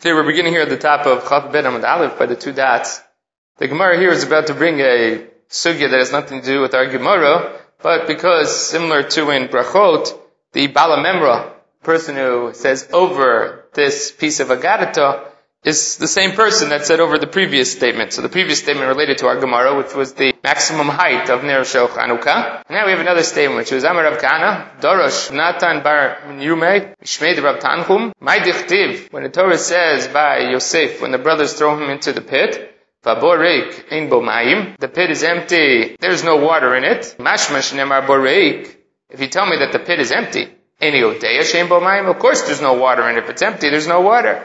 Okay, 0.00 0.12
we're 0.12 0.22
beginning 0.22 0.52
here 0.52 0.62
at 0.62 0.68
the 0.68 0.78
top 0.78 1.06
of 1.06 1.28
Chaf 1.28 1.50
Bet 1.50 1.64
Amud 1.64 1.82
Aleph 1.82 2.16
by 2.20 2.26
the 2.26 2.36
two 2.36 2.52
dots. 2.52 3.00
The 3.56 3.66
Gemara 3.66 3.98
here 3.98 4.12
is 4.12 4.22
about 4.22 4.46
to 4.46 4.54
bring 4.54 4.78
a 4.78 5.26
sugya 5.50 5.90
that 5.90 5.98
has 5.98 6.12
nothing 6.12 6.40
to 6.40 6.46
do 6.46 6.60
with 6.60 6.72
our 6.72 6.86
Gemara, 6.86 7.60
but 7.82 8.06
because 8.06 8.68
similar 8.68 9.02
to 9.02 9.30
in 9.30 9.48
Brachot, 9.48 10.16
the 10.52 10.68
Balamemra, 10.68 11.50
person 11.82 12.14
who 12.14 12.52
says 12.54 12.88
over 12.92 13.64
this 13.74 14.12
piece 14.12 14.38
of 14.38 14.50
Agadata, 14.50 15.26
is 15.64 15.96
the 15.96 16.08
same 16.08 16.32
person 16.32 16.68
that 16.70 16.86
said 16.86 17.00
over 17.00 17.18
the 17.18 17.26
previous 17.26 17.72
statement. 17.72 18.12
So 18.12 18.22
the 18.22 18.28
previous 18.28 18.60
statement 18.60 18.88
related 18.88 19.18
to 19.18 19.26
our 19.26 19.40
Gemara, 19.40 19.76
which 19.76 19.94
was 19.94 20.14
the 20.14 20.32
maximum 20.44 20.88
height 20.88 21.30
of 21.30 21.42
Ner 21.42 21.64
Shel 21.64 21.88
Chanukah. 21.88 22.62
Now 22.70 22.84
we 22.86 22.92
have 22.92 23.00
another 23.00 23.22
statement, 23.22 23.58
which 23.58 23.72
was 23.72 23.84
Amar 23.84 24.04
Rav 24.04 24.18
Kahana, 24.18 24.80
Dorosh 24.80 25.30
Natan 25.32 25.82
Bar 25.82 26.18
Yume, 26.38 26.94
Shmeid 27.02 27.42
Rav 27.42 27.58
Tanchum, 27.60 28.12
My 28.20 28.38
Dichtiv, 28.38 29.12
when 29.12 29.24
the 29.24 29.30
Torah 29.30 29.58
says 29.58 30.08
by 30.08 30.50
Yosef, 30.50 31.02
when 31.02 31.10
the 31.10 31.18
brothers 31.18 31.54
throw 31.54 31.76
him 31.76 31.90
into 31.90 32.12
the 32.12 32.20
pit, 32.22 32.74
Vaboreik 33.04 33.92
Ein 33.92 34.08
Bo 34.08 34.20
Mayim, 34.20 34.78
the 34.78 34.88
pit 34.88 35.10
is 35.10 35.22
empty, 35.22 35.96
there's 36.00 36.24
no 36.24 36.36
water 36.36 36.74
in 36.76 36.84
it. 36.84 37.16
Mashmash 37.18 37.72
Nemar 37.74 38.06
Boreik, 38.06 38.76
if 39.10 39.20
you 39.20 39.28
tell 39.28 39.46
me 39.46 39.56
that 39.58 39.72
the 39.72 39.78
pit 39.78 40.00
is 40.00 40.12
empty, 40.12 40.48
Of 40.80 42.18
course 42.18 42.42
there's 42.42 42.60
no 42.60 42.74
water, 42.74 43.02
and 43.02 43.18
if 43.18 43.28
it's 43.28 43.42
empty, 43.42 43.68
there's 43.70 43.88
no 43.88 44.00
water. 44.00 44.44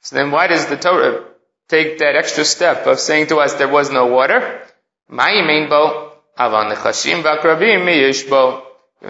So 0.00 0.16
then 0.16 0.30
why 0.32 0.46
does 0.48 0.66
the 0.66 0.76
Torah 0.76 1.24
take 1.68 1.98
that 1.98 2.16
extra 2.16 2.44
step 2.44 2.86
of 2.86 2.98
saying 2.98 3.28
to 3.28 3.38
us 3.38 3.54
there 3.54 3.68
was 3.68 3.90
no 3.90 4.06
water? 4.06 4.62
Even 5.10 5.68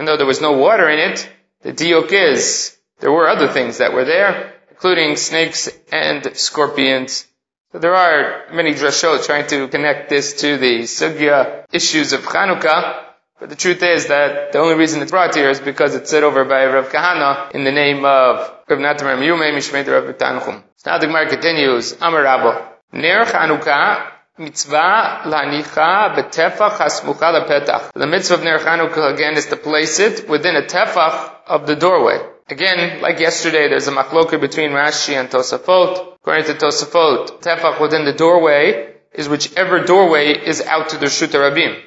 though 0.05 0.17
there 0.17 0.25
was 0.25 0.41
no 0.41 0.51
water 0.51 0.89
in 0.89 0.99
it, 0.99 1.29
the 1.61 1.71
diok 1.73 2.11
is, 2.11 2.77
there 2.99 3.11
were 3.11 3.27
other 3.27 3.47
things 3.47 3.79
that 3.79 3.93
were 3.93 4.05
there, 4.05 4.53
including 4.69 5.15
snakes 5.15 5.67
and 5.91 6.37
scorpions. 6.37 7.25
So 7.71 7.79
there 7.79 7.95
are 7.95 8.45
many 8.53 8.73
drashot 8.73 9.25
trying 9.25 9.47
to 9.47 9.67
connect 9.67 10.09
this 10.09 10.41
to 10.41 10.57
the 10.57 10.81
sugya 10.81 11.65
issues 11.73 12.13
of 12.13 12.21
Chanukah, 12.21 13.03
but 13.39 13.49
the 13.49 13.55
truth 13.55 13.83
is 13.83 14.07
that 14.07 14.53
the 14.53 14.59
only 14.59 14.75
reason 14.75 15.01
it's 15.01 15.11
brought 15.11 15.35
here 15.35 15.49
is 15.49 15.59
because 15.59 15.93
it's 15.95 16.09
said 16.09 16.23
over 16.23 16.45
by 16.45 16.65
Rav 16.65 16.89
Kahana 16.89 17.51
in 17.51 17.63
the 17.63 17.71
name 17.71 18.05
of 18.05 18.51
Rav 18.69 18.79
Natan 18.79 19.19
Yume 19.19 19.53
Mishmei 19.53 19.85
Rav 19.85 20.17
Tanchum. 20.17 20.63
Now 20.85 20.97
the 20.97 21.07
Gemara 21.07 21.29
continues, 21.29 21.93
Amar 21.99 22.23
Rabbo, 22.23 22.65
Ner 22.93 23.25
Chanukah 23.25 24.11
mitzvah 24.37 25.21
lanicha 25.25 26.15
betefach 26.15 26.77
hasmucha 26.77 27.33
lepetach. 27.33 27.91
The 27.93 28.07
mitzvah 28.07 28.35
of 28.35 28.43
Ner 28.43 28.59
Chanukah 28.59 29.13
again 29.13 29.35
is 29.35 29.47
to 29.47 29.57
place 29.57 29.99
it 29.99 30.29
within 30.29 30.55
a 30.55 30.61
tefach 30.61 31.31
of 31.47 31.67
the 31.67 31.75
doorway. 31.75 32.19
Again, 32.47 33.01
like 33.01 33.19
yesterday, 33.19 33.69
there's 33.69 33.87
a 33.87 33.91
machloker 33.91 34.39
between 34.39 34.71
Rashi 34.71 35.19
and 35.19 35.29
Tosafot. 35.29 36.15
According 36.21 36.45
to 36.45 36.53
Tosafot, 36.53 37.41
tefach 37.41 37.81
within 37.81 38.05
the 38.05 38.13
doorway 38.13 38.93
is 39.13 39.27
whichever 39.27 39.83
doorway 39.83 40.37
is 40.37 40.61
out 40.61 40.89
to 40.89 40.97
the 40.97 41.07
Shuta 41.07 41.39
Rabim. 41.39 41.81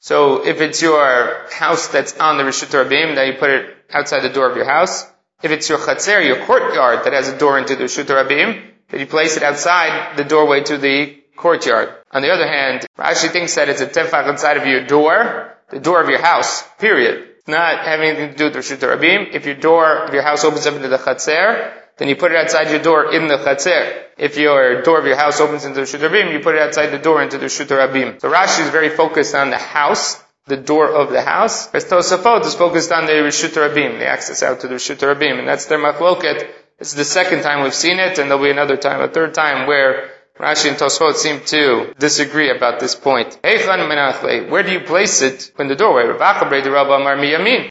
So 0.00 0.46
if 0.46 0.60
it's 0.60 0.82
your 0.82 1.46
house 1.50 1.88
that's 1.88 2.16
on 2.18 2.38
the 2.38 2.44
Rishut 2.44 2.72
Rabim, 2.72 3.14
then 3.14 3.32
you 3.32 3.38
put 3.38 3.50
it 3.50 3.76
outside 3.92 4.20
the 4.20 4.28
door 4.28 4.50
of 4.50 4.56
your 4.56 4.66
house. 4.66 5.04
If 5.42 5.50
it's 5.50 5.68
your 5.68 5.78
chatzer, 5.78 6.24
your 6.24 6.44
courtyard 6.46 7.04
that 7.04 7.12
has 7.12 7.28
a 7.28 7.38
door 7.38 7.58
into 7.58 7.76
the 7.76 7.84
Rishut 7.84 8.06
Rabim, 8.06 8.62
then 8.88 9.00
you 9.00 9.06
place 9.06 9.36
it 9.36 9.42
outside 9.42 10.16
the 10.16 10.24
doorway 10.24 10.62
to 10.64 10.78
the 10.78 11.22
courtyard. 11.36 11.92
On 12.12 12.22
the 12.22 12.30
other 12.30 12.46
hand, 12.46 12.86
Rashi 12.98 13.30
thinks 13.30 13.54
that 13.56 13.68
it's 13.68 13.80
a 13.80 13.86
tefach 13.86 14.28
inside 14.28 14.56
of 14.56 14.66
your 14.66 14.86
door, 14.86 15.56
the 15.70 15.80
door 15.80 16.00
of 16.00 16.08
your 16.08 16.22
house, 16.22 16.62
period. 16.78 17.34
not 17.48 17.84
having 17.84 18.08
anything 18.08 18.30
to 18.30 18.36
do 18.36 18.44
with 18.44 18.54
the 18.54 18.58
Rishut 18.58 18.98
Rabim. 18.98 19.34
If 19.34 19.46
your 19.46 19.54
door 19.54 20.04
of 20.04 20.14
your 20.14 20.22
house 20.22 20.44
opens 20.44 20.66
up 20.66 20.74
into 20.74 20.88
the 20.88 20.98
chatzer, 20.98 21.72
then 21.96 22.08
you 22.08 22.16
put 22.16 22.32
it 22.32 22.36
outside 22.36 22.70
your 22.70 22.82
door 22.82 23.12
in 23.14 23.26
the 23.26 23.38
chatzer. 23.38 24.02
If 24.18 24.36
your 24.36 24.82
door 24.82 24.98
of 24.98 25.06
your 25.06 25.16
house 25.16 25.40
opens 25.40 25.64
into 25.64 25.80
the 25.80 25.86
Shutarabim, 25.86 26.32
you 26.32 26.40
put 26.40 26.54
it 26.54 26.60
outside 26.60 26.88
the 26.88 26.98
door 26.98 27.22
into 27.22 27.38
the 27.38 27.46
Shutarabim. 27.46 28.20
So 28.20 28.30
Rashi 28.30 28.64
is 28.64 28.70
very 28.70 28.90
focused 28.90 29.34
on 29.34 29.50
the 29.50 29.58
house, 29.58 30.22
the 30.46 30.56
door 30.56 30.90
of 30.90 31.10
the 31.10 31.22
house. 31.22 31.68
Whereas 31.68 31.84
Tosafot 31.86 32.44
is 32.44 32.54
focused 32.54 32.92
on 32.92 33.06
the 33.06 33.12
Rishutarabim, 33.12 33.98
the 33.98 34.06
access 34.06 34.42
out 34.42 34.60
to 34.60 34.68
the 34.68 34.74
Rishutarabim. 34.74 35.38
And 35.38 35.48
that's 35.48 35.66
their 35.66 35.78
machloket. 35.78 36.48
It's 36.78 36.92
the 36.92 37.04
second 37.04 37.42
time 37.42 37.62
we've 37.62 37.74
seen 37.74 37.98
it, 37.98 38.18
and 38.18 38.30
there'll 38.30 38.44
be 38.44 38.50
another 38.50 38.76
time, 38.76 39.00
a 39.00 39.08
third 39.08 39.32
time, 39.32 39.66
where 39.66 40.10
Rashi 40.38 40.68
and 40.68 40.76
Tosfot 40.76 41.14
seem 41.14 41.40
to 41.46 41.94
disagree 41.98 42.50
about 42.50 42.78
this 42.78 42.94
point. 42.94 43.38
Where 43.42 44.62
do 44.62 44.70
you 44.70 44.80
place 44.80 45.22
it 45.22 45.50
in 45.58 45.68
the 45.68 45.76
doorway? 45.76 46.06
Of 46.08 46.18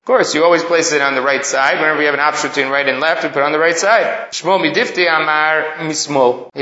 course, 0.03 0.33
you 0.33 0.43
always 0.43 0.63
place 0.63 0.91
it 0.91 1.01
on 1.01 1.13
the 1.13 1.21
right 1.21 1.45
side. 1.45 1.79
Whenever 1.79 1.99
we 1.99 2.05
have 2.05 2.15
an 2.15 2.19
option 2.19 2.49
between 2.49 2.69
right 2.69 2.87
and 2.87 2.99
left, 2.99 3.23
we 3.23 3.29
put 3.29 3.39
it 3.39 3.45
on 3.45 3.51
the 3.51 3.59
right 3.59 3.77
side. 3.77 4.29
He 4.31 4.37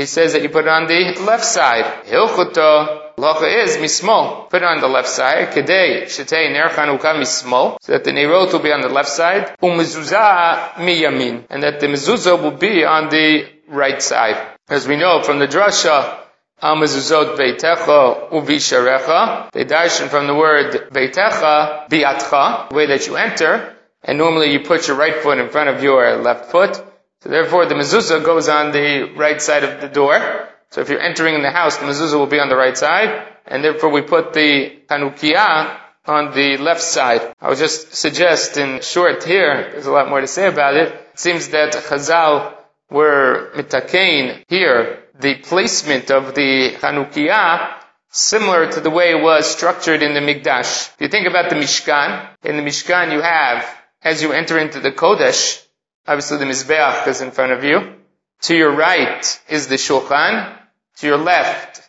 says 0.06 0.32
that 0.34 0.42
you 0.42 0.50
put 0.50 0.66
it 0.66 0.68
on 0.68 0.86
the 0.86 1.14
left 1.24 1.44
side. 1.44 2.04
Hilchuto 2.04 3.00
is 3.16 3.76
mismo. 3.78 4.50
Put 4.50 4.62
it 4.62 4.64
on 4.64 4.80
the 4.80 4.88
left 4.88 5.08
side. 5.08 5.52
Kedei 5.52 6.04
shetei 6.04 6.50
ner 6.52 6.68
chanuka 6.68 7.14
mismo. 7.14 7.78
So 7.80 7.92
that 7.92 8.04
the 8.04 8.10
nerot 8.10 8.52
will 8.52 8.60
be 8.60 8.72
on 8.72 8.82
the 8.82 8.88
left 8.88 9.08
side. 9.08 9.56
Umezuzah 9.62 10.74
miyamin. 10.74 11.44
And 11.48 11.62
that 11.62 11.80
the 11.80 11.86
mezuzah 11.86 12.42
will 12.42 12.50
be 12.50 12.84
on 12.84 13.08
the 13.08 13.48
right 13.68 14.02
side. 14.02 14.53
As 14.68 14.88
we 14.88 14.96
know 14.96 15.22
from 15.22 15.38
the 15.38 15.46
drasha, 15.46 16.20
Amazuzot 16.62 17.36
Beitecha 17.36 18.30
Uvisharecha. 18.30 19.50
They 19.52 19.66
darshan 19.66 20.08
from 20.08 20.26
the 20.26 20.34
word 20.34 20.88
Beitecha, 20.90 21.88
Biatcha, 21.90 22.70
the 22.70 22.74
way 22.74 22.86
that 22.86 23.06
you 23.06 23.16
enter. 23.16 23.76
And 24.02 24.16
normally 24.16 24.52
you 24.52 24.60
put 24.60 24.88
your 24.88 24.96
right 24.96 25.22
foot 25.22 25.38
in 25.38 25.50
front 25.50 25.68
of 25.68 25.82
your 25.82 26.16
left 26.16 26.50
foot. 26.50 26.82
So 27.20 27.28
therefore 27.28 27.66
the 27.66 27.74
mezuzah 27.74 28.24
goes 28.24 28.48
on 28.48 28.72
the 28.72 29.12
right 29.14 29.40
side 29.42 29.64
of 29.64 29.82
the 29.82 29.88
door. 29.88 30.48
So 30.70 30.80
if 30.80 30.88
you're 30.88 31.00
entering 31.00 31.34
in 31.34 31.42
the 31.42 31.50
house, 31.50 31.76
the 31.76 31.84
mezuzah 31.84 32.18
will 32.18 32.26
be 32.26 32.40
on 32.40 32.48
the 32.48 32.56
right 32.56 32.76
side. 32.76 33.26
And 33.46 33.62
therefore 33.62 33.90
we 33.90 34.00
put 34.00 34.32
the 34.32 34.78
Hanukkah 34.88 35.78
on 36.06 36.34
the 36.34 36.56
left 36.56 36.82
side. 36.82 37.34
I 37.38 37.50
would 37.50 37.58
just 37.58 37.94
suggest 37.94 38.56
in 38.56 38.80
short 38.80 39.24
here, 39.24 39.68
there's 39.72 39.86
a 39.86 39.92
lot 39.92 40.08
more 40.08 40.22
to 40.22 40.26
say 40.26 40.46
about 40.46 40.74
it. 40.74 40.88
It 40.94 41.18
seems 41.18 41.48
that 41.48 41.72
Chazal 41.72 42.54
were 42.90 43.50
mitakein 43.54 44.44
here, 44.48 45.04
the 45.18 45.36
placement 45.36 46.10
of 46.10 46.34
the 46.34 46.72
Chanukiah 46.80 47.74
similar 48.10 48.70
to 48.70 48.80
the 48.80 48.90
way 48.90 49.10
it 49.10 49.22
was 49.22 49.44
structured 49.50 50.02
in 50.02 50.14
the 50.14 50.20
Mikdash. 50.20 50.92
If 50.94 51.00
you 51.00 51.08
think 51.08 51.26
about 51.26 51.50
the 51.50 51.56
Mishkan, 51.56 52.28
in 52.44 52.56
the 52.56 52.62
Mishkan 52.62 53.12
you 53.12 53.20
have, 53.20 53.66
as 54.02 54.22
you 54.22 54.32
enter 54.32 54.58
into 54.58 54.80
the 54.80 54.92
Kodesh, 54.92 55.64
obviously 56.06 56.38
the 56.38 56.44
Mizbeach 56.44 57.08
is 57.08 57.20
in 57.20 57.32
front 57.32 57.52
of 57.52 57.64
you. 57.64 57.94
To 58.42 58.54
your 58.54 58.72
right 58.72 59.40
is 59.48 59.66
the 59.68 59.76
Shulchan. 59.76 60.56
To 60.98 61.06
your 61.06 61.16
left 61.16 61.80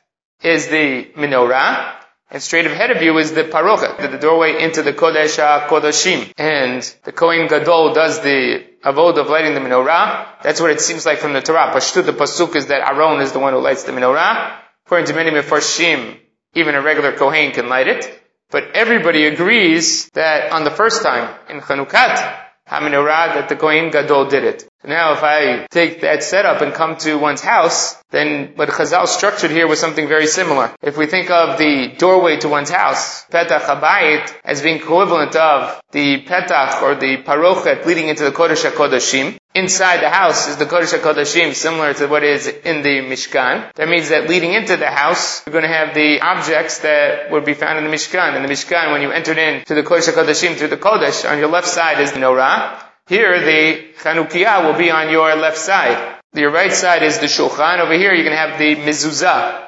is 0.41 0.67
the 0.67 1.11
Menorah. 1.15 1.95
And 2.31 2.41
straight 2.41 2.65
ahead 2.65 2.91
of 2.91 3.01
you 3.01 3.17
is 3.19 3.33
the 3.33 3.43
Parochet, 3.43 4.11
the 4.11 4.17
doorway 4.17 4.61
into 4.61 4.81
the 4.81 4.93
Kodesh 4.93 5.37
HaKodashim. 5.37 6.33
And 6.37 6.81
the 7.03 7.11
Kohen 7.11 7.47
Gadol 7.47 7.93
does 7.93 8.21
the 8.21 8.65
avod 8.83 9.17
of 9.17 9.29
lighting 9.29 9.53
the 9.53 9.59
menorah. 9.59 10.41
That's 10.41 10.59
what 10.59 10.71
it 10.71 10.81
seems 10.81 11.05
like 11.05 11.19
from 11.19 11.33
the 11.33 11.41
Torah. 11.41 11.71
Pashtu, 11.71 12.03
the 12.05 12.13
pasuk 12.13 12.55
is 12.55 12.67
that 12.67 12.81
Aaron 12.81 13.21
is 13.21 13.31
the 13.31 13.39
one 13.39 13.53
who 13.53 13.59
lights 13.59 13.83
the 13.83 13.91
menorah. 13.91 14.57
According 14.85 15.07
to 15.07 15.13
many 15.13 15.31
Mefarshim, 15.31 16.19
even 16.55 16.75
a 16.75 16.81
regular 16.81 17.11
Kohen 17.13 17.51
can 17.51 17.69
light 17.69 17.87
it. 17.87 18.21
But 18.49 18.75
everybody 18.75 19.25
agrees 19.25 20.09
that 20.09 20.51
on 20.51 20.63
the 20.63 20.71
first 20.71 21.03
time 21.03 21.33
in 21.49 21.61
Chanukat, 21.61 22.44
HaMenorah, 22.67 23.35
that 23.35 23.49
the 23.49 23.55
Kohen 23.55 23.91
Gadol 23.91 24.25
did 24.25 24.43
it. 24.43 24.67
Now, 24.83 25.13
if 25.13 25.23
I 25.23 25.65
take 25.69 26.01
that 26.01 26.23
setup 26.23 26.61
and 26.61 26.73
come 26.73 26.97
to 26.97 27.17
one's 27.17 27.41
house, 27.41 27.95
then 28.11 28.53
what 28.55 28.69
Chazal 28.69 29.07
structured 29.07 29.51
here 29.51 29.67
was 29.67 29.79
something 29.79 30.07
very 30.07 30.27
similar. 30.27 30.73
If 30.81 30.97
we 30.97 31.05
think 31.05 31.29
of 31.29 31.57
the 31.57 31.93
doorway 31.97 32.37
to 32.37 32.49
one's 32.49 32.69
house, 32.69 33.25
Petach 33.25 33.61
Habayit, 33.61 34.33
as 34.43 34.61
being 34.61 34.77
equivalent 34.77 35.35
of 35.35 35.79
the 35.91 36.23
Petach 36.23 36.81
or 36.81 36.95
the 36.95 37.17
Parochet 37.23 37.85
leading 37.85 38.09
into 38.09 38.23
the 38.23 38.31
Kodesh 38.31 38.69
HaKodashim, 38.69 39.37
inside 39.55 40.01
the 40.01 40.09
house 40.09 40.47
is 40.47 40.57
the 40.57 40.65
Kodesh 40.65 40.93
HaKodashim, 40.97 41.55
similar 41.55 41.93
to 41.95 42.07
what 42.07 42.23
is 42.23 42.45
in 42.47 42.83
the 42.83 42.99
Mishkan. 43.01 43.73
That 43.75 43.87
means 43.87 44.09
that 44.09 44.29
leading 44.29 44.53
into 44.53 44.77
the 44.77 44.91
house, 44.91 45.45
you're 45.45 45.53
going 45.53 45.63
to 45.63 45.69
have 45.69 45.95
the 45.95 46.21
objects 46.21 46.79
that 46.79 47.31
would 47.31 47.45
be 47.45 47.53
found 47.53 47.79
in 47.79 47.85
the 47.85 47.89
Mishkan. 47.89 48.35
In 48.35 48.43
the 48.43 48.49
Mishkan, 48.49 48.91
when 48.91 49.01
you 49.01 49.11
entered 49.11 49.37
in 49.37 49.63
to 49.65 49.73
the 49.73 49.83
Kodesh 49.83 50.11
HaKodashim 50.11 50.55
through 50.55 50.67
the 50.67 50.77
Kodesh, 50.77 51.29
on 51.29 51.39
your 51.39 51.47
left 51.47 51.67
side 51.67 51.99
is 52.01 52.11
the 52.11 52.19
Norah, 52.19 52.83
here, 53.07 53.39
the 53.39 53.93
Chanukiah 53.99 54.65
will 54.65 54.77
be 54.77 54.89
on 54.89 55.11
your 55.11 55.35
left 55.35 55.59
side. 55.59 56.17
Your 56.33 56.49
right 56.49 56.73
side 56.73 57.03
is 57.03 57.19
the 57.19 57.27
Shulchan. 57.27 57.79
Over 57.79 57.93
here, 57.93 58.11
you're 58.13 58.23
going 58.23 58.35
to 58.35 58.47
have 58.47 58.57
the 58.57 58.75
Mezuzah. 58.75 59.67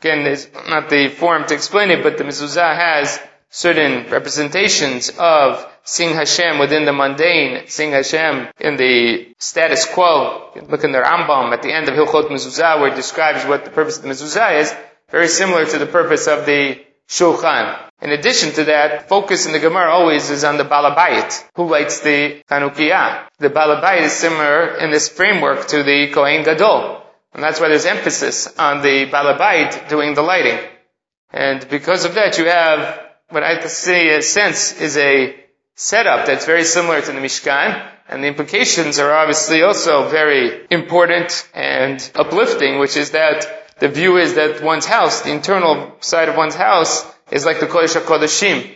Again, 0.00 0.26
it's 0.26 0.48
not 0.68 0.90
the 0.90 1.08
form 1.08 1.46
to 1.46 1.54
explain 1.54 1.92
it, 1.92 2.02
but 2.02 2.18
the 2.18 2.24
Mezuzah 2.24 2.76
has 2.76 3.20
certain 3.52 4.10
representations 4.10 5.10
of 5.18 5.64
seeing 5.84 6.14
Hashem 6.14 6.58
within 6.58 6.86
the 6.86 6.92
mundane, 6.92 7.68
seeing 7.68 7.92
Hashem 7.92 8.48
in 8.58 8.76
the 8.76 9.34
status 9.38 9.84
quo. 9.84 10.50
Look 10.68 10.84
in 10.84 10.92
the 10.92 11.02
Rambam 11.02 11.52
at 11.52 11.62
the 11.62 11.72
end 11.72 11.88
of 11.88 11.94
Hilchot 11.94 12.30
Mezuzah 12.30 12.80
where 12.80 12.90
it 12.90 12.96
describes 12.96 13.44
what 13.44 13.64
the 13.64 13.70
purpose 13.70 13.98
of 13.98 14.04
the 14.04 14.08
Mezuzah 14.08 14.60
is, 14.60 14.74
very 15.10 15.28
similar 15.28 15.66
to 15.66 15.78
the 15.78 15.86
purpose 15.86 16.26
of 16.26 16.46
the 16.46 16.80
Shulchan. 17.08 17.78
In 18.00 18.10
addition 18.10 18.52
to 18.52 18.64
that, 18.64 19.08
focus 19.10 19.44
in 19.44 19.52
the 19.52 19.60
Gemara 19.60 19.90
always 19.90 20.30
is 20.30 20.44
on 20.44 20.56
the 20.56 20.64
Balabayit, 20.64 21.44
who 21.54 21.68
lights 21.68 22.00
the 22.00 22.42
Chanukiah. 22.50 23.28
The 23.38 23.50
Balabayit 23.50 24.02
is 24.02 24.12
similar 24.12 24.78
in 24.78 24.90
this 24.90 25.10
framework 25.10 25.68
to 25.68 25.82
the 25.82 26.10
Kohen 26.12 26.42
Gadol. 26.42 27.02
And 27.34 27.42
that's 27.42 27.60
why 27.60 27.68
there's 27.68 27.84
emphasis 27.84 28.46
on 28.58 28.80
the 28.80 29.06
Balabayit 29.06 29.90
doing 29.90 30.14
the 30.14 30.22
lighting. 30.22 30.58
And 31.30 31.68
because 31.68 32.06
of 32.06 32.14
that, 32.14 32.38
you 32.38 32.46
have 32.46 33.11
what 33.32 33.42
I 33.42 33.52
a 33.52 34.22
sense 34.22 34.80
is 34.80 34.96
a 34.98 35.34
setup 35.74 36.26
that's 36.26 36.44
very 36.44 36.64
similar 36.64 37.00
to 37.00 37.12
the 37.12 37.18
Mishkan, 37.18 37.90
and 38.08 38.22
the 38.22 38.28
implications 38.28 38.98
are 38.98 39.12
obviously 39.12 39.62
also 39.62 40.08
very 40.08 40.66
important 40.70 41.48
and 41.54 42.10
uplifting, 42.14 42.78
which 42.78 42.96
is 42.96 43.12
that 43.12 43.78
the 43.78 43.88
view 43.88 44.18
is 44.18 44.34
that 44.34 44.62
one's 44.62 44.84
house, 44.84 45.22
the 45.22 45.32
internal 45.32 45.96
side 46.00 46.28
of 46.28 46.36
one's 46.36 46.54
house, 46.54 47.06
is 47.30 47.46
like 47.46 47.58
the 47.58 47.66
Kodesh 47.66 47.98
HaKodeshim 47.98 48.70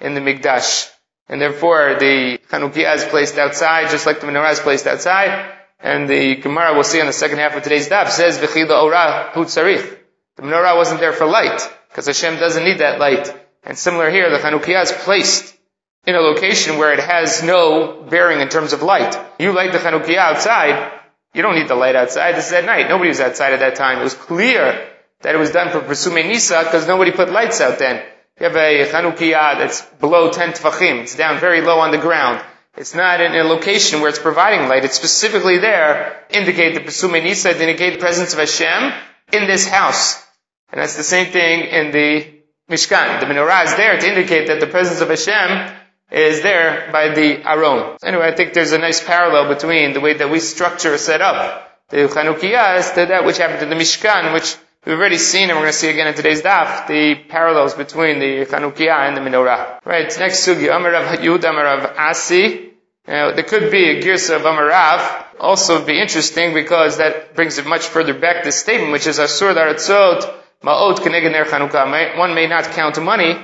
in 0.00 0.14
the 0.14 0.20
Mikdash. 0.20 0.90
And 1.28 1.40
therefore, 1.40 1.96
the 1.98 2.38
Chanukiah 2.50 2.96
is 2.96 3.04
placed 3.04 3.38
outside, 3.38 3.88
just 3.88 4.04
like 4.04 4.20
the 4.20 4.26
menorah 4.26 4.52
is 4.52 4.60
placed 4.60 4.86
outside. 4.86 5.50
And 5.80 6.08
the 6.08 6.36
Gemara 6.36 6.74
we'll 6.74 6.84
see 6.84 7.00
in 7.00 7.06
the 7.06 7.12
second 7.12 7.38
half 7.38 7.56
of 7.56 7.62
today's 7.62 7.88
daf 7.88 8.10
says, 8.10 8.38
V'chila 8.38 8.82
ora 8.82 9.30
hu. 9.32 9.44
The 9.44 10.42
menorah 10.42 10.76
wasn't 10.76 11.00
there 11.00 11.12
for 11.12 11.24
light, 11.24 11.66
because 11.88 12.06
Hashem 12.06 12.38
doesn't 12.38 12.64
need 12.64 12.78
that 12.78 13.00
light. 13.00 13.41
And 13.62 13.78
similar 13.78 14.10
here, 14.10 14.30
the 14.30 14.38
Chanukiah 14.38 14.82
is 14.82 14.92
placed 14.92 15.56
in 16.04 16.14
a 16.14 16.20
location 16.20 16.78
where 16.78 16.92
it 16.92 17.00
has 17.00 17.42
no 17.42 18.02
bearing 18.02 18.40
in 18.40 18.48
terms 18.48 18.72
of 18.72 18.82
light. 18.82 19.16
You 19.38 19.52
light 19.52 19.72
the 19.72 19.78
Chanukiah 19.78 20.18
outside, 20.18 21.00
you 21.34 21.42
don't 21.42 21.54
need 21.54 21.68
the 21.68 21.74
light 21.74 21.96
outside. 21.96 22.34
This 22.34 22.48
is 22.48 22.52
at 22.52 22.66
night. 22.66 22.88
Nobody 22.88 23.08
was 23.08 23.20
outside 23.20 23.54
at 23.54 23.60
that 23.60 23.76
time. 23.76 24.00
It 24.00 24.04
was 24.04 24.14
clear 24.14 24.88
that 25.22 25.34
it 25.34 25.38
was 25.38 25.50
done 25.50 25.70
for 25.70 25.80
Pesume 25.80 26.26
Nisa 26.26 26.62
because 26.64 26.86
nobody 26.86 27.10
put 27.10 27.30
lights 27.30 27.60
out 27.60 27.78
then. 27.78 28.04
You 28.38 28.46
have 28.46 28.56
a 28.56 28.86
Chanukiah 28.90 29.58
that's 29.58 29.82
below 30.00 30.30
10 30.30 30.52
tfachim. 30.52 31.02
It's 31.02 31.16
down 31.16 31.38
very 31.40 31.60
low 31.62 31.78
on 31.78 31.90
the 31.90 31.98
ground. 31.98 32.44
It's 32.76 32.94
not 32.94 33.20
in 33.20 33.34
a 33.34 33.44
location 33.44 34.00
where 34.00 34.08
it's 34.08 34.18
providing 34.18 34.68
light. 34.68 34.84
It's 34.84 34.96
specifically 34.96 35.58
there, 35.58 36.24
to 36.28 36.38
indicate 36.38 36.74
the 36.74 36.80
Pesume 36.80 37.12
Nisa, 37.12 37.52
to 37.52 37.60
indicate 37.60 37.94
the 37.94 38.00
presence 38.00 38.32
of 38.32 38.38
Hashem 38.38 38.92
in 39.32 39.46
this 39.46 39.68
house. 39.68 40.22
And 40.70 40.80
that's 40.80 40.96
the 40.96 41.02
same 41.02 41.30
thing 41.32 41.60
in 41.60 41.92
the 41.92 42.41
Mishkan. 42.72 43.20
The 43.20 43.26
menorah 43.26 43.66
is 43.66 43.74
there 43.76 43.98
to 43.98 44.08
indicate 44.08 44.48
that 44.48 44.60
the 44.60 44.66
presence 44.66 45.00
of 45.00 45.08
Hashem 45.08 45.76
is 46.10 46.42
there 46.42 46.90
by 46.90 47.14
the 47.14 47.46
Aron. 47.46 47.96
Anyway, 48.02 48.26
I 48.26 48.34
think 48.34 48.54
there's 48.54 48.72
a 48.72 48.78
nice 48.78 49.04
parallel 49.04 49.54
between 49.54 49.92
the 49.92 50.00
way 50.00 50.14
that 50.14 50.30
we 50.30 50.40
structure 50.40 50.96
set 50.98 51.20
up 51.20 51.68
the 51.90 52.08
Chanukiah 52.08 52.94
to 52.94 53.06
that 53.06 53.24
which 53.24 53.36
happened 53.36 53.60
to 53.60 53.66
the 53.66 53.74
Mishkan, 53.74 54.32
which 54.32 54.56
We've 54.84 54.98
already 54.98 55.18
seen, 55.18 55.48
and 55.48 55.52
we're 55.52 55.62
going 55.62 55.72
to 55.72 55.78
see 55.78 55.90
again 55.90 56.08
in 56.08 56.14
today's 56.14 56.42
daf, 56.42 56.88
the 56.88 57.14
parallels 57.28 57.74
between 57.74 58.18
the 58.18 58.46
Chanukiah 58.46 59.06
and 59.06 59.16
the 59.16 59.20
Menorah. 59.20 59.78
Right, 59.84 60.12
next 60.18 60.44
sugi, 60.44 60.68
Amarav 60.68 61.18
Yud, 61.18 61.38
Amarav 61.38 61.96
Asi. 61.96 62.72
Now, 63.06 63.32
there 63.32 63.44
could 63.44 63.70
be 63.70 63.90
a 63.90 64.02
girsa 64.02 64.34
of 64.34 64.42
Amarav. 64.42 65.26
Also 65.38 65.84
be 65.84 66.00
interesting 66.00 66.52
because 66.52 66.96
that 66.96 67.36
brings 67.36 67.58
it 67.58 67.66
much 67.66 67.86
further 67.86 68.12
back, 68.12 68.42
this 68.42 68.56
statement, 68.56 68.90
which 68.90 69.06
is 69.06 69.20
Asur 69.20 69.54
Daratzot, 69.54 70.41
Ma'ot 70.62 71.04
Ner 71.04 71.44
Chanukah. 71.44 72.18
One 72.18 72.34
may 72.34 72.46
not 72.46 72.64
count 72.72 73.00
money 73.02 73.36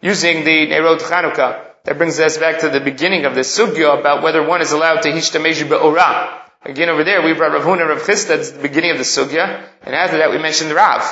using 0.00 0.44
the 0.44 0.66
Nerot 0.68 1.00
Chanukah. 1.00 1.68
That 1.84 1.98
brings 1.98 2.18
us 2.20 2.38
back 2.38 2.60
to 2.60 2.68
the 2.68 2.80
beginning 2.80 3.24
of 3.24 3.34
the 3.34 3.40
sugya 3.40 3.98
about 3.98 4.22
whether 4.22 4.42
one 4.46 4.62
is 4.62 4.72
allowed 4.72 5.02
to 5.02 5.10
hishtamesh 5.10 5.68
be'orah 5.68 6.38
Again, 6.64 6.88
over 6.90 7.02
there, 7.02 7.22
we 7.22 7.32
brought 7.32 7.52
Rav 7.52 7.64
Huna 7.64 7.88
Rav 7.88 8.02
Chisda 8.02 8.38
at 8.38 8.54
the 8.54 8.62
beginning 8.62 8.92
of 8.92 8.98
the 8.98 9.02
sugya, 9.02 9.68
and 9.82 9.94
after 9.96 10.18
that 10.18 10.30
we 10.30 10.38
mentioned 10.38 10.70
Rav. 10.70 11.02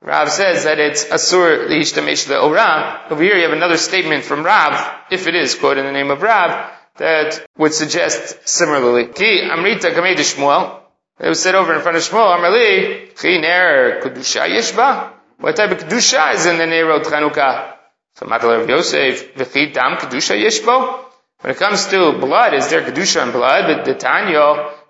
Rav 0.00 0.30
says 0.30 0.62
that 0.62 0.78
it's 0.78 1.04
asur 1.06 1.66
the 2.28 2.38
ora. 2.38 3.02
Over 3.10 3.22
here 3.22 3.34
you 3.34 3.42
have 3.42 3.52
another 3.52 3.78
statement 3.78 4.24
from 4.24 4.44
Rav, 4.44 5.02
if 5.10 5.26
it 5.26 5.34
is 5.34 5.56
quoted 5.56 5.80
in 5.80 5.86
the 5.86 5.92
name 5.92 6.12
of 6.12 6.22
Rav, 6.22 6.70
that 6.98 7.44
would 7.58 7.74
suggest 7.74 8.48
similarly. 8.48 9.08
Ki 9.08 9.42
amrita. 9.42 9.90
It 11.18 11.28
was 11.28 11.42
said 11.42 11.54
over 11.54 11.74
in 11.74 11.80
front 11.80 11.96
of 11.96 12.02
Shmuel, 12.02 12.36
Amrali, 12.36 13.14
chi 13.16 13.38
ner 13.38 14.02
kedusha 14.02 14.46
yeshba. 14.48 15.12
What 15.38 15.56
type 15.56 15.70
of 15.70 15.78
kedusha 15.78 16.34
is 16.34 16.44
in 16.44 16.58
the 16.58 16.64
Nerot 16.64 17.04
Chanukah? 17.04 17.74
So 18.16 18.26
Matal 18.26 18.58
Rav 18.58 18.68
Yosef, 18.68 19.34
v'chi 19.34 19.72
dam 19.72 19.96
kedusha 19.96 20.38
yeshbo. 20.38 21.04
When 21.40 21.52
it 21.52 21.56
comes 21.56 21.86
to 21.86 22.12
blood, 22.18 22.52
is 22.52 22.68
there 22.68 22.82
kedusha 22.82 23.24
in 23.24 23.32
blood? 23.32 23.66
But 23.66 23.84
the 23.86 23.94
Tanya 23.94 24.40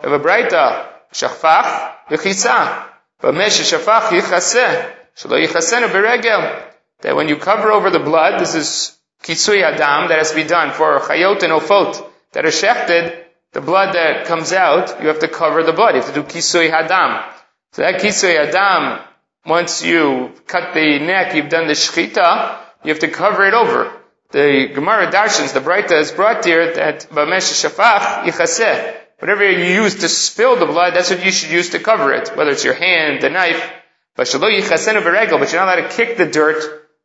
of 0.00 0.12
a 0.12 0.18
braita, 0.18 0.88
shafach 1.12 1.94
v'chitza. 2.08 2.86
But 3.20 3.34
mesh 3.34 3.60
shafach 3.60 4.08
yichaseh, 4.08 4.94
shelo 5.16 5.46
yichasenu 5.46 5.88
beregel. 5.90 6.62
That 7.02 7.14
when 7.14 7.28
you 7.28 7.36
cover 7.36 7.70
over 7.70 7.90
the 7.90 8.00
blood, 8.00 8.40
this 8.40 8.56
is 8.56 8.98
kitsui 9.22 9.62
adam 9.62 10.08
that 10.08 10.18
has 10.18 10.30
to 10.30 10.36
be 10.36 10.44
done 10.44 10.72
for 10.72 10.98
chayot 10.98 11.42
and 11.44 11.52
ofot 11.52 12.04
that 12.32 12.44
are 12.44 12.48
shechted. 12.48 13.25
The 13.56 13.62
blood 13.62 13.94
that 13.94 14.26
comes 14.26 14.52
out, 14.52 15.00
you 15.00 15.08
have 15.08 15.20
to 15.20 15.28
cover 15.28 15.62
the 15.62 15.72
blood. 15.72 15.94
You 15.94 16.02
have 16.02 16.12
to 16.12 16.20
do 16.20 16.24
kisui 16.24 16.70
hadam. 16.70 17.24
So 17.72 17.80
that 17.80 18.02
kisui 18.02 18.36
hadam, 18.36 19.02
once 19.46 19.82
you 19.82 20.34
cut 20.46 20.74
the 20.74 20.98
neck, 20.98 21.34
you've 21.34 21.48
done 21.48 21.66
the 21.66 21.72
shchita, 21.72 22.58
you 22.84 22.90
have 22.90 22.98
to 22.98 23.08
cover 23.08 23.46
it 23.46 23.54
over. 23.54 23.90
The 24.30 24.70
Gemara 24.74 25.10
Darshans, 25.10 25.54
the 25.54 25.60
Braita 25.60 25.98
is 25.98 26.12
brought 26.12 26.44
here 26.44 26.74
that 26.74 27.08
Bamesh 27.08 27.48
Shafach 27.64 28.24
Yichaseh. 28.24 28.94
Whatever 29.20 29.50
you 29.50 29.64
use 29.84 30.00
to 30.00 30.08
spill 30.10 30.56
the 30.56 30.66
blood, 30.66 30.92
that's 30.92 31.08
what 31.08 31.24
you 31.24 31.32
should 31.32 31.50
use 31.50 31.70
to 31.70 31.78
cover 31.78 32.12
it. 32.12 32.36
Whether 32.36 32.50
it's 32.50 32.62
your 32.62 32.74
hand, 32.74 33.22
the 33.22 33.30
knife. 33.30 33.72
But 34.16 34.26
Shalo 34.26 34.54
Yichasenu 34.54 35.00
Beregel, 35.00 35.38
but 35.38 35.50
you're 35.50 35.64
not 35.64 35.78
allowed 35.78 35.88
to 35.88 35.96
kick 35.96 36.18
the 36.18 36.26
dirt 36.26 36.62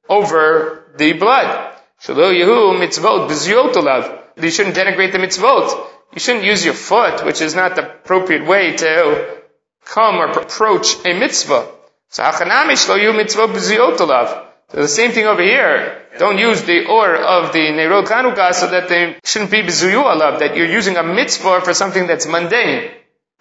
over 0.09 0.91
the 0.97 1.13
blood. 1.13 1.75
Shalo 2.03 2.37
Yehu 2.37 2.77
Mitzvot 2.77 3.29
B'ziyotolav. 3.29 4.43
You 4.43 4.51
shouldn't 4.51 4.75
denigrate 4.75 5.13
the 5.13 5.17
mitzvot. 5.17 5.87
You 6.13 6.19
shouldn't 6.19 6.45
use 6.45 6.65
your 6.65 6.73
foot, 6.73 7.25
which 7.25 7.41
is 7.41 7.55
not 7.55 7.75
the 7.75 7.89
appropriate 7.89 8.45
way 8.45 8.75
to 8.77 9.41
come 9.85 10.15
or 10.15 10.27
approach 10.27 10.95
a 11.05 11.13
mitzvah. 11.17 11.67
So 12.09 12.23
Hachanami 12.23 12.73
Shlo 12.73 12.99
Yehu 12.99 13.13
Mitzvot 13.19 13.53
B'ziyotolav. 13.53 14.45
So 14.71 14.77
the 14.81 14.87
same 14.87 15.11
thing 15.11 15.25
over 15.25 15.41
here. 15.41 15.97
Don't 16.17 16.37
use 16.37 16.63
the 16.63 16.85
or 16.87 17.15
of 17.15 17.53
the 17.53 17.59
Neirot 17.59 18.07
Chanukah 18.07 18.53
so 18.53 18.67
that 18.67 18.89
they 18.89 19.15
shouldn't 19.23 19.51
be 19.51 19.61
bezuyu 19.61 20.03
alav, 20.03 20.39
that 20.39 20.57
you're 20.57 20.67
using 20.67 20.97
a 20.97 21.03
mitzvah 21.03 21.61
for 21.61 21.73
something 21.73 22.05
that's 22.07 22.27
mundane. 22.27 22.91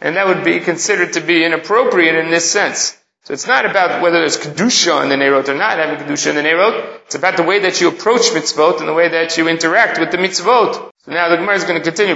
And 0.01 0.17
that 0.17 0.29
would 0.29 0.45
be 0.45 0.61
considered 0.61 1.15
to 1.15 1.21
be 1.21 1.45
inappropriate 1.45 2.15
in 2.15 2.31
this 2.31 2.49
sense. 2.49 2.97
So 3.25 3.35
it's 3.35 3.47
not 3.47 3.67
about 3.67 4.03
whether 4.03 4.21
there's 4.21 4.39
kedusha 4.39 5.03
in 5.03 5.09
the 5.09 5.17
Neirot 5.17 5.49
or 5.49 5.55
not 5.55 5.79
having 5.79 6.05
kedusha 6.05 6.31
in 6.31 6.37
the 6.37 6.43
Neirot. 6.43 7.01
It's 7.07 7.17
about 7.17 7.37
the 7.37 7.43
way 7.43 7.59
that 7.61 7.81
you 7.81 7.89
approach 7.89 8.31
mitzvot 8.31 8.79
and 8.79 8.89
the 8.89 8.95
way 8.95 9.09
that 9.09 9.37
you 9.37 9.49
interact 9.49 9.99
with 9.99 10.13
the 10.13 10.17
mitzvot. 10.17 10.90
So 11.05 11.13
now 11.13 11.31
the 11.31 11.37
Gemara 11.37 11.57
is 11.57 11.65
going 11.65 11.81
to 11.81 11.85
continue. 11.85 12.15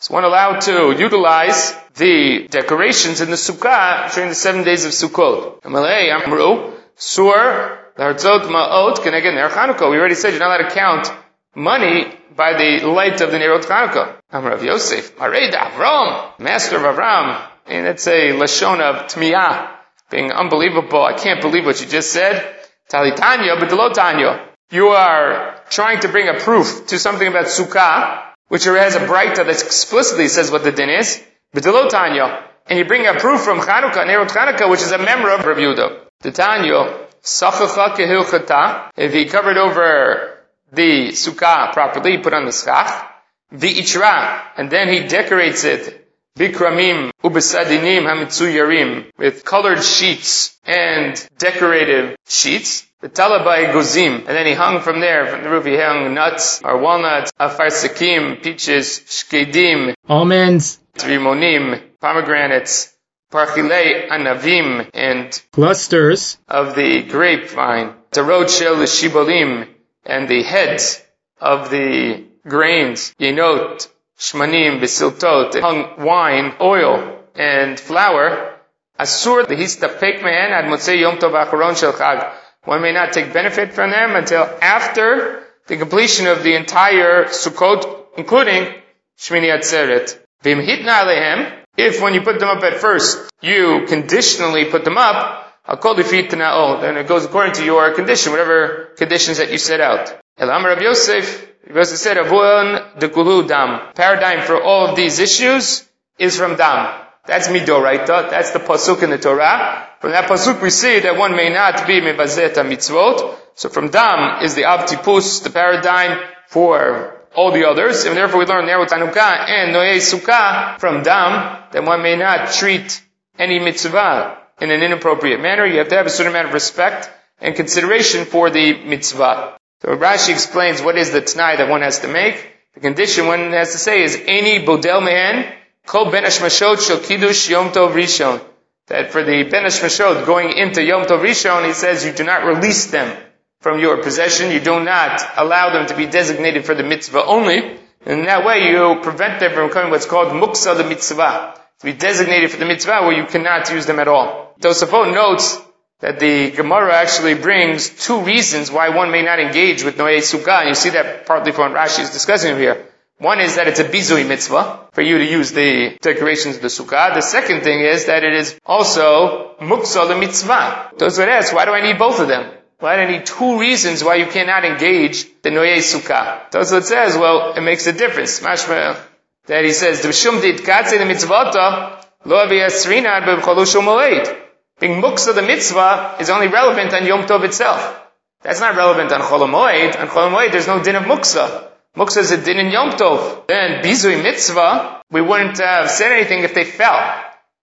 Is 0.00 0.10
one 0.10 0.24
allowed 0.24 0.60
to 0.62 0.96
utilize 0.98 1.74
the 1.94 2.48
decorations 2.48 3.20
in 3.20 3.30
the 3.30 3.36
sukkah 3.36 4.12
during 4.14 4.30
the 4.30 4.34
seven 4.34 4.64
days 4.64 4.86
of 4.86 4.92
Sukkot? 4.92 5.60
Amalei 5.60 6.10
Amru 6.10 6.72
Sur 6.96 7.92
Hartzot 7.98 8.46
Ma'ot 8.46 8.96
Keneged 8.96 9.34
Ner 9.34 9.50
Chanukah. 9.50 9.90
We 9.90 9.98
already 9.98 10.14
said 10.14 10.30
you're 10.30 10.40
not 10.40 10.58
allowed 10.58 10.68
to 10.68 10.74
count 10.74 11.12
money 11.54 12.06
by 12.34 12.54
the 12.54 12.86
light 12.86 13.20
of 13.20 13.30
the 13.30 13.38
Nerot 13.38 13.64
Chanukah. 13.64 14.16
Amrav 14.32 14.64
Yosef, 14.64 15.16
Ared 15.18 15.52
Avram, 15.52 16.38
master 16.40 16.76
of 16.76 16.82
Avram. 16.82 17.46
And 17.66 17.86
it's 17.86 18.06
a 18.06 18.32
lashon 18.32 18.80
of 18.80 19.06
tmiyah, 19.10 19.70
being 20.10 20.32
unbelievable. 20.32 21.02
I 21.02 21.12
can't 21.12 21.40
believe 21.40 21.64
what 21.66 21.80
you 21.80 21.86
just 21.86 22.10
said. 22.10 22.63
Talitanya, 22.94 23.58
but 23.58 23.94
Tanya. 23.94 24.48
You 24.70 24.88
are 24.88 25.60
trying 25.68 26.00
to 26.00 26.08
bring 26.08 26.28
a 26.28 26.38
proof 26.38 26.86
to 26.86 26.98
something 26.98 27.26
about 27.26 27.46
sukkah 27.46 28.24
which 28.48 28.64
has 28.64 28.94
a 28.94 29.00
braita 29.00 29.36
that 29.36 29.62
explicitly 29.62 30.28
says 30.28 30.50
what 30.50 30.62
the 30.62 30.70
din 30.70 30.90
is, 30.90 31.20
but 31.52 31.64
the 31.64 31.88
Tanya, 31.90 32.44
and 32.66 32.78
you 32.78 32.84
bring 32.84 33.06
a 33.06 33.14
proof 33.14 33.40
from 33.40 33.58
Chanukah, 33.58 34.06
Nerot 34.06 34.28
Chanukah, 34.28 34.70
which 34.70 34.82
is 34.82 34.92
a 34.92 34.98
member 34.98 35.30
of 35.30 35.44
Rabbi 35.44 35.60
Yehuda. 35.60 36.00
The 36.20 36.30
Tanya, 36.30 37.06
Sachacha 37.22 38.90
if 38.96 39.12
he 39.12 39.24
covered 39.24 39.56
over 39.56 40.38
the 40.72 41.08
sukkah 41.08 41.72
properly, 41.72 42.18
put 42.18 42.34
on 42.34 42.44
the 42.44 42.52
schach, 42.52 43.10
the 43.50 43.74
ichra, 43.74 44.42
and 44.56 44.70
then 44.70 44.88
he 44.88 45.08
decorates 45.08 45.64
it, 45.64 46.03
bikramim 46.38 47.12
ubesadinim 47.22 48.04
hamitzuyarim, 48.04 49.10
with 49.16 49.44
colored 49.44 49.82
sheets 49.82 50.58
and 50.64 51.28
decorative 51.38 52.16
sheets, 52.26 52.86
the 53.00 53.08
talabai 53.08 53.72
guzim, 53.72 54.18
and 54.18 54.26
then 54.26 54.46
he 54.46 54.54
hung 54.54 54.80
from 54.80 55.00
there, 55.00 55.26
from 55.26 55.44
the 55.44 55.50
roof 55.50 55.64
he 55.64 55.76
hung 55.76 56.12
nuts, 56.14 56.60
or 56.64 56.78
walnuts, 56.78 57.30
afarsakim, 57.38 58.42
peaches, 58.42 59.00
shkedim, 59.06 59.94
almonds, 60.08 60.80
rimonim, 60.96 61.80
pomegranates, 62.00 62.92
parchilei 63.30 64.08
anavim, 64.08 64.90
and 64.92 65.40
clusters. 65.52 66.38
of 66.48 66.74
the 66.74 67.02
grapevine, 67.02 67.94
tarot 68.10 68.48
shel 68.48 68.76
shibolim, 68.76 69.68
and 70.04 70.28
the 70.28 70.42
heads 70.42 71.00
of 71.40 71.70
the 71.70 72.24
grains, 72.44 73.14
yenot, 73.20 73.88
shmanim, 74.24 74.80
besiltot, 74.80 75.60
hung 75.60 76.04
wine, 76.04 76.54
oil, 76.60 76.94
and 77.34 77.78
flour, 77.78 78.54
Asur 78.98 79.44
lehistapek 79.50 80.22
mehen 80.22 80.52
ad 80.52 80.66
motzei 80.66 81.00
yom 81.00 81.16
tov 81.18 81.34
acharon 81.34 81.76
shel 81.76 81.92
chag. 81.92 82.32
One 82.64 82.80
may 82.80 82.92
not 82.92 83.12
take 83.12 83.32
benefit 83.32 83.72
from 83.72 83.90
them 83.90 84.14
until 84.14 84.44
after 84.62 85.42
the 85.66 85.76
completion 85.76 86.28
of 86.28 86.44
the 86.44 86.54
entire 86.54 87.24
Sukkot, 87.24 88.06
including 88.16 88.72
Shmini 89.18 89.50
Atzeret. 89.56 90.16
Vim 90.42 90.58
hitna 90.58 91.02
alehem, 91.02 91.64
if 91.76 92.00
when 92.00 92.14
you 92.14 92.22
put 92.22 92.38
them 92.38 92.48
up 92.48 92.62
at 92.62 92.74
first, 92.74 93.18
you 93.42 93.84
conditionally 93.88 94.66
put 94.66 94.84
them 94.84 94.96
up, 94.96 95.44
Hakol 95.66 95.96
oh, 95.98 96.80
then 96.80 96.96
it 96.96 97.08
goes 97.08 97.24
according 97.24 97.54
to 97.54 97.64
your 97.64 97.92
condition, 97.94 98.32
whatever 98.32 98.90
conditions 98.96 99.38
that 99.38 99.50
you 99.50 99.58
set 99.58 99.80
out. 99.80 100.14
Elam 100.38 100.64
Rav 100.64 100.80
Yosef, 100.80 101.53
Yosef 101.72 101.98
said, 101.98 102.18
Avon 102.18 102.98
de 102.98 103.08
Kulu 103.08 103.46
Dam. 103.46 103.92
Paradigm 103.94 104.46
for 104.46 104.62
all 104.62 104.88
of 104.88 104.96
these 104.96 105.18
issues 105.18 105.88
is 106.18 106.36
from 106.36 106.56
Dam. 106.56 107.04
That's 107.26 107.48
midoraita. 107.48 108.30
That's 108.30 108.50
the 108.50 108.58
pasuk 108.58 109.02
in 109.02 109.10
the 109.10 109.18
Torah. 109.18 109.88
From 110.00 110.10
that 110.10 110.28
pasuk 110.28 110.60
we 110.60 110.68
see 110.68 111.00
that 111.00 111.16
one 111.16 111.34
may 111.36 111.48
not 111.48 111.86
be 111.86 112.00
mevazet 112.00 112.54
mitzvot. 112.54 113.38
So 113.54 113.70
from 113.70 113.88
dam 113.88 114.42
is 114.42 114.54
the 114.54 114.62
abtipus, 114.62 115.42
the 115.42 115.50
paradigm 115.50 116.20
for 116.48 117.22
all 117.34 117.52
the 117.52 117.66
others, 117.66 118.04
and 118.04 118.16
therefore 118.16 118.40
we 118.40 118.46
learn 118.46 118.66
Nerut 118.66 118.88
Hanukkah 118.88 119.48
and 119.48 119.74
Noye 119.74 119.96
Sukkah 119.96 120.78
from 120.78 121.02
dam 121.02 121.62
that 121.72 121.84
one 121.84 122.02
may 122.02 122.16
not 122.16 122.52
treat 122.52 123.02
any 123.38 123.58
mitzvah 123.58 124.36
in 124.60 124.70
an 124.70 124.82
inappropriate 124.82 125.40
manner. 125.40 125.64
You 125.64 125.78
have 125.78 125.88
to 125.88 125.96
have 125.96 126.06
a 126.06 126.10
certain 126.10 126.32
amount 126.32 126.48
of 126.48 126.54
respect 126.54 127.10
and 127.40 127.54
consideration 127.54 128.26
for 128.26 128.50
the 128.50 128.84
mitzvah. 128.84 129.56
So 129.84 129.94
Rashi 129.96 130.30
explains 130.30 130.80
what 130.80 130.96
is 130.96 131.10
the 131.10 131.20
t'nai 131.20 131.58
that 131.58 131.68
one 131.68 131.82
has 131.82 131.98
to 131.98 132.08
make. 132.08 132.52
The 132.72 132.80
condition 132.80 133.26
one 133.26 133.52
has 133.52 133.72
to 133.72 133.78
say 133.78 134.02
is 134.02 134.18
any 134.26 134.64
bodel 134.64 135.04
mehen 135.04 135.52
Kol 135.84 136.10
ben 136.10 136.24
shel 136.30 136.76
kiddush 136.76 137.50
Yom 137.50 137.68
Tov 137.68 137.92
Rishon. 137.92 138.42
That 138.86 139.12
for 139.12 139.22
the 139.22 139.42
ben 139.42 139.64
Hashmashot 139.64 140.24
going 140.24 140.56
into 140.56 140.82
Yom 140.82 141.04
Tov 141.04 141.20
Rishon, 141.20 141.66
he 141.66 141.74
says 141.74 142.02
you 142.02 142.12
do 142.12 142.24
not 142.24 142.46
release 142.46 142.86
them 142.86 143.14
from 143.60 143.78
your 143.78 144.02
possession. 144.02 144.50
You 144.52 144.60
do 144.60 144.82
not 144.82 145.20
allow 145.36 145.74
them 145.74 145.86
to 145.88 145.94
be 145.94 146.06
designated 146.06 146.64
for 146.64 146.74
the 146.74 146.82
mitzvah 146.82 147.22
only. 147.22 147.58
And 148.06 148.20
in 148.20 148.24
that 148.24 148.46
way 148.46 148.70
you 148.70 149.00
prevent 149.02 149.40
them 149.40 149.52
from 149.52 149.68
becoming 149.68 149.90
what's 149.90 150.06
called 150.06 150.28
muksa 150.28 150.78
the 150.78 150.84
mitzvah. 150.84 151.60
To 151.80 151.84
be 151.84 151.92
designated 151.92 152.50
for 152.50 152.56
the 152.56 152.64
mitzvah 152.64 153.02
where 153.02 153.12
you 153.12 153.26
cannot 153.26 153.70
use 153.70 153.84
them 153.84 153.98
at 153.98 154.08
all. 154.08 154.54
Tosafot 154.60 155.12
notes 155.12 155.60
that 156.00 156.20
the 156.20 156.50
Gemara 156.50 156.94
actually 156.94 157.34
brings 157.34 157.88
two 157.88 158.20
reasons 158.20 158.70
why 158.70 158.90
one 158.90 159.10
may 159.10 159.22
not 159.22 159.38
engage 159.38 159.84
with 159.84 159.96
Noé 159.96 160.18
Sukkah, 160.18 160.60
and 160.60 160.68
you 160.68 160.74
see 160.74 160.90
that 160.90 161.26
partly 161.26 161.52
from 161.52 161.72
what 161.72 161.80
Rashi 161.80 162.00
is 162.00 162.10
discussing 162.10 162.56
here. 162.56 162.86
One 163.18 163.40
is 163.40 163.54
that 163.54 163.68
it's 163.68 163.78
a 163.78 163.84
bizui 163.84 164.26
mitzvah 164.26 164.88
for 164.92 165.00
you 165.00 165.18
to 165.18 165.24
use 165.24 165.52
the 165.52 165.96
decorations 166.00 166.56
of 166.56 166.62
the 166.62 166.68
sukkah. 166.68 167.14
The 167.14 167.20
second 167.20 167.62
thing 167.62 167.80
is 167.80 168.06
that 168.06 168.24
it 168.24 168.34
is 168.34 168.58
also 168.66 169.54
muksa 169.60 170.18
mitzvah. 170.18 170.90
Those 170.98 171.18
would 171.18 171.28
ask, 171.28 171.54
why 171.54 171.64
do 171.64 171.70
I 171.70 171.80
need 171.80 171.96
both 171.96 172.18
of 172.18 172.26
them? 172.26 172.50
Why 172.80 172.96
do 172.96 173.02
I 173.02 173.10
need 173.12 173.26
two 173.26 173.60
reasons 173.60 174.02
why 174.02 174.16
you 174.16 174.26
cannot 174.26 174.64
engage 174.64 175.24
the 175.42 175.50
noye 175.50 175.78
sukkah? 175.78 176.50
Tosfot 176.50 176.82
says, 176.82 177.16
well, 177.16 177.54
it 177.54 177.60
makes 177.60 177.86
a 177.86 177.92
difference. 177.92 178.40
Mashma, 178.40 178.98
that 179.46 179.64
he 179.64 179.72
says, 179.72 180.00
"D'vshum 180.02 180.40
ditkatze 180.40 180.98
the 180.98 181.04
mitzvota 181.04 182.04
lo 182.24 182.44
aviyasrinad 182.44 183.22
b'cholushum 183.24 183.84
moed." 183.84 184.43
Being 184.80 185.00
muksa 185.00 185.34
the 185.34 185.42
mitzvah 185.42 186.16
is 186.20 186.30
only 186.30 186.48
relevant 186.48 186.92
on 186.92 187.06
Yom 187.06 187.26
Tov 187.26 187.44
itself. 187.44 188.00
That's 188.42 188.60
not 188.60 188.76
relevant 188.76 189.12
on 189.12 189.20
Chol 189.20 189.48
Moed. 189.48 189.98
On 189.98 190.08
Chol 190.08 190.30
Moed, 190.30 190.52
there's 190.52 190.66
no 190.66 190.82
din 190.82 190.96
of 190.96 191.04
muksa. 191.04 191.70
Muksa 191.96 192.18
is 192.18 192.32
a 192.32 192.36
din 192.36 192.58
in 192.58 192.72
Yom 192.72 192.90
Tov. 192.90 193.46
Then 193.46 193.82
Bizui 193.82 194.22
Mitzvah, 194.22 195.02
we 195.10 195.20
wouldn't 195.20 195.58
have 195.58 195.90
said 195.90 196.12
anything 196.12 196.40
if 196.40 196.54
they 196.54 196.64
fell. 196.64 196.98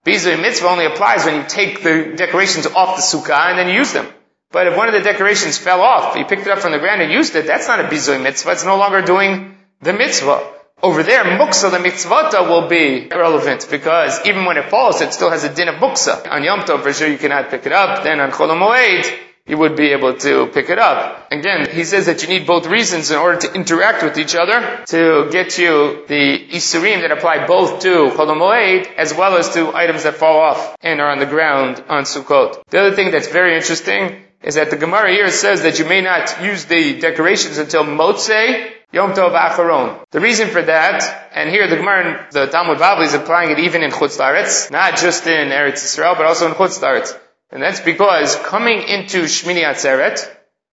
Bizui 0.05 0.41
Mitzvah 0.41 0.67
only 0.67 0.85
applies 0.85 1.25
when 1.25 1.35
you 1.35 1.43
take 1.47 1.83
the 1.83 2.13
decorations 2.15 2.65
off 2.65 2.95
the 2.95 3.03
sukkah 3.03 3.49
and 3.49 3.59
then 3.59 3.67
you 3.67 3.75
use 3.75 3.93
them. 3.93 4.07
But 4.51 4.67
if 4.67 4.77
one 4.77 4.87
of 4.87 4.93
the 4.93 5.01
decorations 5.01 5.57
fell 5.57 5.81
off, 5.81 6.15
you 6.15 6.25
picked 6.25 6.47
it 6.47 6.47
up 6.47 6.59
from 6.59 6.71
the 6.71 6.79
ground 6.79 7.01
and 7.01 7.11
used 7.11 7.35
it, 7.35 7.45
that's 7.45 7.67
not 7.67 7.79
a 7.79 7.83
Bizui 7.83 8.21
Mitzvah. 8.21 8.51
It's 8.51 8.65
no 8.65 8.77
longer 8.77 9.01
doing 9.01 9.57
the 9.81 9.93
Mitzvah. 9.93 10.60
Over 10.83 11.03
there, 11.03 11.23
Muksa, 11.23 11.69
the 11.69 11.77
Mitzvata, 11.77 12.47
will 12.49 12.67
be 12.67 13.07
relevant 13.11 13.67
because 13.69 14.25
even 14.25 14.45
when 14.45 14.57
it 14.57 14.69
falls, 14.71 14.99
it 15.01 15.13
still 15.13 15.29
has 15.29 15.43
a 15.43 15.53
din 15.53 15.67
of 15.67 15.75
Muksa. 15.75 16.27
On 16.31 16.43
Yom 16.43 16.61
Tov, 16.61 16.81
for 16.81 16.91
sure, 16.91 17.07
you 17.07 17.19
cannot 17.19 17.51
pick 17.51 17.67
it 17.67 17.71
up. 17.71 18.03
Then 18.03 18.19
on 18.19 18.31
Chol 18.31 18.49
Moed, 18.49 19.05
you 19.45 19.57
would 19.57 19.75
be 19.75 19.89
able 19.89 20.15
to 20.15 20.47
pick 20.47 20.69
it 20.69 20.79
up. 20.79 21.31
Again, 21.31 21.69
he 21.69 21.83
says 21.83 22.07
that 22.07 22.23
you 22.23 22.29
need 22.29 22.47
both 22.47 22.65
reasons 22.65 23.11
in 23.11 23.17
order 23.17 23.37
to 23.41 23.53
interact 23.53 24.01
with 24.01 24.17
each 24.17 24.33
other 24.33 24.83
to 24.87 25.29
get 25.31 25.57
you 25.59 26.03
the 26.07 26.47
Isurim 26.49 27.01
that 27.01 27.11
apply 27.11 27.45
both 27.45 27.81
to 27.81 28.09
Chol 28.09 28.85
as 28.97 29.13
well 29.13 29.37
as 29.37 29.53
to 29.53 29.75
items 29.75 30.03
that 30.03 30.15
fall 30.15 30.39
off 30.39 30.75
and 30.81 30.99
are 30.99 31.11
on 31.11 31.19
the 31.19 31.27
ground 31.27 31.83
on 31.89 32.03
Sukkot. 32.05 32.63
The 32.69 32.79
other 32.79 32.95
thing 32.95 33.11
that's 33.11 33.27
very 33.27 33.55
interesting 33.55 34.23
is 34.41 34.55
that 34.55 34.71
the 34.71 34.77
Gemara 34.77 35.11
here 35.11 35.29
says 35.29 35.61
that 35.61 35.77
you 35.77 35.85
may 35.85 36.01
not 36.01 36.41
use 36.41 36.65
the 36.65 36.99
decorations 36.99 37.59
until 37.59 37.83
Motzei 37.83 38.80
Yom 38.91 39.13
Tov 39.13 39.33
Acharon. 39.33 40.03
The 40.11 40.19
reason 40.19 40.49
for 40.49 40.61
that, 40.61 41.29
and 41.33 41.49
here 41.49 41.67
the 41.67 41.77
Gemara, 41.77 42.27
the 42.31 42.47
Talmud 42.47 42.77
Bavli 42.77 43.05
is 43.05 43.13
applying 43.13 43.51
it 43.51 43.59
even 43.59 43.83
in 43.83 43.91
Chutz 43.91 44.17
Laretz, 44.19 44.69
not 44.69 44.97
just 44.97 45.25
in 45.27 45.49
Eretz 45.49 45.83
Yisrael, 45.83 46.17
but 46.17 46.25
also 46.25 46.47
in 46.47 46.53
Chutz 46.53 46.79
Laretz. 46.81 47.17
And 47.51 47.63
that's 47.63 47.79
because 47.79 48.35
coming 48.35 48.81
into 48.83 49.23
Shmini 49.23 49.63
Atzeret, 49.63 50.29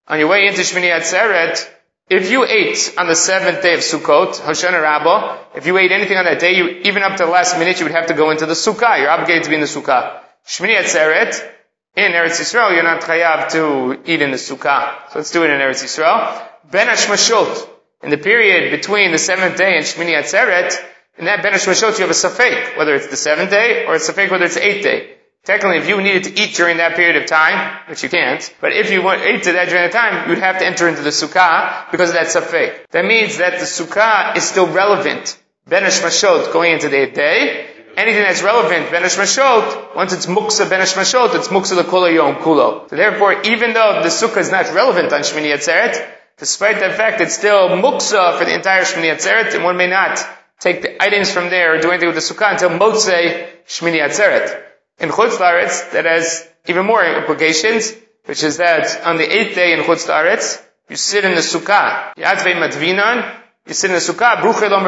on 0.08 0.18
your 0.18 0.28
way 0.28 0.46
into 0.46 0.62
Shmini 0.62 0.90
Atzeret, 0.90 1.68
if 2.10 2.30
you 2.30 2.44
ate 2.44 2.94
on 2.96 3.06
the 3.06 3.14
seventh 3.14 3.62
day 3.62 3.74
of 3.74 3.80
Sukkot, 3.80 4.40
Hoshana 4.40 4.82
Rabbah, 4.82 5.38
if 5.56 5.66
you 5.66 5.76
ate 5.76 5.92
anything 5.92 6.16
on 6.16 6.24
that 6.24 6.40
day, 6.40 6.56
you, 6.56 6.68
even 6.84 7.02
up 7.02 7.18
to 7.18 7.24
the 7.24 7.30
last 7.30 7.58
minute, 7.58 7.78
you 7.78 7.84
would 7.84 7.94
have 7.94 8.06
to 8.06 8.14
go 8.14 8.30
into 8.30 8.46
the 8.46 8.54
Sukkah. 8.54 8.98
You're 8.98 9.10
obligated 9.10 9.44
to 9.44 9.50
be 9.50 9.56
in 9.56 9.60
the 9.60 9.66
Sukkah. 9.66 10.20
Shmini 10.46 10.76
Atzeret, 10.76 11.54
in 11.96 12.12
Eretz 12.12 12.40
Yisrael, 12.40 12.72
you're 12.74 12.82
not 12.82 13.02
chayav 13.02 13.50
to 13.52 14.00
eat 14.10 14.22
in 14.22 14.30
the 14.30 14.36
Sukkah. 14.36 15.10
So 15.10 15.18
let's 15.18 15.30
do 15.30 15.44
it 15.44 15.50
in 15.50 15.60
Eretz 15.60 15.84
Yisrael. 15.84 16.42
Ben 16.70 16.86
Hashmashot, 16.86 17.68
in 18.02 18.10
the 18.10 18.18
period 18.18 18.70
between 18.70 19.12
the 19.12 19.18
seventh 19.18 19.56
day 19.56 19.76
and 19.76 19.84
Shmini 19.84 20.16
Atzeret, 20.16 20.76
in 21.18 21.24
that 21.24 21.42
Ben 21.42 21.52
Hashmashot 21.52 21.98
you 21.98 22.06
have 22.06 22.10
a 22.10 22.12
safek, 22.12 22.76
whether 22.76 22.94
it's 22.94 23.08
the 23.08 23.16
seventh 23.16 23.50
day 23.50 23.84
or 23.86 23.96
it's 23.96 24.08
safek 24.08 24.30
whether 24.30 24.44
it's 24.44 24.54
the 24.54 24.66
eighth 24.66 24.84
day. 24.84 25.14
Technically, 25.44 25.78
if 25.78 25.88
you 25.88 26.00
needed 26.02 26.24
to 26.24 26.42
eat 26.42 26.54
during 26.54 26.76
that 26.76 26.94
period 26.94 27.16
of 27.16 27.26
time, 27.26 27.80
which 27.88 28.02
you 28.02 28.08
can't, 28.08 28.54
but 28.60 28.72
if 28.72 28.90
you 28.90 29.08
ate 29.10 29.44
to 29.44 29.52
that 29.52 29.68
during 29.68 29.90
that 29.90 29.92
time, 29.92 30.28
you'd 30.28 30.38
have 30.38 30.58
to 30.58 30.66
enter 30.66 30.88
into 30.88 31.02
the 31.02 31.10
sukkah 31.10 31.90
because 31.90 32.10
of 32.10 32.16
that 32.16 32.26
safek. 32.26 32.86
That 32.90 33.04
means 33.04 33.38
that 33.38 33.58
the 33.58 33.64
sukkah 33.64 34.36
is 34.36 34.44
still 34.44 34.66
relevant. 34.66 35.38
Benesh 35.68 36.02
Mashot 36.02 36.52
going 36.52 36.74
into 36.74 36.88
the 36.88 37.06
day. 37.06 37.66
Anything 37.96 38.22
that's 38.22 38.42
relevant, 38.42 38.88
Benesh 38.88 39.18
Mashot, 39.18 39.96
once 39.96 40.12
it's 40.12 40.26
Muksa 40.26 40.66
Benesh 40.66 40.94
Mashot, 40.94 41.34
it's 41.34 41.48
Muksa 41.48 41.76
the 41.76 41.82
Kula 41.82 42.14
Yom 42.14 42.36
Kulo. 42.36 42.88
So 42.90 42.96
therefore, 42.96 43.42
even 43.42 43.72
though 43.72 44.00
the 44.02 44.08
sukkah 44.08 44.38
is 44.38 44.50
not 44.50 44.72
relevant 44.72 45.12
on 45.12 45.22
Shmini 45.22 45.52
Atzeret, 45.52 46.17
despite 46.38 46.80
that 46.80 46.96
fact, 46.96 47.20
it's 47.20 47.34
still 47.34 47.68
Muksa 47.68 48.38
for 48.38 48.44
the 48.44 48.54
entire 48.54 48.82
Shmini 48.82 49.14
Atzeret, 49.14 49.54
and 49.54 49.64
one 49.64 49.76
may 49.76 49.88
not 49.88 50.24
take 50.60 50.82
the 50.82 51.02
items 51.02 51.30
from 51.30 51.50
there 51.50 51.74
or 51.74 51.80
do 51.80 51.90
anything 51.90 52.08
with 52.08 52.16
the 52.16 52.34
sukkah 52.34 52.52
until 52.52 52.70
Motzei 52.70 53.48
Shmini 53.66 54.00
Atzeret 54.00 54.62
in 54.98 55.10
Chutz 55.10 55.36
Laretz 55.38 55.92
that 55.92 56.04
has 56.04 56.48
even 56.66 56.86
more 56.86 57.04
implications, 57.04 57.94
which 58.24 58.42
is 58.42 58.58
that 58.58 59.04
on 59.06 59.16
the 59.16 59.24
eighth 59.24 59.54
day 59.54 59.72
in 59.72 59.80
Chutz 59.80 60.06
Laretz, 60.06 60.62
you 60.88 60.96
sit 60.96 61.24
in 61.24 61.34
the 61.34 61.40
Sukkah. 61.40 62.14
Yatvei 62.16 62.58
Matvinan, 62.58 63.42
you 63.66 63.74
sit 63.74 63.90
in 63.90 63.94
the 63.94 64.00
Sukkah, 64.00 64.36
Bruche 64.36 64.68
Lom 64.70 64.84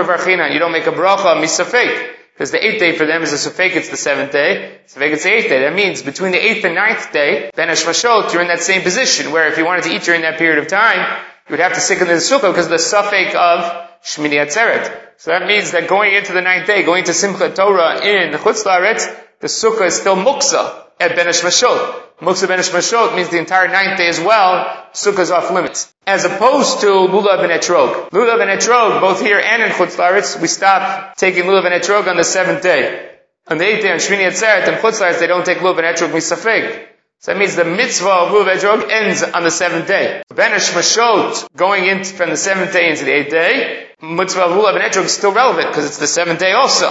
You 0.52 0.58
don't 0.58 0.72
make 0.72 0.86
a 0.86 0.92
bracha, 0.92 1.40
misafek. 1.40 2.16
Because 2.40 2.52
the 2.52 2.66
eighth 2.66 2.80
day 2.80 2.96
for 2.96 3.04
them 3.04 3.22
is 3.22 3.34
a 3.34 3.50
safek, 3.50 3.76
it's 3.76 3.90
the 3.90 3.98
seventh 3.98 4.32
day. 4.32 4.78
Safek, 4.86 5.12
it's 5.12 5.24
the 5.24 5.30
eighth 5.30 5.50
day. 5.50 5.60
That 5.60 5.74
means 5.74 6.00
between 6.00 6.32
the 6.32 6.42
eighth 6.42 6.64
and 6.64 6.74
ninth 6.74 7.12
day, 7.12 7.50
Ben 7.54 7.68
Hashmashot, 7.68 8.32
you're 8.32 8.40
in 8.40 8.48
that 8.48 8.62
same 8.62 8.80
position, 8.80 9.30
where 9.30 9.48
if 9.48 9.58
you 9.58 9.66
wanted 9.66 9.84
to 9.84 9.90
eat 9.90 10.04
during 10.04 10.22
that 10.22 10.38
period 10.38 10.58
of 10.58 10.66
time, 10.66 11.22
you 11.50 11.54
would 11.54 11.64
have 11.64 11.74
to 11.74 11.80
sit 11.80 12.00
in 12.00 12.06
the 12.06 12.14
sukkah 12.14 12.52
because 12.52 12.66
of 12.66 12.70
the 12.70 12.76
safek 12.76 13.34
of 13.34 13.64
Shmini 14.04 14.38
Atzeret. 14.38 15.16
So 15.16 15.32
that 15.32 15.48
means 15.48 15.72
that 15.72 15.88
going 15.88 16.14
into 16.14 16.32
the 16.32 16.40
ninth 16.40 16.68
day, 16.68 16.84
going 16.84 17.02
to 17.02 17.10
Simchat 17.10 17.56
Torah 17.56 18.06
in 18.06 18.30
Chutz 18.34 18.62
Laretz, 18.62 19.12
the 19.40 19.48
sukkah 19.48 19.88
is 19.88 19.96
still 19.96 20.14
muksa 20.14 20.84
at 21.00 21.16
Ben 21.16 21.26
Mashot. 21.26 22.02
Muksa 22.20 22.46
Ben 22.46 22.60
Mashot 22.60 23.16
means 23.16 23.30
the 23.30 23.38
entire 23.38 23.66
ninth 23.66 23.98
day 23.98 24.06
as 24.06 24.20
well, 24.20 24.86
sukkah 24.92 25.18
is 25.18 25.32
off 25.32 25.50
limits. 25.50 25.92
As 26.06 26.24
opposed 26.24 26.82
to 26.82 26.86
lulav 26.86 27.42
and 27.42 27.50
etrog. 27.50 28.10
Lulav 28.10 28.40
and 28.40 28.60
etrog, 28.60 29.00
both 29.00 29.20
here 29.20 29.40
and 29.40 29.60
in 29.60 29.70
Chutz 29.70 29.96
Laretz, 29.96 30.40
we 30.40 30.46
stop 30.46 31.16
taking 31.16 31.46
lulav 31.46 31.66
and 31.66 31.82
etrog 31.82 32.06
on 32.06 32.16
the 32.16 32.22
seventh 32.22 32.62
day. 32.62 33.10
On 33.48 33.58
the 33.58 33.64
eighth 33.64 33.82
day, 33.82 33.90
on 33.90 33.98
Shmini 33.98 34.28
Atzeret, 34.28 34.68
and 34.68 34.76
Chutz 34.76 35.00
Laretz, 35.00 35.18
they 35.18 35.26
don't 35.26 35.44
take 35.44 35.58
lulav 35.58 35.78
and 35.78 35.96
etrog 35.96 36.12
misafeg. 36.12 36.89
So 37.20 37.32
that 37.32 37.38
means 37.38 37.54
the 37.54 37.64
mitzvah 37.64 38.10
of 38.10 38.28
lulav 38.30 38.54
etrog 38.54 38.90
ends 38.90 39.22
on 39.22 39.44
the 39.44 39.50
seventh 39.50 39.86
day. 39.86 40.22
Ben 40.34 40.50
Mashot, 40.50 41.54
going 41.54 41.84
in 41.86 42.04
from 42.04 42.30
the 42.30 42.36
seventh 42.36 42.72
day 42.72 42.90
into 42.90 43.04
the 43.04 43.12
eighth 43.12 43.30
day, 43.30 43.86
mitzvah 44.02 44.42
of 44.42 44.50
lulav 44.52 44.74
and 44.74 44.82
etrog 44.82 45.04
is 45.04 45.12
still 45.12 45.32
relevant 45.32 45.68
because 45.68 45.86
it's 45.86 45.98
the 45.98 46.06
seventh 46.06 46.40
day 46.40 46.52
also. 46.52 46.90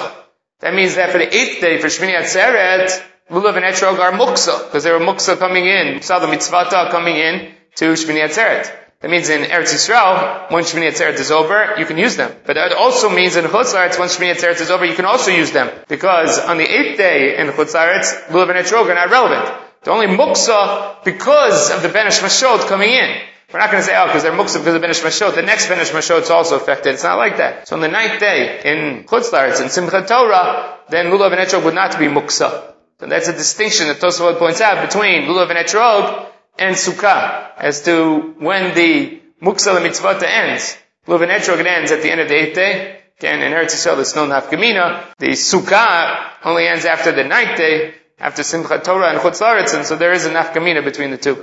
That 0.59 0.73
means 0.73 0.95
that 0.95 1.11
for 1.11 1.17
the 1.17 1.35
eighth 1.35 1.61
day, 1.61 1.79
for 1.79 1.87
Shmini 1.87 2.17
Atzeret, 2.19 3.01
Lulav 3.31 3.55
and 3.55 3.63
Etrog 3.63 3.97
are 3.99 4.11
muksa, 4.11 4.65
because 4.65 4.83
they 4.83 4.91
were 4.91 4.99
muksa 4.99 5.37
coming 5.37 5.65
in, 5.65 6.01
Sada 6.01 6.27
mitzvata 6.27 6.91
coming 6.91 7.15
in 7.15 7.53
to 7.75 7.93
Shmini 7.93 8.27
Atzeret. 8.27 8.69
That 8.99 9.09
means 9.09 9.29
in 9.29 9.43
Eretz 9.43 9.73
Yisrael, 9.73 10.51
when 10.51 10.65
Shmini 10.65 10.91
Atzeret 10.91 11.13
is 11.13 11.31
over, 11.31 11.75
you 11.77 11.85
can 11.85 11.97
use 11.97 12.17
them. 12.17 12.35
But 12.45 12.55
that 12.55 12.73
also 12.73 13.09
means 13.09 13.37
in 13.37 13.45
Chutz 13.45 13.73
La'aretz, 13.73 13.97
when 13.97 14.09
Shmini 14.09 14.35
Atzeret 14.35 14.59
is 14.59 14.69
over, 14.69 14.83
you 14.83 14.95
can 14.95 15.05
also 15.05 15.31
use 15.31 15.51
them. 15.51 15.69
Because 15.87 16.37
on 16.37 16.57
the 16.57 16.65
eighth 16.65 16.97
day 16.97 17.37
in 17.37 17.47
Chutz 17.47 17.73
La'aretz, 17.73 18.25
Lulav 18.25 18.49
and 18.49 18.59
Etrog 18.59 18.89
are 18.89 18.95
not 18.95 19.09
relevant. 19.09 19.68
The 19.83 19.91
only 19.91 20.07
muksa 20.07 21.03
because 21.03 21.71
of 21.71 21.81
the 21.81 21.89
Benish 21.89 22.21
Mashot 22.21 22.67
coming 22.67 22.89
in. 22.89 23.21
We're 23.51 23.59
not 23.59 23.71
going 23.71 23.81
to 23.81 23.87
say, 23.87 23.97
oh, 23.97 24.05
because 24.05 24.23
they're 24.23 24.31
muksa 24.31 24.59
because 24.59 24.75
of 24.75 24.81
Benish 24.81 25.03
Mashot. 25.03 25.35
The 25.35 25.41
next 25.41 25.67
Benish 25.67 25.91
Mashot 25.91 26.21
is 26.23 26.29
also 26.29 26.57
affected. 26.57 26.93
It's 26.93 27.03
not 27.03 27.17
like 27.17 27.37
that. 27.37 27.67
So 27.67 27.75
on 27.75 27.81
the 27.81 27.87
ninth 27.87 28.19
day 28.19 28.61
in 28.63 29.05
Chutz 29.05 29.31
La'aretz, 29.31 29.61
in 29.61 29.67
Simchat 29.67 30.07
Torah, 30.07 30.77
then 30.89 31.07
Lulav 31.07 31.31
and 31.31 31.41
Etrog 31.41 31.63
would 31.63 31.73
not 31.73 31.97
be 31.97 32.05
muksa. 32.05 32.73
So 32.99 33.07
that's 33.07 33.29
a 33.29 33.33
distinction 33.33 33.87
that 33.87 33.99
Tosafot 33.99 34.37
points 34.37 34.61
out 34.61 34.85
between 34.85 35.23
Lulav 35.23 35.49
and 35.49 35.65
Etrog 35.65 36.29
and 36.57 36.75
Sukkah 36.75 37.51
as 37.57 37.81
to 37.83 38.35
when 38.39 38.75
the 38.75 39.21
Muksal 39.41 39.81
Mitzvah 39.81 40.29
ends. 40.29 40.77
Lulav 41.07 41.23
and 41.23 41.31
Etrog 41.31 41.65
ends 41.65 41.91
at 41.91 42.01
the 42.01 42.11
end 42.11 42.19
of 42.19 42.27
the 42.27 42.35
eighth 42.35 42.55
day. 42.55 43.01
Again, 43.19 43.41
in 43.41 43.51
Eretz 43.51 43.73
Yisrael, 43.73 43.95
there's 43.95 44.15
no 44.15 44.27
nafkamina. 44.27 45.15
The 45.17 45.29
Sukkah 45.29 46.31
only 46.43 46.67
ends 46.67 46.85
after 46.85 47.11
the 47.11 47.23
ninth 47.23 47.57
day, 47.57 47.93
after 48.19 48.41
Simchat 48.41 48.83
Torah 48.83 49.09
and 49.09 49.19
Chutz 49.19 49.41
La'aretz, 49.41 49.75
and 49.75 49.85
so 49.85 49.95
there 49.95 50.11
is 50.11 50.25
a 50.25 50.29
nafkamina 50.29 50.83
between 50.83 51.11
the 51.11 51.17
two. 51.17 51.35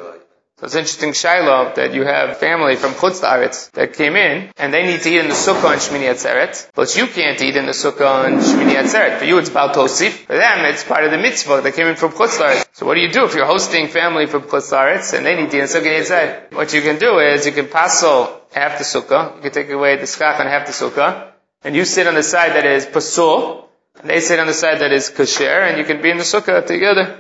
So 0.59 0.65
it's 0.65 0.75
interesting, 0.75 1.13
Shiloh, 1.13 1.75
that 1.75 1.93
you 1.93 2.05
have 2.05 2.39
family 2.39 2.77
from 2.77 2.93
Chutz 2.93 3.21
La'aretz 3.21 3.71
that 3.73 3.93
came 3.93 4.17
in, 4.17 4.51
and 4.57 4.73
they 4.73 4.87
need 4.87 5.03
to 5.03 5.11
eat 5.11 5.19
in 5.19 5.29
the 5.29 5.35
Sukkah 5.35 5.67
on 5.67 5.77
Shmini 5.77 6.09
Atzeret, 6.09 6.71
but 6.75 6.97
you 6.97 7.07
can't 7.09 7.41
eat 7.43 7.57
in 7.57 7.67
the 7.67 7.73
Sukkah 7.73 8.25
on 8.25 8.39
Shmini 8.41 8.75
Atzeret. 8.75 9.19
For 9.19 9.27
you, 9.27 9.37
it's 9.37 9.51
Baal 9.51 9.75
Tosif. 9.75 10.13
For 10.27 10.37
them, 10.37 10.65
it's 10.65 10.83
part 10.83 11.05
of 11.05 11.11
the 11.11 11.19
mitzvah 11.19 11.61
that 11.61 11.75
came 11.75 11.89
in 11.89 11.97
from 11.97 12.13
Chutz 12.13 12.39
La'aretz. 12.39 12.65
So 12.73 12.87
what 12.87 12.95
do 12.95 13.01
you 13.01 13.13
do 13.13 13.25
if 13.27 13.35
you're 13.35 13.45
hosting 13.45 13.89
family 13.89 14.27
from 14.27 14.45
Chutz 14.45 14.73
La'aretz, 14.73 15.13
and 15.13 15.27
they 15.27 15.37
need 15.37 15.51
to 15.51 15.59
eat 15.59 15.61
in 15.61 15.67
Sukkah 15.67 16.01
Atzeret? 16.01 16.53
What 16.55 16.73
you 16.73 16.81
can 16.81 16.99
do 16.99 17.19
is, 17.19 17.45
you 17.45 17.53
can 17.53 17.69
passel 17.69 18.41
half 18.55 18.79
the 18.79 18.85
Sukkah, 18.85 19.37
you 19.37 19.43
can 19.43 19.53
take 19.53 19.69
away 19.69 19.97
the 19.97 20.05
skach 20.05 20.41
on 20.41 20.47
half 20.47 20.67
the 20.67 20.73
Sukkah, 20.73 21.33
and 21.65 21.77
you 21.77 21.85
sit 21.85 22.07
on 22.07 22.15
the 22.15 22.23
side 22.23 22.53
that 22.53 22.65
is 22.65 22.87
pasul, 22.87 23.66
they 24.05 24.21
sit 24.21 24.39
on 24.39 24.47
the 24.47 24.55
side 24.55 24.81
that 24.81 24.93
is 24.93 25.11
kasher, 25.11 25.69
and 25.69 25.79
you 25.79 25.85
can 25.85 26.03
be 26.03 26.11
in 26.11 26.19
the 26.19 26.25
Sukkah 26.25 26.67
together. 26.67 27.19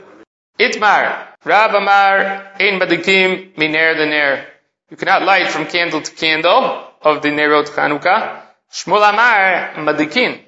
Itmar. 0.59 1.26
Rab 1.45 1.75
Amar 1.75 2.54
Ein 2.59 2.80
Badikim 2.80 3.56
Miner 3.56 3.95
the 3.95 4.06
Ner. 4.06 4.47
You 4.90 4.97
cannot 4.97 5.23
light 5.23 5.49
from 5.49 5.66
candle 5.66 6.00
to 6.00 6.11
candle 6.12 6.90
of 7.02 7.23
the 7.23 7.28
Nerot 7.28 7.66
Chanukah. 7.66 8.42
Shmuel 8.73 9.11
Amar 9.11 9.75
Madikin. 9.76 10.40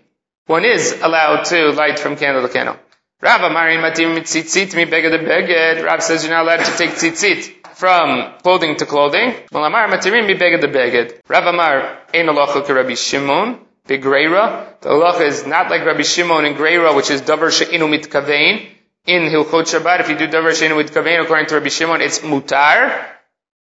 One 0.46 0.64
is 0.64 1.00
allowed 1.02 1.44
to 1.44 1.70
light 1.72 1.98
from 1.98 2.16
candle 2.16 2.42
to 2.42 2.48
candle. 2.48 2.76
Rab 3.20 3.42
Amar 3.42 3.68
Ein 3.68 3.80
Matim 3.80 4.16
Mitzitzit 4.16 4.74
Mi 4.74 4.86
Beged 4.86 5.24
Beged. 5.24 5.84
Rab 5.84 6.02
says 6.02 6.24
you're 6.24 6.32
not 6.32 6.44
allowed 6.44 6.64
to 6.64 6.76
take 6.76 6.90
tzitzit 6.90 7.66
from 7.76 8.32
clothing 8.42 8.76
to 8.76 8.86
clothing. 8.86 9.34
Shmuel 9.52 9.66
Amar 9.66 9.88
Matirim 9.88 10.26
Mi 10.26 10.34
Beged 10.34 10.62
Beged. 10.72 11.20
Rab 11.28 11.44
Amar 11.44 11.98
Ein 12.14 12.26
Alocha 12.26 12.66
Rabbi 12.66 12.94
Shimon. 12.94 13.67
Begreira. 13.88 14.80
The 14.80 14.90
halacha 14.90 15.22
is 15.22 15.46
not 15.46 15.70
like 15.70 15.84
Rabbi 15.84 16.02
Shimon 16.02 16.44
in 16.44 16.54
Greira, 16.54 16.94
which 16.94 17.10
is 17.10 17.22
Davar 17.22 17.50
She'inu 17.50 17.88
Mitkavein 17.88 18.68
in 19.08 19.22
Hilchot 19.22 19.64
Shabbat, 19.64 20.00
if 20.00 20.10
you 20.10 20.18
do 20.18 20.28
Davar 20.28 20.52
Sheinu 20.52 20.76
with 20.76 20.92
Kavein, 20.92 21.22
according 21.22 21.46
to 21.46 21.54
Rabbi 21.54 21.70
Shimon, 21.70 22.02
it's 22.02 22.18
mutar. 22.18 23.06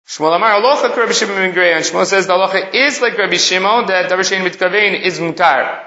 Shmuel 0.08 0.36
Amar 0.36 0.62
Alocha 0.62 0.96
Rabbi 0.96 1.14
Shimon 1.14 1.36
ben 1.36 1.54
Grey, 1.54 1.74
and 1.74 1.84
Shmuel 1.84 2.06
says 2.06 2.28
the 2.28 2.34
Alocha 2.34 2.76
is 2.76 3.02
like 3.02 3.18
Rabbi 3.18 3.38
Shimon, 3.38 3.88
that 3.88 4.12
Davar 4.12 4.20
Sheinu 4.20 4.44
with 4.44 4.60
Kavein 4.60 5.02
is 5.02 5.20
mutar. 5.20 5.84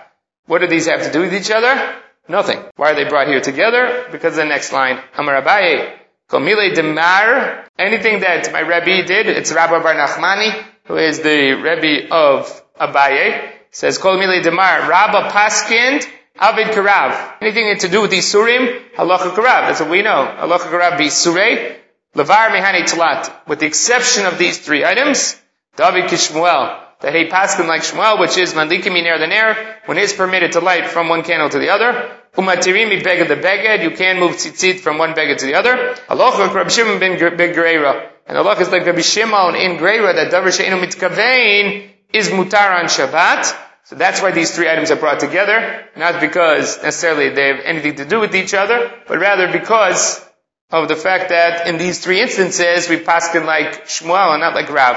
What 0.47 0.61
do 0.61 0.67
these 0.67 0.87
have 0.87 1.05
to 1.05 1.13
do 1.13 1.21
with 1.21 1.33
each 1.33 1.53
other? 1.53 1.95
Nothing. 2.29 2.65
Why 2.75 2.91
are 2.91 2.95
they 2.97 3.09
brought 3.09 3.29
here 3.29 3.41
together? 3.41 4.09
Because 4.11 4.35
the 4.35 4.45
next 4.45 4.73
line, 4.73 4.99
Amar 5.17 5.41
Abaye, 5.41 5.99
Komile 6.29 6.75
Demar, 6.75 7.69
anything 7.79 8.21
that 8.21 8.53
my 8.53 8.61
Rebbe 8.61 9.07
did, 9.07 9.29
it's 9.29 9.53
Rabbah 9.53 9.83
Bar 9.85 9.95
Nachmani, 9.95 10.65
who 10.87 10.97
is 10.97 11.21
the 11.21 11.53
Rebbe 11.53 12.13
of 12.13 12.63
Abaye, 12.81 13.54
says, 13.75 13.99
Kol 13.99 14.17
Mile 14.17 14.41
Demar, 14.41 14.89
Rabba 14.89 15.31
Paskind, 15.31 16.07
Avid 16.39 16.69
Karav. 16.69 17.35
Anything 17.41 17.77
to 17.79 17.89
do 17.89 18.03
with 18.03 18.13
the 18.13 18.19
Surim, 18.19 18.93
Halacha 18.95 19.35
Karav. 19.35 19.67
That's 19.67 19.81
what 19.81 19.91
we 19.91 20.03
know. 20.03 20.33
Halacha 20.39 20.71
Karav 20.71 20.97
be 20.97 21.07
Surei, 21.07 21.77
Levar 22.15 22.51
Mehani 22.51 22.85
Talat. 22.85 23.49
With 23.49 23.59
the 23.59 23.67
exception 23.67 24.27
of 24.27 24.39
these 24.39 24.59
three 24.59 24.85
items, 24.85 25.37
David 25.77 26.05
Kishmuel. 26.05 26.83
That 27.01 27.15
he 27.15 27.29
paskin 27.29 27.67
like 27.67 27.83
Shmuel, 27.83 28.21
which 28.21 28.39
is 28.39 28.55
Mandikim 28.55 28.95
Ner 28.95 29.19
the 29.19 29.27
Ner, 29.27 29.77
when 29.87 29.99
it's 29.99 30.13
permitted 30.13 30.53
to 30.53 30.61
light 30.61 30.89
from 30.89 31.09
one 31.09 31.25
candle 31.25 31.51
to 31.51 31.59
the 31.59 31.71
other. 31.71 32.17
Umatirimi 32.37 33.03
beged 33.03 33.27
the 33.27 33.37
beged, 33.37 33.83
you 33.83 33.91
can 33.91 34.21
move 34.21 34.37
tzitzit 34.37 34.79
from 34.79 34.99
one 34.99 35.15
beged 35.15 35.39
to 35.39 35.47
the 35.47 35.57
other. 35.57 35.97
Halacha 36.09 36.55
Rabbi 36.55 36.69
Shimon 36.69 37.01
ben 37.01 37.19
Greira. 37.19 38.09
And 38.27 38.39
Allah 38.39 38.57
is 38.59 38.71
like 38.71 38.87
Rabbi 38.87 39.01
Shimon 39.01 39.57
in 39.57 39.77
Greira, 39.79 40.15
that 40.15 40.33
Davar 40.33 40.57
She'enu 40.57 40.77
Mitkavein 40.77 41.94
is 42.15 42.29
mutar 42.29 42.79
on 42.79 42.87
Shabbat. 42.87 43.61
So 43.85 43.97
that's 43.97 44.23
why 44.23 44.31
these 44.31 44.55
three 44.55 44.69
items 44.69 44.91
are 44.91 44.97
brought 44.97 45.21
together, 45.21 45.85
not 45.95 46.21
because 46.21 46.83
necessarily 46.83 47.31
they 47.31 47.49
have 47.49 47.61
anything 47.65 47.97
to 47.97 48.07
do 48.07 48.21
with 48.21 48.35
each 48.35 48.55
other, 48.55 48.91
but 49.07 49.19
rather 49.19 49.53
because 49.53 50.25
of 50.71 50.89
the 50.89 50.97
fact 50.97 51.29
that 51.29 51.67
in 51.69 51.77
these 51.77 52.03
three 52.03 52.23
instances 52.23 52.89
we 52.89 52.97
paskin 52.97 53.45
like 53.45 53.87
Shmuel 53.87 54.33
and 54.33 54.41
not 54.41 54.55
like 54.55 54.71
Rav. 54.71 54.97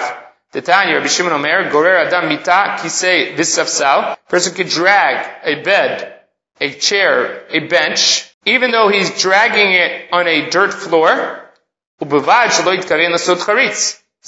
Titania, 0.54 0.96
Rabbi 0.96 1.08
Shimon 1.08 1.34
Omer, 1.34 1.70
Gorer 1.70 1.98
Adam 1.98 2.30
Mita, 2.30 2.78
Kisei 2.80 3.36
Visafsal. 3.36 4.16
Person 4.30 4.56
could 4.56 4.70
drag 4.70 5.28
a 5.44 5.62
bed, 5.62 6.22
a 6.62 6.72
chair, 6.72 7.46
a 7.50 7.68
bench, 7.68 8.34
even 8.46 8.72
though 8.72 8.88
he's 8.88 9.22
dragging 9.22 9.74
it 9.74 10.08
on 10.14 10.26
a 10.28 10.50
dirt 10.50 10.74
floor, 10.74 11.44
as 12.00 12.12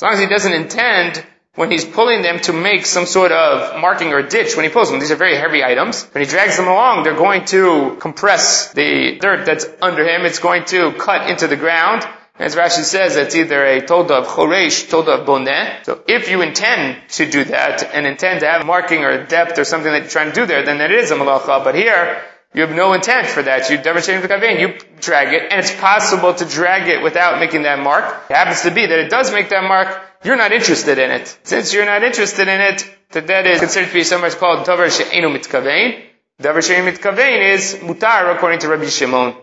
long 0.02 0.14
as 0.14 0.20
he 0.20 0.28
doesn't 0.28 0.54
intend 0.54 1.26
when 1.56 1.72
he's 1.72 1.84
pulling 1.84 2.22
them 2.22 2.40
to 2.40 2.54
make 2.54 2.86
some 2.86 3.06
sort 3.06 3.32
of 3.32 3.80
marking 3.82 4.14
or 4.14 4.22
ditch 4.22 4.56
when 4.56 4.66
he 4.66 4.72
pulls 4.72 4.90
them. 4.90 5.00
These 5.00 5.12
are 5.12 5.16
very 5.16 5.36
heavy 5.36 5.64
items. 5.64 6.06
When 6.12 6.24
he 6.24 6.30
drags 6.30 6.58
them 6.58 6.68
along, 6.68 7.04
they're 7.04 7.16
going 7.16 7.46
to 7.46 7.98
compress 8.00 8.72
the 8.74 9.18
dirt 9.20 9.46
that's 9.46 9.66
under 9.82 10.08
him. 10.08 10.26
It's 10.26 10.40
going 10.40 10.66
to 10.66 10.94
cut 10.94 11.30
into 11.30 11.48
the 11.48 11.58
ground. 11.58 12.08
As 12.38 12.56
Rashi 12.56 12.84
says, 12.84 13.18
it's 13.18 13.36
either 13.36 13.66
a 13.66 13.86
toda 13.86 14.16
of 14.16 14.28
choresh, 14.28 14.90
toda 14.90 15.12
of 15.20 15.28
boneh. 15.28 15.84
So 15.84 16.02
if 16.08 16.30
you 16.30 16.42
intend 16.42 17.10
to 17.10 17.30
do 17.30 17.44
that 17.44 17.84
and 17.94 18.08
intend 18.08 18.40
to 18.40 18.48
have 18.48 18.62
a 18.62 18.66
marking 18.66 19.04
or 19.04 19.10
a 19.10 19.28
depth 19.28 19.60
or 19.60 19.66
something 19.66 19.92
that 19.92 20.04
you're 20.04 20.10
trying 20.10 20.30
to 20.30 20.34
do 20.34 20.46
there, 20.46 20.64
then 20.64 20.78
that 20.78 20.92
is 20.92 21.12
a 21.12 21.16
malacha. 21.16 21.66
But 21.66 21.76
here, 21.76 22.24
you 22.54 22.62
have 22.62 22.72
no 22.72 22.94
intent 22.94 23.28
for 23.28 23.44
that. 23.44 23.70
You 23.70 23.78
demonstrate 23.78 24.22
the 24.22 24.30
kavein. 24.30 24.62
You 24.62 24.80
drag 25.02 25.34
it, 25.34 25.52
and 25.52 25.60
it's 25.60 25.76
possible 25.76 26.34
to 26.34 26.46
drag 26.46 26.88
it 26.88 27.04
without 27.04 27.42
making 27.42 27.64
that 27.64 27.80
mark. 27.80 28.06
It 28.30 28.36
happens 28.36 28.62
to 28.62 28.72
be 28.72 28.86
that 28.86 29.00
it 29.00 29.10
does 29.10 29.34
make 29.34 29.50
that 29.50 29.64
mark. 29.64 30.02
You're 30.24 30.36
not 30.36 30.52
interested 30.52 30.98
in 30.98 31.12
it. 31.12 31.38
Since 31.44 31.74
you're 31.74 31.86
not 31.86 32.04
interested 32.04 32.48
in 32.48 32.62
it, 32.62 32.84
that 33.12 33.28
that 33.28 33.48
is 33.48 33.60
considered 33.60 33.88
to 33.88 33.94
be 33.94 34.04
somewhere 34.04 34.32
called 34.32 34.68
davar 34.68 34.90
she'enu 34.92 35.30
mitkavein. 35.30 36.04
Davar 36.42 36.62
she'enu 36.62 36.92
mitkavein 36.92 37.54
is 37.54 37.76
mutar 37.76 38.36
according 38.36 38.60
to 38.60 38.68
Rabbi 38.68 38.88
Shimon. 38.88 39.36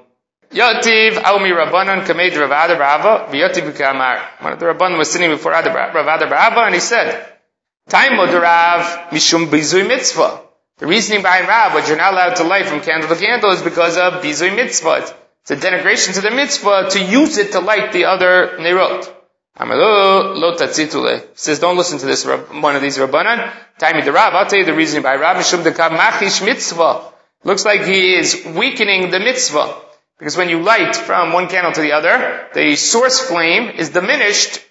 Yativ 0.53 1.12
Aumi 1.12 1.51
Rabbanon 1.51 2.05
Kamed 2.05 2.37
Rav 2.37 2.51
Adar 2.51 2.79
Rava 2.79 3.33
V'Yativ 3.33 3.77
Kamar. 3.77 4.21
One 4.41 4.53
of 4.53 4.61
the 4.61 4.67
Rabbanon 4.67 4.99
was 4.99 5.11
sitting 5.11 5.31
before 5.31 5.53
Rav 5.53 5.67
Adar 5.67 6.31
Rava 6.31 6.61
and 6.61 6.75
he 6.75 6.81
said, 6.81 7.27
Time 7.89 8.19
Rav 8.19 9.11
Mishum 9.11 9.47
Bizui 9.47 9.89
Mitzvah. 9.89 10.43
The 10.79 10.87
reasoning 10.87 11.23
behind 11.23 11.49
Rav, 11.49 11.73
what 11.73 11.89
you're 11.89 11.97
not 11.97 12.12
allowed 12.12 12.37
to 12.37 12.45
light 12.45 12.67
from 12.67 12.83
candle 12.83 13.09
to 13.09 13.17
candle 13.17 13.51
is 13.53 13.62
because 13.62 13.97
of 13.97 14.23
Bizui 14.23 14.55
Mitzvah. 14.55 15.15
It's 15.49 15.51
a 15.53 15.57
denigration 15.57 16.15
to 16.15 16.21
the 16.21 16.33
mitzvah 16.33 16.91
to 16.91 17.01
use 17.01 17.39
it 17.39 17.53
to 17.53 17.61
light 17.61 17.93
the 17.93 18.07
other 18.07 18.57
Nerot. 18.59 19.15
Says, 19.59 21.59
don't 21.61 21.77
listen 21.77 21.99
to 21.99 22.07
this 22.07 22.27
one 22.27 22.77
of 22.77 22.83
these 22.83 22.99
Rabbanan. 22.99 23.53
Time 23.79 24.05
the 24.05 24.12
Rav. 24.12 24.35
I'll 24.35 24.47
tell 24.47 24.59
you 24.59 24.66
the 24.66 24.75
reasoning 24.75 25.03
by 25.03 25.16
dekav 25.16 25.92
machish 25.92 26.42
mitzvah. 26.42 27.12
Looks 27.42 27.64
like 27.64 27.85
he 27.85 28.14
is 28.14 28.45
weakening 28.45 29.11
the 29.11 29.19
mitzvah. 29.19 29.75
Because 30.19 30.37
when 30.37 30.49
you 30.49 30.62
light 30.62 30.97
from 30.97 31.33
one 31.33 31.49
candle 31.49 31.73
to 31.73 31.81
the 31.81 31.92
other, 31.92 32.49
the 32.55 32.77
source 32.77 33.21
flame 33.21 33.71
is 33.71 33.90
diminished 33.90 34.62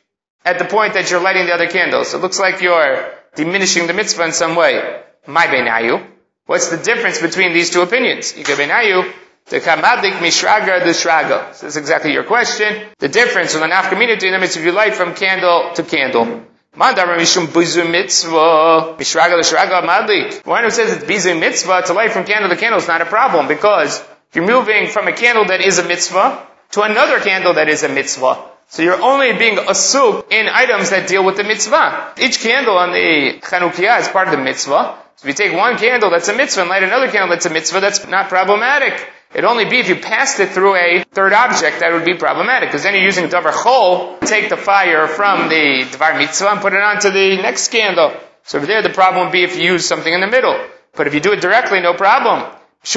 at 0.44 0.60
the 0.60 0.66
point 0.66 0.94
that 0.94 1.10
you're 1.10 1.22
lighting 1.22 1.46
the 1.46 1.54
other 1.54 1.68
candles. 1.68 2.14
It 2.14 2.20
looks 2.20 2.40
like 2.40 2.62
you're 2.62 3.12
diminishing 3.36 3.88
the 3.88 3.94
mitzvah 3.94 4.26
in 4.26 4.32
some 4.34 4.56
way. 4.56 5.02
My 5.26 5.48
benayu. 5.48 6.06
What's 6.46 6.70
the 6.70 6.78
difference 6.78 7.20
between 7.20 7.54
these 7.54 7.72
two 7.72 7.82
opinions? 7.82 8.34
benayu, 8.34 9.12
the 9.48 9.60
kamadik 9.60 10.18
mishraga 10.20 10.84
the 10.84 10.92
shraga. 10.92 11.54
So 11.54 11.68
that's 11.68 11.76
exactly 11.76 12.14
your 12.14 12.24
question. 12.24 12.88
The 12.98 13.10
difference 13.10 13.54
in 13.54 13.62
the 13.62 13.68
nafkamina 13.68 14.18
to 14.18 14.32
them 14.32 14.42
is 14.42 14.58
if 14.58 14.66
you 14.66 14.72
light 14.72 14.96
from 14.96 15.14
candle 15.14 15.72
to 15.76 15.84
candle. 15.84 16.44
Mandar 16.76 17.06
mishum 17.18 17.48
bizu 17.48 17.90
mitzvah 17.90 18.98
the. 18.98 20.42
One 20.46 20.64
who 20.64 20.70
says 20.72 20.94
it's 20.94 21.06
bizu 21.06 21.40
mitzvah 21.40 21.84
to 21.84 21.94
light 21.94 22.12
from 22.12 22.26
candle 22.26 22.50
to 22.50 22.58
candle 22.58 22.80
is 22.80 22.88
not 22.88 23.02
a 23.02 23.06
problem 23.06 23.48
because 23.48 24.04
you're 24.34 24.48
moving 24.48 24.88
from 24.88 25.08
a 25.08 25.14
candle 25.14 25.46
that 25.46 25.62
is 25.62 25.78
a 25.78 25.88
mitzvah 25.88 26.46
to 26.72 26.82
another 26.82 27.20
candle 27.20 27.54
that 27.54 27.70
is 27.70 27.84
a 27.84 27.90
mitzvah. 27.90 28.44
So 28.68 28.82
you're 28.82 29.02
only 29.02 29.32
being 29.38 29.58
asuk 29.58 30.32
in 30.32 30.48
items 30.48 30.90
that 30.90 31.08
deal 31.08 31.24
with 31.24 31.38
the 31.38 31.44
mitzvah. 31.44 32.16
Each 32.20 32.40
candle 32.40 32.78
on 32.78 32.92
the 32.92 33.40
Chanukiah 33.42 34.02
is 34.02 34.08
part 34.08 34.28
of 34.28 34.32
the 34.32 34.44
mitzvah. 34.44 34.98
So 35.18 35.28
if 35.30 35.38
you 35.40 35.46
take 35.46 35.56
one 35.56 35.78
candle 35.78 36.10
that's 36.10 36.28
a 36.28 36.36
mitzvah 36.36 36.62
and 36.62 36.70
light 36.70 36.84
another 36.84 37.10
candle 37.10 37.30
that's 37.30 37.46
a 37.46 37.52
mitzvah, 37.52 37.80
that's 37.80 38.06
not 38.08 38.28
problematic. 38.28 39.12
It'd 39.36 39.44
only 39.44 39.66
be 39.66 39.80
if 39.80 39.90
you 39.90 39.98
passed 39.98 40.40
it 40.40 40.52
through 40.52 40.76
a 40.78 41.04
third 41.12 41.34
object 41.34 41.82
that 41.82 41.92
would 41.92 42.06
be 42.06 42.14
problematic, 42.14 42.70
because 42.70 42.84
then 42.84 42.94
you're 42.94 43.04
using 43.04 43.26
davar 43.26 43.52
chol, 43.52 44.18
to 44.22 44.26
take 44.26 44.48
the 44.48 44.56
fire 44.56 45.10
from 45.10 45.50
the 45.50 45.84
dvar 45.92 46.18
mitzvah 46.18 46.52
and 46.52 46.62
put 46.62 46.72
it 46.72 46.80
onto 46.80 47.12
the 47.12 47.36
next 47.36 47.68
candle. 47.68 48.14
So 48.44 48.60
there 48.60 48.82
the 48.82 48.92
problem 48.92 49.26
would 49.26 49.34
be 49.34 49.44
if 49.44 49.58
you 49.58 49.74
use 49.74 49.86
something 49.86 50.14
in 50.14 50.22
the 50.22 50.28
middle. 50.28 50.58
But 50.94 51.08
if 51.08 51.14
you 51.14 51.20
do 51.20 51.34
it 51.34 51.42
directly, 51.42 51.82
no 51.82 51.94
problem. 51.94 52.50
It 52.82 52.96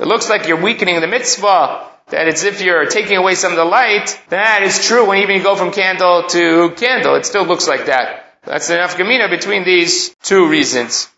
looks 0.00 0.28
like 0.28 0.46
you're 0.48 0.60
weakening 0.60 1.00
the 1.00 1.06
mitzvah, 1.06 1.88
that 2.08 2.28
it's 2.28 2.44
if 2.44 2.60
you're 2.60 2.84
taking 2.84 3.16
away 3.16 3.34
some 3.36 3.52
of 3.52 3.56
the 3.56 3.64
light, 3.64 4.20
that 4.28 4.64
is 4.64 4.84
true 4.86 5.08
when 5.08 5.22
even 5.22 5.36
you 5.36 5.42
go 5.42 5.56
from 5.56 5.72
candle 5.72 6.24
to 6.24 6.72
candle. 6.76 7.14
It 7.14 7.24
still 7.24 7.46
looks 7.46 7.66
like 7.66 7.86
that. 7.86 8.36
That's 8.44 8.68
enough 8.68 8.98
gamina 8.98 9.30
between 9.30 9.64
these 9.64 10.14
two 10.16 10.46
reasons. 10.50 11.08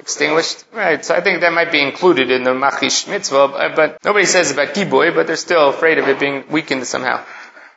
Extinguished? 0.00 0.64
Right, 0.72 1.04
so 1.04 1.14
I 1.14 1.20
think 1.20 1.42
that 1.42 1.52
might 1.52 1.70
be 1.70 1.80
included 1.80 2.30
in 2.30 2.42
the 2.42 2.54
machish 2.54 3.06
mitzvah, 3.06 3.36
uh, 3.36 3.76
but 3.76 4.02
nobody 4.02 4.24
says 4.24 4.50
about 4.50 4.68
kiboy, 4.68 5.14
but 5.14 5.26
they're 5.26 5.36
still 5.36 5.68
afraid 5.68 5.98
of 5.98 6.08
it 6.08 6.18
being 6.18 6.44
weakened 6.50 6.86
somehow. 6.86 7.22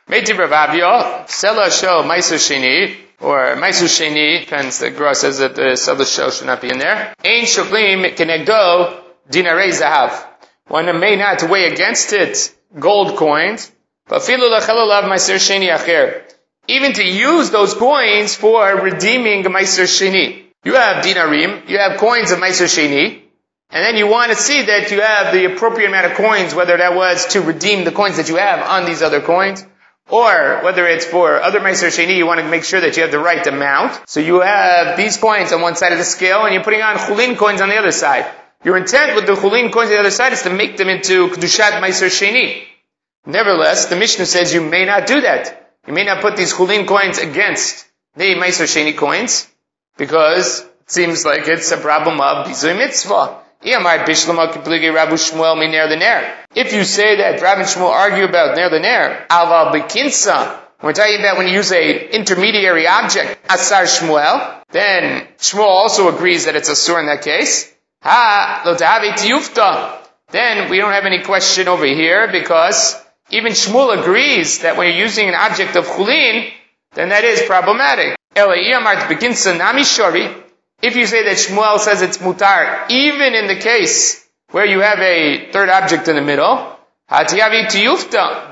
Meiti 0.08 0.32
Ravavio, 0.34 1.26
Sela 1.26 1.70
Sho 1.70 2.02
Maisu 2.02 2.36
Sheni, 2.36 2.96
or 3.20 3.56
Maisu 3.56 3.88
Sheni, 3.88 4.40
depends, 4.40 4.78
the 4.78 4.90
Gra 4.90 5.14
says 5.14 5.38
that 5.38 5.54
the 5.54 5.76
Sela 5.76 6.06
Sho 6.06 6.30
should 6.30 6.46
not 6.46 6.62
be 6.62 6.70
in 6.70 6.78
there. 6.78 7.14
Ein 7.22 7.44
Shuklim 7.44 8.16
Kenegdo 8.16 9.02
Dinarei 9.30 9.70
Zahav. 9.70 10.26
One 10.68 10.98
may 10.98 11.16
not 11.16 11.42
weigh 11.42 11.66
against 11.66 12.14
it 12.14 12.54
gold 12.78 13.18
coins, 13.18 13.70
but 14.08 14.22
Filu 14.22 14.48
Lachelalav 14.50 15.04
Maiser 15.04 15.36
Sheni 15.36 15.68
Acher. 15.74 16.22
Even 16.68 16.94
to 16.94 17.04
use 17.04 17.50
those 17.50 17.74
coins 17.74 18.34
for 18.34 18.76
redeeming 18.76 19.44
Maiser 19.44 19.84
Sheni. 19.84 20.43
You 20.64 20.74
have 20.74 21.04
dinarim, 21.04 21.68
you 21.68 21.78
have 21.78 21.98
coins 21.98 22.30
of 22.30 22.38
Maiser 22.38 22.66
Sheni, 22.66 23.20
and 23.68 23.84
then 23.84 23.96
you 23.96 24.06
want 24.06 24.30
to 24.30 24.36
see 24.36 24.62
that 24.62 24.90
you 24.90 25.00
have 25.02 25.34
the 25.34 25.52
appropriate 25.52 25.88
amount 25.88 26.06
of 26.06 26.14
coins, 26.14 26.54
whether 26.54 26.76
that 26.76 26.94
was 26.94 27.26
to 27.34 27.42
redeem 27.42 27.84
the 27.84 27.92
coins 27.92 28.16
that 28.16 28.30
you 28.30 28.36
have 28.36 28.66
on 28.66 28.86
these 28.86 29.02
other 29.02 29.20
coins, 29.20 29.66
or 30.08 30.60
whether 30.62 30.86
it's 30.86 31.04
for 31.04 31.42
other 31.42 31.60
Meiser 31.60 31.88
Sheni, 31.88 32.16
you 32.16 32.26
want 32.26 32.40
to 32.40 32.48
make 32.48 32.64
sure 32.64 32.80
that 32.80 32.96
you 32.96 33.02
have 33.02 33.10
the 33.10 33.18
right 33.18 33.46
amount. 33.46 34.08
So 34.08 34.20
you 34.20 34.40
have 34.40 34.96
these 34.96 35.16
coins 35.16 35.52
on 35.52 35.60
one 35.60 35.76
side 35.76 35.92
of 35.92 35.98
the 35.98 36.04
scale 36.04 36.44
and 36.44 36.54
you're 36.54 36.64
putting 36.64 36.82
on 36.82 36.96
Chulin 36.96 37.36
coins 37.36 37.60
on 37.60 37.68
the 37.68 37.76
other 37.76 37.92
side. 37.92 38.30
Your 38.64 38.76
intent 38.76 39.16
with 39.16 39.26
the 39.26 39.34
Chulin 39.34 39.72
coins 39.72 39.88
on 39.88 39.94
the 39.94 40.00
other 40.00 40.10
side 40.10 40.32
is 40.32 40.42
to 40.42 40.50
make 40.50 40.76
them 40.76 40.88
into 40.88 41.28
Kedushat 41.28 41.80
Meiser 41.80 42.08
Sheni. 42.08 42.64
Nevertheless, 43.26 43.86
the 43.86 43.96
Mishnah 43.96 44.26
says 44.26 44.52
you 44.52 44.60
may 44.60 44.84
not 44.84 45.06
do 45.06 45.22
that. 45.22 45.72
You 45.86 45.94
may 45.94 46.04
not 46.04 46.20
put 46.20 46.36
these 46.36 46.52
Chulin 46.52 46.86
coins 46.86 47.18
against 47.18 47.86
the 48.16 48.34
Meiser 48.34 48.64
Sheni 48.64 48.96
coins 48.96 49.48
because 49.96 50.60
it 50.60 50.90
seems 50.90 51.24
like 51.24 51.48
it's 51.48 51.70
a 51.72 51.76
problem 51.76 52.20
of 52.20 52.46
Bizui 52.46 52.76
Mitzvah. 52.76 53.40
If 56.54 56.72
you 56.72 56.84
say 56.84 57.16
that 57.16 57.40
Rav 57.40 57.58
and 57.58 57.66
Shmuel 57.66 57.90
argue 57.90 58.24
about 58.24 58.56
Ner 58.56 58.68
the 58.68 58.80
Ner, 58.80 59.26
Alva 59.30 59.78
Bekinsa, 59.78 60.60
we're 60.82 60.92
talking 60.92 61.18
about 61.18 61.38
when 61.38 61.48
you 61.48 61.54
use 61.54 61.72
a 61.72 62.10
intermediary 62.14 62.86
object, 62.86 63.38
Asar 63.50 63.84
Shmuel, 63.84 64.62
then 64.70 65.26
Shmuel 65.38 65.64
also 65.64 66.14
agrees 66.14 66.44
that 66.44 66.56
it's 66.56 66.68
a 66.68 66.76
sur 66.76 67.00
in 67.00 67.06
that 67.06 67.22
case. 67.22 67.72
Ha. 68.02 68.62
Then 70.30 70.68
we 70.68 70.76
don't 70.76 70.92
have 70.92 71.06
any 71.06 71.22
question 71.22 71.68
over 71.68 71.86
here 71.86 72.28
because 72.30 73.00
even 73.30 73.52
Shmuel 73.52 73.98
agrees 73.98 74.58
that 74.58 74.76
when 74.76 74.88
you're 74.88 74.98
using 74.98 75.28
an 75.28 75.34
object 75.34 75.76
of 75.76 75.86
Chulin, 75.86 76.50
then 76.92 77.08
that 77.08 77.24
is 77.24 77.40
problematic. 77.42 78.16
If 80.82 80.96
you 80.96 81.06
say 81.06 81.22
that 81.24 81.36
Shmuel 81.36 81.78
says 81.78 82.02
it's 82.02 82.18
mutar, 82.18 82.90
even 82.90 83.34
in 83.34 83.46
the 83.46 83.56
case 83.56 84.24
where 84.50 84.66
you 84.66 84.80
have 84.80 84.98
a 84.98 85.50
third 85.52 85.68
object 85.68 86.08
in 86.08 86.16
the 86.16 86.22
middle, 86.22 86.76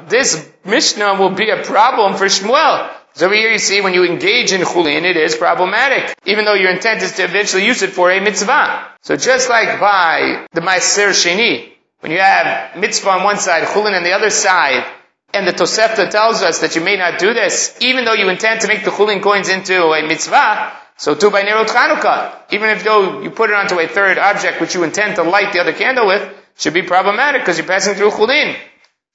this 0.09 0.49
Mishnah 0.65 1.15
will 1.15 1.31
be 1.31 1.51
a 1.51 1.63
problem 1.65 2.17
for 2.17 2.27
Shmuel. 2.27 2.91
So 3.15 3.29
here 3.31 3.51
you 3.51 3.59
see 3.59 3.81
when 3.83 3.93
you 3.93 4.05
engage 4.05 4.53
in 4.53 4.63
chulin, 4.63 5.03
it 5.03 5.19
is 5.19 5.37
problematic, 5.37 6.15
even 6.25 6.47
though 6.47 6.55
your 6.55 6.71
intent 6.71 7.03
is 7.03 7.13
to 7.17 7.25
eventually 7.25 7.67
use 7.67 7.83
it 7.83 7.91
for 7.91 8.11
a 8.11 8.21
mitzvah. 8.21 8.89
So 9.03 9.17
just 9.17 9.51
like 9.51 9.79
by 9.81 10.47
the 10.53 10.63
Ma'aser 10.63 11.11
Sheni, 11.11 11.73
when 12.01 12.11
you 12.11 12.21
have 12.21 12.75
mitzvah 12.77 13.11
on 13.11 13.25
one 13.25 13.39
side, 13.39 13.65
chulin 13.69 13.95
on 13.95 14.03
the 14.03 14.13
other 14.13 14.31
side, 14.31 14.87
and 15.35 15.47
the 15.47 15.53
Tosefta 15.53 16.11
tells 16.11 16.43
us 16.43 16.61
that 16.61 16.77
you 16.77 16.83
may 16.83 16.97
not 16.97 17.19
do 17.19 17.33
this, 17.33 17.77
even 17.81 18.05
though 18.05 18.13
you 18.13 18.29
intend 18.29 18.61
to 18.63 18.69
make 18.69 18.85
the 18.85 18.91
chulin 18.91 19.23
coins 19.23 19.49
into 19.49 19.83
a 19.83 20.07
mitzvah, 20.07 20.73
so 20.97 21.15
too 21.15 21.31
by 21.31 21.43
Nerot 21.43 21.67
Chanukah, 21.67 22.53
even 22.53 22.71
if 22.71 22.85
though 22.85 23.23
you 23.23 23.31
put 23.31 23.51
it 23.51 23.57
onto 23.57 23.81
a 23.81 23.89
third 23.89 24.19
object 24.19 24.61
which 24.61 24.75
you 24.75 24.85
intend 24.85 25.17
to 25.17 25.23
light 25.23 25.53
the 25.53 25.61
other 25.61 25.73
candle 25.73 26.07
with, 26.07 26.37
should 26.57 26.75
be 26.75 26.83
problematic 26.83 27.43
because 27.43 27.59
you're 27.59 27.67
passing 27.67 27.95
through 27.95 28.11
Chulin. 28.11 28.55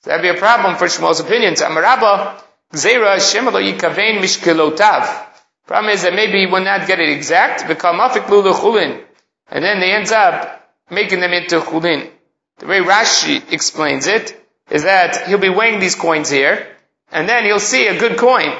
So 0.01 0.09
that'd 0.09 0.23
be 0.23 0.29
a 0.29 0.39
problem 0.39 0.75
for 0.75 0.85
Shmuel's 0.85 1.19
opinions. 1.19 1.61
Amarabba, 1.61 2.41
Gzeira 2.73 3.17
Shemalo 3.17 3.61
Yikavein 3.61 4.19
Mishkelotav. 4.19 5.25
Problem 5.67 5.93
is 5.93 6.03
that 6.03 6.13
maybe 6.13 6.39
he 6.39 6.45
will 6.47 6.63
not 6.63 6.87
get 6.87 6.99
it 6.99 7.09
exact. 7.09 7.61
And 7.61 9.63
then 9.63 9.79
they 9.79 9.91
ends 9.91 10.11
up 10.11 10.67
making 10.89 11.19
them 11.19 11.31
into 11.31 11.59
Chulin. 11.59 12.09
The 12.57 12.65
way 12.65 12.79
Rashi 12.79 13.51
explains 13.51 14.07
it 14.07 14.46
is 14.69 14.83
that 14.83 15.27
he'll 15.27 15.37
be 15.37 15.49
weighing 15.49 15.79
these 15.79 15.95
coins 15.95 16.29
here, 16.29 16.67
and 17.11 17.27
then 17.27 17.45
he'll 17.45 17.59
see 17.59 17.87
a 17.87 17.99
good 17.99 18.17
coin. 18.17 18.53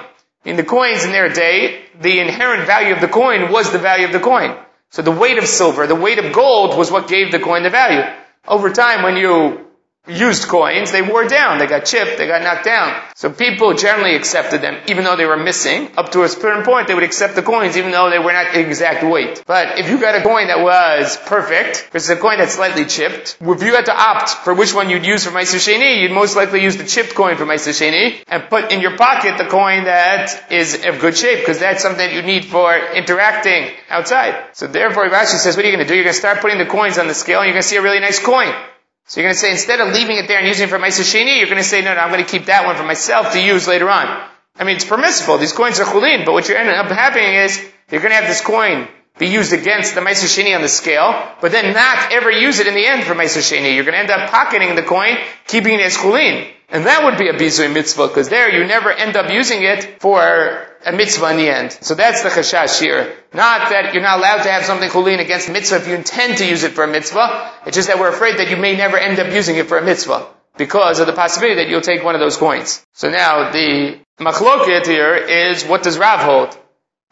In 0.46 0.56
the 0.56 0.63
coins 0.63 1.04
in 1.04 1.12
their 1.12 1.30
day, 1.30 1.86
the 2.00 2.20
inherent 2.20 2.65
value 2.65 2.93
of 2.93 3.02
the 3.02 3.08
coin 3.08 3.52
was 3.52 3.72
the 3.72 3.80
value 3.80 4.06
of 4.06 4.13
the 4.13 4.20
coin. 4.20 4.58
So 4.89 5.02
the 5.02 5.12
weight 5.12 5.38
of 5.38 5.46
silver, 5.46 5.86
the 5.88 5.96
weight 5.96 6.20
of 6.20 6.34
gold 6.34 6.78
was 6.78 6.89
what 6.89 7.10
gave 7.10 7.32
the 7.32 7.39
coin 7.39 7.63
the 7.63 7.70
value. 7.70 8.04
Over 8.48 8.72
time, 8.72 9.04
when 9.04 9.17
you 9.17 9.66
used 10.08 10.48
coins, 10.48 10.91
they 10.91 11.02
wore 11.02 11.28
down, 11.28 11.60
they 11.60 11.67
got 11.67 11.86
chipped, 11.86 12.17
they 12.17 12.28
got 12.28 12.41
knocked 12.41 12.65
down. 12.65 13.02
So 13.15 13.30
people 13.30 13.74
generally 13.74 14.15
accepted 14.15 14.62
them, 14.62 14.82
even 14.88 15.04
though 15.04 15.15
they 15.15 15.26
were 15.26 15.38
missing. 15.38 15.89
Up 15.98 16.12
to 16.12 16.24
a 16.24 16.30
certain 16.30 16.63
point, 16.63 16.88
they 16.88 16.93
would 16.93 17.04
accept 17.04 17.36
the 17.36 17.41
coins, 17.41 17.78
even 17.78 17.91
though 17.91 18.10
they 18.10 18.20
were 18.20 18.34
not 18.34 18.56
exact 18.56 19.04
weight. 19.04 19.43
But 19.46 19.80
if 19.80 19.89
you 19.89 20.00
got 20.00 20.15
a 20.15 20.24
coin 20.24 20.48
that 20.48 20.62
was 20.62 21.17
perfect, 21.26 21.89
versus 21.91 22.10
a 22.10 22.15
coin 22.15 22.38
that's 22.38 22.54
slightly 22.54 22.86
chipped, 22.86 23.38
if 23.41 23.63
you 23.63 23.76
had 23.76 23.86
to 23.86 23.96
opt 23.96 24.30
for 24.30 24.54
which 24.54 24.74
one 24.74 24.89
you'd 24.89 25.06
use 25.06 25.26
for 25.26 25.32
Meiser 25.32 25.58
Sheni, 25.58 26.02
you'd 26.02 26.12
most 26.12 26.36
likely 26.36 26.63
use 26.63 26.78
the 26.78 26.86
chipped 26.86 27.15
coin 27.15 27.36
for 27.38 27.46
Meiser 27.46 27.74
Sheni, 27.74 28.24
and 28.28 28.50
put 28.50 28.72
in 28.72 28.82
your 28.82 28.98
pocket 28.98 29.38
the 29.38 29.46
coin 29.46 29.86
that 29.86 30.52
is 30.52 30.86
of 30.86 31.00
good 31.00 31.17
shape, 31.17 31.39
because 31.39 31.60
that's 31.60 31.82
something 31.82 32.08
that 32.08 32.13
you 32.13 32.22
need 32.22 32.46
for 32.46 32.76
interacting 32.93 33.72
outside. 33.89 34.36
So 34.54 34.67
therefore, 34.67 35.10
Rashi 35.10 35.38
says, 35.38 35.56
what 35.56 35.65
are 35.65 35.70
you 35.70 35.76
going 35.76 35.86
to 35.86 35.89
do? 35.89 35.96
You're 35.96 36.04
going 36.04 36.13
to 36.13 36.20
start 36.20 36.39
putting 36.39 36.58
the 36.58 36.65
coins 36.65 36.98
on 36.98 37.08
the 37.08 37.13
scale, 37.13 37.39
and 37.39 37.48
you're 37.48 37.54
going 37.54 37.63
to 37.63 37.67
see 37.67 37.78
a 37.78 37.82
really 37.82 38.00
nice 38.00 38.20
coin. 38.20 38.54
So 39.08 39.22
you're 39.22 39.28
going 39.28 39.36
to 39.36 39.39
say, 39.39 39.52
instead 39.52 39.80
of 39.80 39.93
leaving 39.93 40.17
it 40.17 40.28
there 40.28 40.38
and 40.38 40.48
using 40.48 40.67
it 40.67 40.70
for 40.70 40.78
Maisa 40.78 41.02
Sheni, 41.02 41.38
you're 41.38 41.48
going 41.48 41.58
to 41.58 41.63
say, 41.63 41.82
no, 41.82 41.96
no, 41.96 42.02
I'm 42.02 42.12
going 42.12 42.24
to 42.24 42.30
keep 42.30 42.48
that 42.48 42.65
one 42.65 42.76
for 42.76 42.84
myself 42.84 43.32
to 43.34 43.41
use 43.41 43.65
later 43.65 43.89
on. 43.89 44.06
I 44.60 44.65
mean, 44.65 44.76
it's 44.76 44.86
permissible. 44.86 45.38
These 45.38 45.54
coins 45.54 45.80
are 45.80 45.86
chulin, 45.86 46.26
but 46.26 46.34
what 46.34 46.50
you're 46.50 46.58
ending 46.58 46.76
up 46.76 46.88
happening 46.88 47.36
is, 47.36 47.58
you're 47.89 48.02
going 48.02 48.12
to 48.12 48.17
have 48.17 48.28
this 48.28 48.41
coin 48.41 48.89
be 49.17 49.28
used 49.28 49.54
against 49.54 49.96
the 49.96 50.02
Maisa 50.02 50.56
on 50.56 50.62
the 50.62 50.67
scale, 50.67 51.32
but 51.39 51.54
then 51.54 51.74
not 51.74 52.12
ever 52.12 52.30
use 52.30 52.60
it 52.60 52.67
in 52.67 52.74
the 52.74 52.86
end 52.86 53.06
for 53.06 53.13
Maisa. 53.13 53.50
You're 53.50 53.86
going 53.86 53.93
to 53.93 54.00
end 54.00 54.12
up 54.12 54.30
pocketing 54.30 54.76
the 54.76 54.84
coin, 54.84 55.17
keeping 55.48 55.76
it 55.76 55.82
as 55.82 55.96
chulin. 55.96 56.52
And 56.67 56.86
that 56.86 57.06
would 57.06 57.17
be 57.17 57.30
a 57.30 57.34
bizui 57.34 57.74
mitzvah, 57.74 58.10
because 58.10 58.28
there 58.28 58.54
you 58.54 58.67
never 58.67 58.91
end 58.91 59.15
up 59.15 59.32
using 59.32 59.63
it 59.63 60.02
for 60.02 60.66
a 60.86 60.92
mitzvah 60.92 61.32
in 61.32 61.38
the 61.38 61.50
end. 61.50 61.72
So 61.82 61.96
that's 61.96 62.24
the 62.24 62.30
chashash 62.30 62.80
here. 62.80 63.16
Not 63.34 63.70
that 63.70 63.94
you're 63.94 64.04
not 64.04 64.20
allowed 64.20 64.44
to 64.44 64.52
have 64.52 64.63
something 64.66 64.90
chulin 64.90 65.20
against 65.20 65.50
mitzvah 65.50 65.78
if 65.78 65.88
you 65.88 65.96
intend 65.96 66.38
to 66.40 66.46
use 66.48 66.63
it 66.63 66.74
for 66.74 66.84
a 66.84 66.88
mitzvah. 66.88 67.52
It's 67.66 67.76
just 67.76 67.88
that 67.88 68.00
we're 68.00 68.10
afraid 68.10 68.38
that 68.40 68.50
you 68.50 68.58
may 68.58 68.76
never 68.76 68.98
end 68.98 69.20
up 69.20 69.32
using 69.34 69.58
it 69.58 69.68
for 69.68 69.78
a 69.78 69.84
mitzvah 69.84 70.28
because 70.58 71.00
of 71.00 71.08
the 71.08 71.13
possibility 71.13 71.56
that 71.56 71.70
you'll 71.70 71.82
take 71.82 72.04
one 72.04 72.16
of 72.16 72.22
those 72.22 72.38
coins. 72.38 72.84
So 72.94 73.10
now 73.10 73.52
the 73.52 74.00
machloket 74.20 74.86
here 74.86 75.16
is 75.16 75.63
what 75.63 75.84
does 75.84 75.98
Rav 75.98 76.20
hold? 76.20 76.58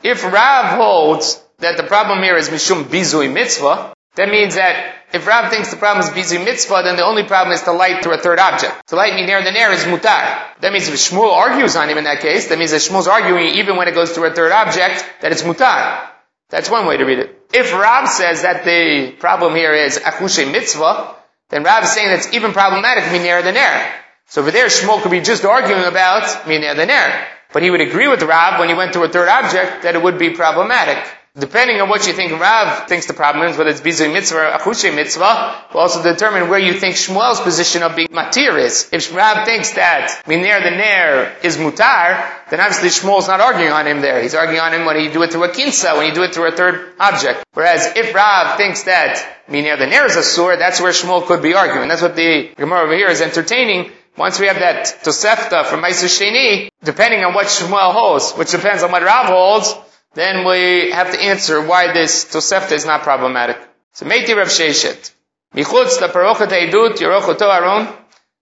If 0.04 0.23
Rav 0.23 0.78
holds 0.78 1.41
that 1.60 1.78
the 1.78 1.84
problem 1.84 2.21
here 2.21 2.38
is 2.38 2.49
mishum 2.49 2.84
bizui 2.84 3.32
mitzvah, 3.32 3.94
that 4.15 4.30
means 4.30 4.56
that 4.56 4.95
if 5.13 5.28
Rav 5.28 5.51
thinks 5.51 5.71
the 5.71 5.78
problem 5.78 6.06
is 6.06 6.13
busy 6.13 6.38
mitzvah, 6.38 6.82
then 6.84 6.95
the 6.95 7.06
only 7.06 7.23
problem 7.23 7.54
is 7.54 7.62
to 7.63 7.71
light 7.71 8.04
through 8.04 8.15
a 8.15 8.17
third 8.17 8.39
object. 8.39 8.88
To 8.88 8.95
light 8.95 9.15
me 9.15 9.25
near 9.25 9.41
the 9.43 9.49
is 9.49 9.84
mutar. 9.84 10.60
That 10.62 10.71
means 10.71 10.88
if 10.88 10.95
Shmuel 10.95 11.32
argues 11.32 11.75
on 11.75 11.89
him 11.89 11.97
in 11.97 12.06
that 12.06 12.21
case, 12.21 12.47
that 12.47 12.58
means 12.58 12.71
that 12.71 12.82
Shmuel's 12.82 13.08
arguing 13.08 13.56
even 13.56 13.78
when 13.78 13.88
it 13.88 13.93
goes 13.93 14.12
through 14.12 14.28
a 14.28 14.34
third 14.34 14.51
object, 14.51 15.06
that 15.21 15.32
it's 15.32 15.43
mutar. 15.43 16.10
That's 16.49 16.69
one 16.69 16.86
way 16.86 16.97
to 16.97 17.04
read 17.04 17.19
it. 17.19 17.49
If 17.54 17.73
Rav 17.73 18.08
says 18.08 18.41
that 18.43 18.65
the 18.65 19.13
problem 19.19 19.56
here 19.56 19.73
is 19.73 19.99
achushe 19.99 20.49
mitzvah, 20.51 21.15
then 21.49 21.63
Rav 21.63 21.84
is 21.84 21.91
saying 21.91 22.10
that's 22.10 22.34
even 22.34 22.54
problematic 22.54 23.12
near 23.21 23.41
the 23.41 23.51
nair. 23.51 23.93
So 24.28 24.41
over 24.41 24.51
there, 24.51 24.67
Shmuel 24.67 25.01
could 25.01 25.12
be 25.12 25.21
just 25.21 25.45
arguing 25.45 25.84
about 25.84 26.47
near 26.47 26.73
the. 26.73 27.28
But 27.54 27.63
he 27.63 27.69
would 27.69 27.82
agree 27.82 28.08
with 28.08 28.21
Rav 28.21 28.60
when 28.60 28.69
he 28.69 28.75
went 28.75 28.93
through 28.93 29.06
a 29.06 29.10
third 29.10 29.30
object 29.30 29.84
that 29.84 29.95
it 29.95 30.04
would 30.04 30.17
be 30.17 30.32
problematic. 30.32 30.97
Depending 31.38 31.82
on 31.82 31.89
what 31.89 32.08
you 32.08 32.13
think 32.13 32.32
Rav 32.39 32.88
thinks 32.88 33.08
the 33.08 33.13
problem 33.13 33.50
is, 33.50 33.58
whether 33.58 33.69
it's 33.69 33.82
Bizui 33.82 34.12
Mitzvah 34.12 34.38
or 34.38 34.58
Achushe 34.58 34.95
Mitzvah, 34.95 35.65
will 35.74 35.82
also 35.82 36.02
determine 36.02 36.50
where 36.50 36.60
you 36.60 36.74
think 36.80 36.95
Shmuel's 36.95 37.41
position 37.41 37.84
of 37.84 37.93
being 37.93 38.08
Matir 38.08 38.58
is. 38.58 38.88
If 38.93 39.13
Rav 39.13 39.45
thinks 39.45 39.71
that 39.71 40.24
Miner 40.26 40.62
the 40.62 40.71
Ner 40.71 41.36
is 41.43 41.58
Mutar, 41.58 42.26
then 42.50 42.62
obviously 42.62 42.88
Shmuel's 42.88 43.28
not 43.28 43.41
arguing 43.41 43.74
on 43.74 43.86
him 43.86 44.00
there. 44.00 44.21
He's 44.21 44.34
arguing 44.34 44.62
on 44.62 44.74
him 44.74 44.86
when 44.86 44.98
you 45.04 45.12
do 45.12 45.24
it 45.24 45.34
through 45.34 45.43
a 45.43 45.50
kinsa, 45.50 45.98
when 45.98 46.08
you 46.08 46.13
do 46.13 46.24
it 46.24 46.34
through 46.34 46.48
a 46.48 46.56
third 46.56 46.93
object. 47.02 47.43
Whereas 47.54 47.98
if 47.98 48.15
Rav 48.15 48.56
thinks 48.56 48.84
that 48.84 49.41
Miner 49.50 49.76
the 49.76 49.88
Ner 49.88 50.06
is 50.06 50.15
a 50.15 50.24
sur, 50.24 50.56
that's 50.56 50.80
where 50.80 50.93
Shmuel 50.93 51.26
could 51.26 51.41
be 51.41 51.54
arguing. 51.54 51.89
That's 51.89 52.02
what 52.02 52.15
the 52.15 52.54
Gemara 52.56 52.84
over 52.84 52.95
here 52.95 53.10
is 53.10 53.19
entertaining. 53.19 53.91
Once 54.17 54.39
we 54.39 54.48
have 54.48 54.60
that 54.60 54.86
Tosefta 55.04 55.65
from 55.65 55.82
Meiser 55.82 56.08
Sheni, 56.08 56.69
depending 56.82 57.26
on 57.26 57.34
what 57.34 57.48
Shmuel 57.48 57.91
holds, 57.91 58.32
which 58.32 58.52
depends 58.52 58.82
on 58.82 58.89
what 58.89 59.04
Rav 59.04 59.26
holds, 59.26 59.76
then 60.15 60.45
we 60.45 60.91
have 60.91 61.12
to 61.12 61.21
answer 61.21 61.62
why 61.62 61.93
this 61.93 62.25
Tosefta 62.25 62.71
is 62.71 62.86
not 62.86 63.04
problematic. 63.04 63.58
So 63.93 64.06
Meiti 64.06 64.36
Rav 64.36 64.47
Sheshet. 64.47 65.12
Michutz 65.54 66.01
la 66.01 66.08
parochet 66.08 66.47
haidut 66.47 66.95
yorochoto 66.97 67.49
aron. 67.49 67.88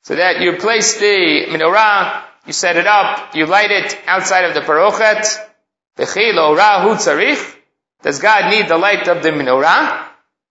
So 0.04 0.16
that 0.16 0.42
you 0.42 0.58
place 0.58 1.00
the 1.00 1.46
menorah, 1.50 2.24
you 2.46 2.54
set 2.54 2.78
it 2.78 2.88
up, 2.88 3.36
you 3.36 3.46
light 3.46 3.72
it 3.72 3.98
outside 4.08 4.46
of 4.46 4.54
the 4.54 4.62
parochet. 4.62 5.26
Bechilo 5.98 6.56
rahu 6.56 6.96
tzarich. 6.96 7.56
Does 8.02 8.20
God 8.20 8.50
need 8.52 8.68
the 8.68 8.78
light 8.78 9.08
of 9.08 9.24
the 9.24 9.30
menorah? 9.30 10.08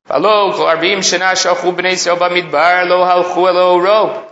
Valo 0.09 0.53
kol 0.53 0.67
arbim 0.67 0.99
shena 0.99 1.33
shachu 1.33 1.75
b'nei 1.75 1.93
Yisrael 1.93 2.19
b'midbar 2.19 2.89
lo 2.89 3.05
halchu 3.05 3.49
elo 3.49 3.79
ro. 3.79 4.29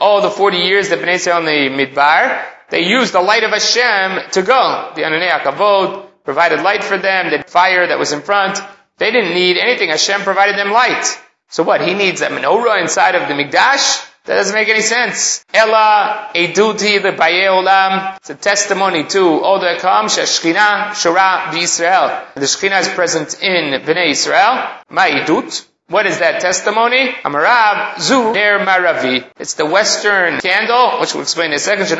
All 0.00 0.22
the 0.22 0.30
40 0.30 0.58
years 0.58 0.88
that 0.88 0.98
Bnei 0.98 1.14
Yisrael 1.14 1.38
in 1.38 1.44
the 1.46 1.86
midbar, 1.86 2.44
they 2.68 2.82
used 2.82 3.14
the 3.14 3.20
light 3.20 3.44
of 3.44 3.52
Hashem 3.52 4.30
to 4.32 4.42
go. 4.42 4.92
The 4.96 5.02
Ananei 5.02 5.30
Akavod, 5.30 6.07
provided 6.28 6.60
light 6.60 6.84
for 6.84 6.98
them, 6.98 7.30
the 7.30 7.42
fire 7.42 7.86
that 7.86 7.98
was 7.98 8.12
in 8.12 8.20
front. 8.20 8.60
They 8.98 9.10
didn't 9.10 9.32
need 9.32 9.56
anything. 9.56 9.88
Hashem 9.88 10.20
provided 10.20 10.58
them 10.58 10.70
light. 10.70 11.06
So 11.48 11.62
what? 11.62 11.80
He 11.80 11.94
needs 11.94 12.20
a 12.20 12.28
menorah 12.28 12.82
inside 12.82 13.14
of 13.14 13.28
the 13.28 13.32
Mikdash? 13.32 14.04
That 14.26 14.36
doesn't 14.36 14.54
make 14.54 14.68
any 14.68 14.82
sense. 14.82 15.42
Ella 15.54 16.28
eduti 16.34 17.00
the 17.00 17.12
olam. 17.12 18.18
It's 18.18 18.28
a 18.28 18.34
testimony 18.34 19.04
to 19.04 19.40
all 19.40 19.58
the 19.58 19.78
kam 19.80 20.04
sheshchina 20.04 20.90
shura 21.00 21.54
Israel. 21.54 22.20
The 22.34 22.42
Shechina 22.42 22.82
is 22.82 22.88
present 22.88 23.42
in 23.42 23.80
Bnei 23.80 24.10
Israel. 24.10 24.68
Ma 24.90 25.06
edut. 25.06 25.64
What 25.88 26.04
is 26.04 26.18
that 26.18 26.42
testimony? 26.42 27.08
Amarav 27.24 27.98
zu 27.98 28.34
ner 28.34 28.58
maravi. 28.58 29.24
It's 29.38 29.54
the 29.54 29.64
western 29.64 30.40
candle, 30.40 31.00
which 31.00 31.14
we'll 31.14 31.22
explain 31.22 31.52
in 31.52 31.54
a 31.54 31.58
second. 31.58 31.88
You 31.88 31.96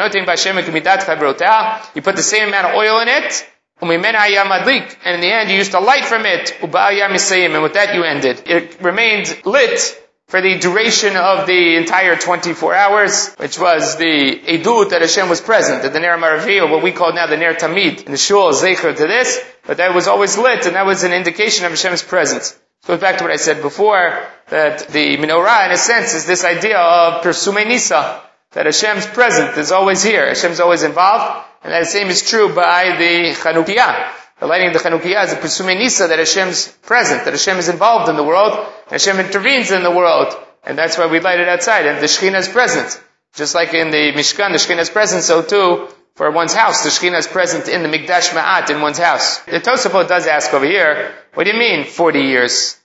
put 2.03 2.17
the 2.17 2.23
same 2.23 2.49
amount 2.49 2.67
of 2.67 2.75
oil 2.75 3.01
in 3.01 3.09
it, 3.09 3.47
and 3.81 3.93
in 3.93 5.21
the 5.21 5.33
end, 5.33 5.51
you 5.51 5.57
used 5.57 5.71
to 5.73 5.81
light 5.81 6.05
from 6.05 6.27
it. 6.27 6.53
And 6.61 7.62
with 7.62 7.73
that, 7.75 7.95
you 7.95 8.03
ended. 8.03 8.43
It 8.47 8.81
remained 8.81 9.43
lit 9.45 10.05
for 10.29 10.43
the 10.43 10.59
duration 10.59 11.17
of 11.17 11.47
the 11.47 11.77
entire 11.77 12.14
24 12.17 12.75
hours, 12.75 13.35
which 13.37 13.59
was 13.59 13.97
the 13.97 14.38
edut 14.47 14.91
that 14.91 15.01
Hashem 15.01 15.29
was 15.29 15.41
present, 15.41 15.83
the 15.91 15.99
Ner 15.99 16.19
Maravi, 16.19 16.61
or 16.61 16.71
what 16.71 16.83
we 16.83 16.93
call 16.93 17.14
now 17.14 17.27
the 17.27 17.38
Ner 17.38 17.55
Tamid, 17.55 18.05
in 18.05 18.12
the 18.12 18.19
shul, 18.19 18.53
zecher 18.53 18.95
to 18.95 19.07
this, 19.07 19.41
but 19.67 19.79
that 19.79 19.95
was 19.95 20.07
always 20.07 20.37
lit, 20.37 20.67
and 20.67 20.77
that 20.77 20.85
was 20.85 21.03
an 21.03 21.12
indication 21.12 21.64
of 21.64 21.71
Hashem's 21.71 22.03
presence. 22.03 22.59
Goes 22.87 23.01
back 23.01 23.19
to 23.19 23.25
what 23.25 23.33
I 23.33 23.37
said 23.37 23.62
before, 23.62 24.23
that 24.49 24.88
the 24.88 25.17
menorah, 25.17 25.67
in 25.67 25.73
a 25.73 25.79
sense, 25.79 26.12
is 26.12 26.27
this 26.27 26.45
idea 26.45 26.79
of 26.79 27.23
Persume 27.23 27.67
Nisa, 27.67 28.21
that 28.53 28.67
Hashem's 28.67 29.07
present 29.07 29.57
is 29.57 29.73
always 29.73 30.03
here, 30.03 30.27
Hashem's 30.27 30.61
always 30.61 30.83
involved, 30.83 31.48
and 31.62 31.73
that 31.73 31.87
same 31.87 32.09
is 32.09 32.29
true 32.29 32.55
by 32.55 32.97
the 32.97 33.35
Chanukiah. 33.35 34.12
The 34.40 34.47
lighting 34.47 34.68
of 34.68 34.75
the 34.75 34.79
Chanukiah 34.79 35.25
is 35.25 35.33
a 35.33 35.37
Pesume 35.37 35.77
Nisa 35.79 36.07
that 36.07 36.18
Hashem's 36.18 36.68
present, 36.68 37.25
that 37.25 37.33
Hashem 37.33 37.59
is 37.59 37.68
involved 37.68 38.09
in 38.09 38.16
the 38.16 38.23
world, 38.23 38.53
and 38.53 38.92
Hashem 38.92 39.18
intervenes 39.18 39.73
in 39.73 39.83
the 39.83 39.90
world. 39.90 40.35
And 40.62 40.79
that's 40.79 40.97
why 40.97 41.07
we 41.07 41.18
light 41.21 41.40
it 41.40 41.49
outside, 41.49 41.87
and 41.87 41.99
the 41.99 42.07
Shekhinah 42.07 42.38
is 42.38 42.49
present. 42.49 43.03
Just 43.35 43.55
like 43.55 43.75
in 43.75 43.90
the 43.90 44.12
Mishkan, 44.12 44.53
the 44.53 44.59
Shekhinah 44.59 44.81
is 44.81 44.90
present, 44.90 45.23
so 45.25 45.42
too, 45.42 45.88
for 46.14 46.31
one's 46.31 46.55
house, 46.55 46.85
the 46.85 46.90
Shekhinah 46.90 47.18
is 47.18 47.27
present 47.27 47.68
in 47.68 47.83
the 47.83 47.88
Mikdash 47.88 48.31
Ma'at 48.31 48.71
in 48.71 48.81
one's 48.81 48.99
house. 48.99 49.38
The 49.40 49.61
Tosafot 49.61 50.09
does 50.09 50.27
ask 50.27 50.53
over 50.55 50.64
here, 50.64 51.12
what 51.35 51.44
do 51.44 51.51
you 51.51 51.59
mean 51.59 51.85
40 51.85 52.21
years? 52.21 52.78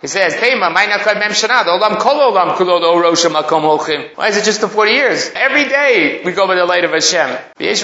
He 0.00 0.06
says, 0.06 0.34
Tema, 0.34 0.72
Why 0.72 0.86
is 4.28 4.36
it 4.38 4.44
just 4.44 4.60
the 4.62 4.68
40 4.68 4.92
years? 4.92 5.30
Every 5.34 5.64
day 5.64 6.22
we 6.24 6.32
go 6.32 6.46
by 6.46 6.54
the 6.54 6.64
light 6.64 6.84
of 6.84 6.92
Hashem. 6.92 7.36
Is 7.58 7.82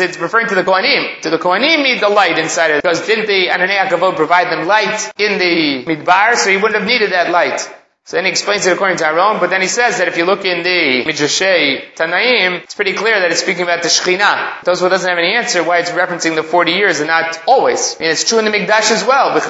it 0.00 0.20
referring 0.20 0.48
to 0.48 0.54
the 0.56 0.64
Kohanim? 0.64 1.22
Do 1.22 1.30
the 1.30 1.38
Kohanim 1.38 1.82
need 1.84 2.00
the 2.00 2.08
light 2.08 2.38
inside 2.38 2.72
it? 2.72 2.82
Because 2.82 3.06
didn't 3.06 3.26
the 3.26 3.50
Ananei 3.50 3.86
Akavod 3.86 4.16
provide 4.16 4.50
them 4.50 4.66
light 4.66 5.12
in 5.16 5.38
the 5.38 5.84
Midbar, 5.86 6.34
so 6.34 6.50
he 6.50 6.56
wouldn't 6.56 6.74
have 6.80 6.88
needed 6.88 7.12
that 7.12 7.30
light. 7.30 7.68
So 8.10 8.16
then 8.16 8.24
he 8.24 8.32
explains 8.32 8.66
it 8.66 8.72
according 8.72 8.96
to 8.96 9.06
Aaron, 9.06 9.38
but 9.38 9.50
then 9.50 9.60
he 9.60 9.68
says 9.68 9.98
that 9.98 10.08
if 10.08 10.16
you 10.16 10.24
look 10.24 10.44
in 10.44 10.64
the 10.64 11.04
Midrashay 11.06 11.94
Tanaim, 11.94 12.60
it's 12.64 12.74
pretty 12.74 12.94
clear 12.94 13.20
that 13.20 13.30
it's 13.30 13.40
speaking 13.40 13.62
about 13.62 13.84
the 13.84 13.88
Shekhinah. 13.88 14.64
Those 14.64 14.80
who 14.80 14.88
doesn't 14.88 15.08
have 15.08 15.16
any 15.16 15.36
answer 15.36 15.62
why 15.62 15.78
it's 15.78 15.92
referencing 15.92 16.34
the 16.34 16.42
40 16.42 16.72
years 16.72 16.98
and 16.98 17.06
not 17.06 17.40
always. 17.46 18.00
Mean, 18.00 18.10
it's 18.10 18.24
true 18.24 18.40
in 18.40 18.44
the 18.46 18.50
Mikdash 18.50 18.90
as 18.90 19.04
well. 19.04 19.36
It's 19.36 19.48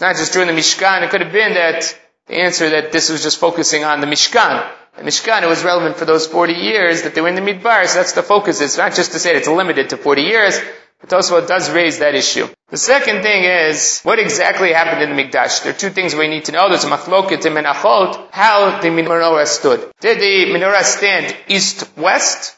not 0.00 0.16
just 0.16 0.32
true 0.32 0.40
in 0.40 0.48
the 0.48 0.54
Mishkan. 0.54 1.02
It 1.02 1.10
could 1.10 1.20
have 1.20 1.32
been 1.32 1.52
that 1.52 1.98
the 2.28 2.36
answer 2.36 2.70
that 2.70 2.92
this 2.92 3.10
was 3.10 3.22
just 3.22 3.36
focusing 3.38 3.84
on 3.84 4.00
the 4.00 4.06
Mishkan. 4.06 4.66
The 4.96 5.02
Mishkan, 5.02 5.42
it 5.42 5.48
was 5.48 5.62
relevant 5.64 5.98
for 5.98 6.06
those 6.06 6.26
40 6.26 6.54
years 6.54 7.02
that 7.02 7.14
they 7.14 7.20
were 7.20 7.28
in 7.28 7.34
the 7.34 7.42
Midbar, 7.42 7.86
so 7.86 7.98
that's 7.98 8.12
the 8.12 8.22
focus. 8.22 8.62
It's 8.62 8.78
not 8.78 8.94
just 8.94 9.12
to 9.12 9.18
say 9.18 9.36
it's 9.36 9.48
limited 9.48 9.90
to 9.90 9.98
40 9.98 10.22
years, 10.22 10.58
but 11.00 11.10
Tosfot 11.10 11.46
does 11.46 11.70
raise 11.70 11.98
that 11.98 12.14
issue. 12.14 12.48
The 12.68 12.76
second 12.76 13.22
thing 13.22 13.44
is, 13.44 14.00
what 14.02 14.18
exactly 14.18 14.72
happened 14.72 15.02
in 15.02 15.14
the 15.14 15.22
Mikdash? 15.22 15.62
There 15.62 15.72
are 15.72 15.76
two 15.76 15.90
things 15.90 16.14
we 16.14 16.28
need 16.28 16.46
to 16.46 16.52
know. 16.52 16.68
There's 16.68 16.84
machloket 16.84 17.44
in 17.44 17.52
Menachot, 17.52 18.28
how 18.30 18.80
the 18.80 18.88
menorah 18.88 19.46
stood. 19.46 19.90
Did 20.00 20.20
the 20.20 20.52
menorah 20.52 20.82
stand 20.82 21.36
east-west? 21.48 22.56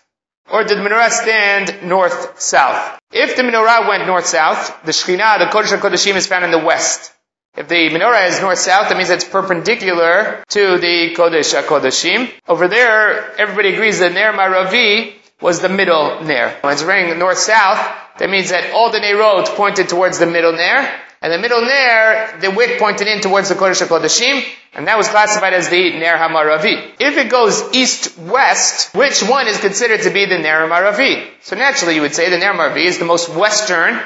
Or 0.50 0.64
did 0.64 0.78
the 0.78 0.82
menorah 0.82 1.10
stand 1.10 1.86
north-south? 1.86 2.98
If 3.12 3.36
the 3.36 3.42
menorah 3.42 3.86
went 3.88 4.06
north-south, 4.06 4.84
the 4.84 4.92
Shekhinah, 4.92 5.40
the 5.40 5.46
Kodesh 5.46 5.76
HaKodeshim 5.76 6.14
is 6.14 6.26
found 6.26 6.44
in 6.44 6.50
the 6.50 6.58
west. 6.58 7.12
If 7.54 7.68
the 7.68 7.90
menorah 7.90 8.28
is 8.28 8.40
north-south, 8.40 8.88
that 8.88 8.96
means 8.96 9.10
it's 9.10 9.24
perpendicular 9.24 10.42
to 10.48 10.78
the 10.78 11.14
Kodesh 11.14 11.60
HaKodeshim. 11.60 12.32
Over 12.46 12.68
there, 12.68 13.38
everybody 13.38 13.74
agrees 13.74 13.98
that 13.98 14.12
Ner 14.12 14.32
Maravi 14.32 15.14
was 15.40 15.60
the 15.60 15.68
middle 15.68 16.22
Ner. 16.22 16.56
When 16.62 16.72
it's 16.72 16.82
running 16.82 17.18
north-south, 17.18 18.07
that 18.18 18.30
means 18.30 18.50
that 18.50 18.72
all 18.72 18.90
the 18.90 18.98
Nerot 18.98 19.46
pointed 19.56 19.88
towards 19.88 20.18
the 20.18 20.26
middle 20.26 20.52
Ner, 20.52 21.00
and 21.20 21.32
the 21.32 21.38
middle 21.38 21.62
Ner, 21.62 22.38
the 22.40 22.50
wick 22.50 22.78
pointed 22.78 23.08
in 23.08 23.20
towards 23.20 23.48
the 23.48 23.54
Kodesh 23.54 23.84
HaKodeshim, 23.84 24.44
and 24.74 24.86
that 24.86 24.98
was 24.98 25.08
classified 25.08 25.54
as 25.54 25.68
the 25.68 25.98
Ner 25.98 26.16
HaMaravi. 26.16 26.94
If 27.00 27.16
it 27.16 27.30
goes 27.30 27.74
east-west, 27.74 28.94
which 28.94 29.22
one 29.22 29.48
is 29.48 29.58
considered 29.58 30.02
to 30.02 30.10
be 30.10 30.26
the 30.26 30.38
Ner 30.38 30.68
HaMaravi? 30.68 31.28
So 31.42 31.56
naturally 31.56 31.96
you 31.96 32.02
would 32.02 32.14
say 32.14 32.30
the 32.30 32.38
Ner 32.38 32.52
HaMaravi 32.52 32.84
is 32.84 32.98
the 32.98 33.04
most 33.04 33.28
western 33.28 34.00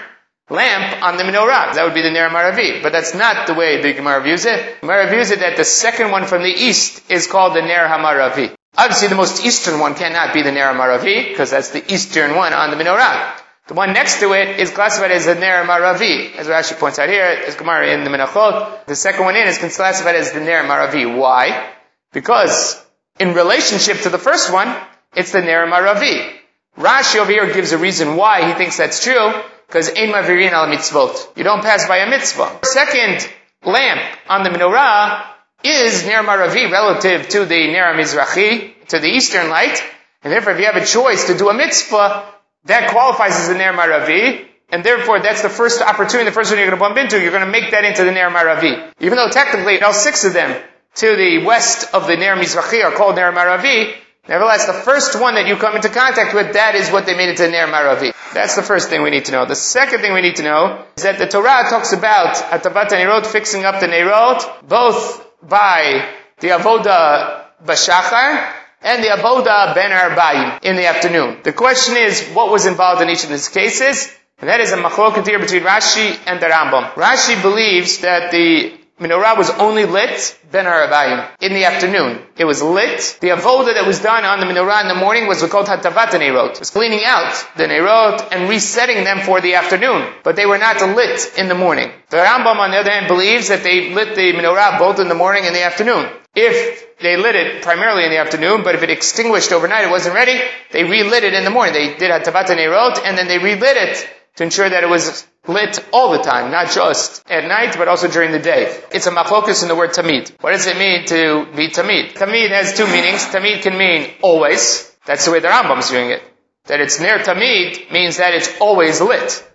lamp 0.48 1.03
on 1.03 1.16
the 1.16 1.25
menorah. 1.25 1.75
That 1.75 1.85
would 1.85 1.94
be 1.94 2.03
the 2.03 2.11
Ner 2.11 2.29
HaMaravi. 2.29 2.83
But 2.83 2.92
that's 2.92 3.14
not 3.14 3.46
the 3.46 3.55
way 3.55 3.83
the 3.83 3.92
Gemara 3.92 4.22
views 4.22 4.44
it. 4.44 4.81
Gemara 4.81 5.09
views 5.11 5.31
it 5.31 5.40
that 5.40 5.57
the 5.57 5.64
second 5.64 6.11
one 6.11 6.27
from 6.27 6.42
the 6.42 6.51
east 6.51 7.11
is 7.11 7.27
called 7.27 7.55
the 7.55 7.62
Ner 7.62 7.87
HaMaravi. 7.88 8.55
Obviously 8.77 9.09
the 9.09 9.14
most 9.14 9.44
eastern 9.44 9.81
one 9.81 9.94
cannot 9.94 10.33
be 10.33 10.42
the 10.42 10.53
Ner 10.53 10.72
HaMaravi, 10.72 11.29
because 11.29 11.51
that's 11.51 11.70
the 11.70 11.92
eastern 11.92 12.35
one 12.35 12.53
on 12.55 12.70
the 12.70 12.77
menorah. 12.77 13.41
The 13.72 13.76
one 13.76 13.94
next 13.94 14.20
to 14.20 14.35
it 14.35 14.61
is 14.61 14.70
classified 14.70 15.12
as 15.12 15.24
the 15.24 15.35
Ner 15.35 15.64
Maravi, 15.64 16.37
as 16.37 16.46
Rashi 16.46 16.78
points 16.78 16.98
out 16.98 17.08
here, 17.08 17.24
as 17.24 17.54
Gemara 17.54 17.88
in 17.88 18.04
the 18.04 18.11
Menachot. 18.11 18.85
The 18.85 18.94
second 18.94 19.24
one 19.24 19.35
in 19.35 19.48
is 19.48 19.56
classified 19.56 20.14
as 20.14 20.30
the 20.30 20.40
Ner 20.40 20.64
Maravi. 20.64 21.16
Why? 21.16 21.72
Because 22.12 22.78
in 23.18 23.32
relationship 23.32 24.02
to 24.02 24.11
the 24.11 24.18
first 24.18 24.52
one, 24.52 24.76
it's 25.16 25.32
the 25.32 25.40
Ner 25.40 25.66
Maravi. 25.66 26.35
Rashi 26.76 27.16
over 27.16 27.32
here 27.32 27.50
gives 27.50 27.72
a 27.72 27.78
reason 27.78 28.16
why 28.16 28.46
he 28.46 28.52
thinks 28.52 28.76
that's 28.76 29.02
true, 29.02 29.32
because 29.68 29.88
Ein 29.88 30.12
Mavirin 30.12 30.52
al 30.52 30.66
Mitzvot. 30.66 31.35
You 31.38 31.44
don't 31.44 31.62
pass 31.62 31.88
by 31.88 31.96
a 31.96 32.11
mitzvah. 32.11 32.58
Second 32.64 33.26
lamp 33.64 34.02
on 34.28 34.42
the 34.42 34.50
menorah 34.50 35.24
is 35.64 36.04
Ner 36.04 36.22
Maravi 36.22 36.70
relative 36.70 37.26
to 37.30 37.46
the 37.46 37.72
Ner 37.72 37.94
Mizrachi, 37.94 38.87
to 38.88 38.98
the 38.98 39.08
eastern 39.08 39.48
light, 39.48 39.82
and 40.22 40.30
therefore 40.30 40.52
if 40.52 40.58
you 40.58 40.66
have 40.66 40.76
a 40.76 40.85
choice 40.85 41.28
to 41.28 41.38
do 41.38 41.48
a 41.48 41.54
mitzvah, 41.54 42.32
that 42.64 42.90
qualifies 42.90 43.38
as 43.38 43.48
a 43.48 43.55
Ner 43.55 43.72
Maravi, 43.72 44.46
and 44.70 44.85
therefore 44.85 45.20
that's 45.20 45.42
the 45.42 45.48
first 45.48 45.83
opportunity, 45.83 46.25
the 46.31 46.35
first 46.35 46.51
one 46.51 46.59
you're 46.59 46.68
going 46.68 46.79
to 46.79 46.83
bump 46.83 46.96
into, 46.96 47.20
you're 47.20 47.31
going 47.31 47.44
to 47.44 47.51
make 47.51 47.70
that 47.72 47.85
into 47.85 48.05
the 48.05 48.12
Ner 48.12 48.31
Maravi. 48.31 48.92
Even 49.01 49.16
though 49.16 49.29
technically 49.29 49.81
all 49.83 49.92
six 49.92 50.25
of 50.25 50.33
them 50.33 50.61
to 50.96 51.16
the 51.16 51.44
west 51.44 51.92
of 51.94 52.07
the 52.07 52.16
Ner 52.16 52.37
Mizrachi 52.37 52.85
are 52.85 52.92
called 52.92 53.16
Ner 53.16 53.33
Maravi, 53.33 53.94
nevertheless 54.29 54.66
the 54.66 54.72
first 54.72 55.20
one 55.20 55.35
that 55.35 55.46
you 55.46 55.57
come 55.57 55.77
into 55.77 55.88
contact 55.88 56.35
with, 56.35 56.55
that 56.55 56.75
is 56.75 56.90
what 56.90 57.07
they 57.07 57.16
made 57.16 57.31
into 57.31 57.48
Ner 57.48 57.66
Maravi. 57.66 58.12
That's 58.33 58.57
the 58.57 58.62
first 58.62 58.88
thing 58.88 59.03
we 59.03 59.11
need 59.11 59.27
to 59.27 59.33
know. 59.33 59.44
The 59.44 59.57
second 59.57 60.01
thing 60.01 60.14
we 60.14 60.22
need 60.22 60.37
to 60.37 60.42
know 60.42 60.85
is 60.96 61.03
that 61.03 61.18
the 61.18 61.27
Torah 61.27 61.64
talks 61.68 61.92
about 61.92 62.37
Atavat 62.37 62.88
Nerot, 62.88 63.27
fixing 63.27 63.64
up 63.64 63.81
the 63.81 63.88
Nerot, 63.88 64.66
both 64.66 65.27
by 65.42 66.09
the 66.38 66.48
Avoda 66.48 67.44
Bashachar, 67.64 68.62
and 68.83 69.03
the 69.03 69.09
Avoda 69.09 69.75
Ben 69.75 69.90
Arbayim 69.90 70.62
in 70.62 70.77
the 70.77 70.87
afternoon. 70.87 71.38
The 71.42 71.53
question 71.53 71.97
is, 71.97 72.29
what 72.31 72.51
was 72.51 72.66
involved 72.66 73.03
in 73.03 73.09
each 73.09 73.25
of 73.25 73.31
these 73.31 73.49
cases? 73.49 74.12
And 74.38 74.49
that 74.49 74.61
is 74.61 74.73
a 74.73 74.77
machloket 74.77 75.27
here 75.27 75.38
between 75.38 75.62
Rashi 75.62 76.18
and 76.27 76.40
the 76.40 76.47
Rambam. 76.47 76.95
Rashi 76.95 77.40
believes 77.40 77.99
that 77.99 78.33
the 78.33 78.77
menorah 78.99 79.37
was 79.38 79.51
only 79.51 79.85
lit 79.85 80.38
ben 80.51 80.64
Arabayim 80.64 81.29
in 81.40 81.53
the 81.53 81.64
afternoon. 81.64 82.21
It 82.37 82.45
was 82.45 82.62
lit. 82.62 83.18
The 83.21 83.29
avoda 83.29 83.75
that 83.75 83.87
was 83.87 84.01
done 84.01 84.25
on 84.25 84.40
the 84.40 84.47
menorah 84.47 84.83
in 84.83 84.88
the 84.88 84.95
morning 84.95 85.27
was 85.27 85.42
called 85.45 85.66
hatavat 85.66 86.11
neirot. 86.11 86.55
It 86.55 86.59
was 86.61 86.71
cleaning 86.71 87.05
out 87.05 87.33
the 87.57 87.64
neirot 87.64 88.29
and 88.33 88.49
resetting 88.49 89.05
them 89.05 89.21
for 89.21 89.40
the 89.40 89.55
afternoon. 89.55 90.12
But 90.25 90.37
they 90.37 90.47
were 90.47 90.59
not 90.59 90.81
lit 90.81 91.33
in 91.38 91.49
the 91.49 91.55
morning. 91.55 91.90
The 92.11 92.18
Rambam 92.18 92.57
on 92.57 92.71
the 92.71 92.79
other 92.79 92.90
hand 92.90 93.09
believes 93.09 93.49
that 93.49 93.62
they 93.62 93.95
lit 93.95 94.14
the 94.14 94.33
menorah 94.33 94.79
both 94.79 94.99
in 94.99 95.09
the 95.09 95.14
morning 95.14 95.47
and 95.47 95.55
the 95.55 95.62
afternoon. 95.62 96.11
If 96.35 96.99
they 96.99 97.16
lit 97.16 97.35
it 97.35 97.62
primarily 97.62 98.05
in 98.05 98.11
the 98.11 98.18
afternoon, 98.18 98.62
but 98.62 98.75
if 98.75 98.83
it 98.83 98.90
extinguished 98.90 99.53
overnight, 99.53 99.85
it 99.85 99.90
wasn't 99.90 100.14
ready, 100.14 100.40
they 100.71 100.85
relit 100.85 101.25
it 101.25 101.35
in 101.35 101.45
the 101.45 101.51
morning. 101.51 101.75
They 101.75 101.95
did 101.97 102.11
hatavat 102.11 102.47
neirot 102.47 103.01
and 103.05 103.18
then 103.18 103.29
they 103.29 103.38
relit 103.38 103.77
it 103.77 104.09
to 104.37 104.45
ensure 104.45 104.68
that 104.68 104.83
it 104.83 104.88
was 104.88 105.27
lit 105.47 105.85
all 105.92 106.12
the 106.12 106.23
time, 106.23 106.51
not 106.51 106.71
just 106.71 107.29
at 107.29 107.47
night, 107.47 107.77
but 107.77 107.88
also 107.88 108.09
during 108.09 108.33
the 108.33 108.38
day. 108.38 108.81
It's 108.92 109.07
a 109.07 109.11
machlokus 109.11 109.62
in 109.62 109.68
the 109.68 109.77
word 109.77 109.90
tamid. 109.90 110.33
What 110.40 110.53
does 110.53 110.66
it 110.66 110.79
mean 110.79 111.05
to 111.07 111.47
be 111.55 111.68
tamid? 111.68 112.14
Tamid 112.14 112.49
has 112.51 112.77
two 112.77 112.87
meanings. 112.87 113.25
Tamid 113.27 113.62
can 113.62 113.77
mean 113.77 114.11
always. 114.23 114.90
That's 115.05 115.25
the 115.25 115.33
way 115.33 115.40
the 115.40 115.49
Rambam 115.49 115.81
is 115.81 115.90
doing 115.90 116.11
it. 116.11 116.23
That 116.66 116.81
it's 116.81 117.01
near 117.01 117.18
tamid 117.18 117.92
means 117.92 118.18
that 118.18 118.35
it's 118.35 118.51
always 118.61 119.01
lit. 119.01 119.47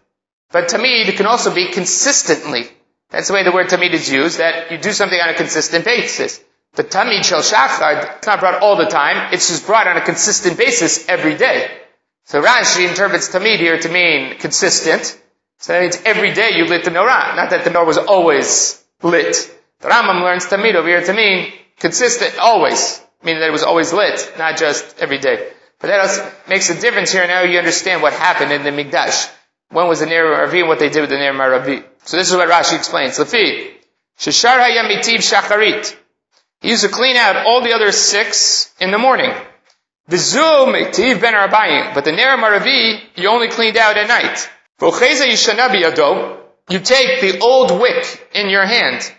But 0.52 0.68
tamid 0.68 1.16
can 1.16 1.26
also 1.26 1.54
be 1.56 1.72
consistently. 1.72 2.70
That's 3.10 3.30
the 3.30 3.34
way 3.34 3.44
the 3.44 3.52
word 3.52 3.68
tamid 3.68 3.94
is 3.94 4.12
used, 4.12 4.40
that 4.40 4.72
you 4.72 4.78
do 4.78 4.92
something 4.92 5.20
on 5.20 5.30
a 5.30 5.34
consistent 5.34 5.86
basis. 5.86 6.44
The 6.78 6.84
tamid 6.84 7.24
shel 7.26 7.42
shachar, 7.42 8.18
it's 8.18 8.28
not 8.28 8.40
brought 8.40 8.62
all 8.62 8.76
the 8.76 8.86
time, 8.86 9.34
it's 9.34 9.48
just 9.50 9.66
brought 9.66 9.88
on 9.88 9.98
a 9.98 10.06
consistent 10.06 10.60
basis 10.60 11.10
every 11.10 11.36
day. 11.36 11.72
So 12.26 12.40
Rashi 12.40 12.88
interprets 12.88 13.30
tamid 13.30 13.58
here 13.58 13.80
to 13.80 13.90
mean 13.90 14.38
consistent. 14.38 15.20
So 15.58 15.74
that 15.74 15.82
means 15.82 15.98
every 16.06 16.36
day 16.36 16.52
you 16.54 16.66
lit 16.66 16.86
the 16.86 16.92
menorah, 16.92 17.36
not 17.36 17.50
that 17.50 17.64
the 17.64 17.72
menorah 17.72 17.88
was 17.88 17.98
always 17.98 18.80
lit. 19.02 19.52
The 19.80 19.88
Rambam 19.88 20.22
learns 20.22 20.46
tamid 20.46 20.76
over 20.76 20.88
here 20.88 21.04
to 21.04 21.14
mean 21.14 21.52
consistent, 21.80 22.38
always, 22.38 23.02
meaning 23.24 23.40
that 23.40 23.50
it 23.50 23.54
was 23.54 23.64
always 23.64 23.92
lit, 23.92 24.34
not 24.38 24.58
just 24.58 25.00
every 25.00 25.18
day. 25.18 25.52
But 25.80 25.88
that 25.88 26.48
makes 26.48 26.70
a 26.70 26.80
difference 26.80 27.12
here. 27.12 27.26
Now 27.26 27.42
you 27.42 27.58
understand 27.58 28.04
what 28.04 28.14
happened 28.14 28.52
in 28.52 28.62
the 28.62 28.70
Mikdash. 28.70 29.32
When 29.70 29.88
was 29.88 30.02
the 30.02 30.06
Ner 30.06 30.26
Maravi 30.26 30.60
and 30.60 30.68
what 30.68 30.78
they 30.78 30.90
did 30.90 31.02
with 31.02 31.10
the 31.10 31.18
Ner 31.18 31.34
Maravi. 31.34 31.84
So 32.06 32.18
this 32.18 32.30
is 32.30 32.36
what 32.36 32.48
Rashi 32.48 32.76
explains. 32.76 33.18
Lefi, 33.18 33.72
Shashar 34.20 34.60
Hayamitiv 34.60 35.26
Shacharit. 35.26 35.96
He 36.62 36.70
used 36.70 36.84
to 36.84 36.90
clean 36.90 37.16
out 37.16 37.46
all 37.46 37.62
the 37.62 37.74
other 37.74 37.92
six 37.92 38.74
in 38.80 38.92
the 38.92 38.98
morning. 38.98 39.32
V'zu 40.10 40.68
Miktiv 40.74 41.22
Ben 41.22 41.34
Arabayim. 41.34 41.94
But 41.94 42.06
the 42.06 42.12
Ner 42.14 42.38
Maravi, 42.38 43.02
you 43.16 43.28
only 43.30 43.50
cleaned 43.50 43.78
out 43.78 43.98
at 43.98 44.08
night. 44.08 44.50
You 46.70 46.80
take 46.80 47.22
the 47.22 47.40
old 47.42 47.72
wick 47.80 48.30
in 48.34 48.50
your 48.50 48.66
hand. 48.66 49.14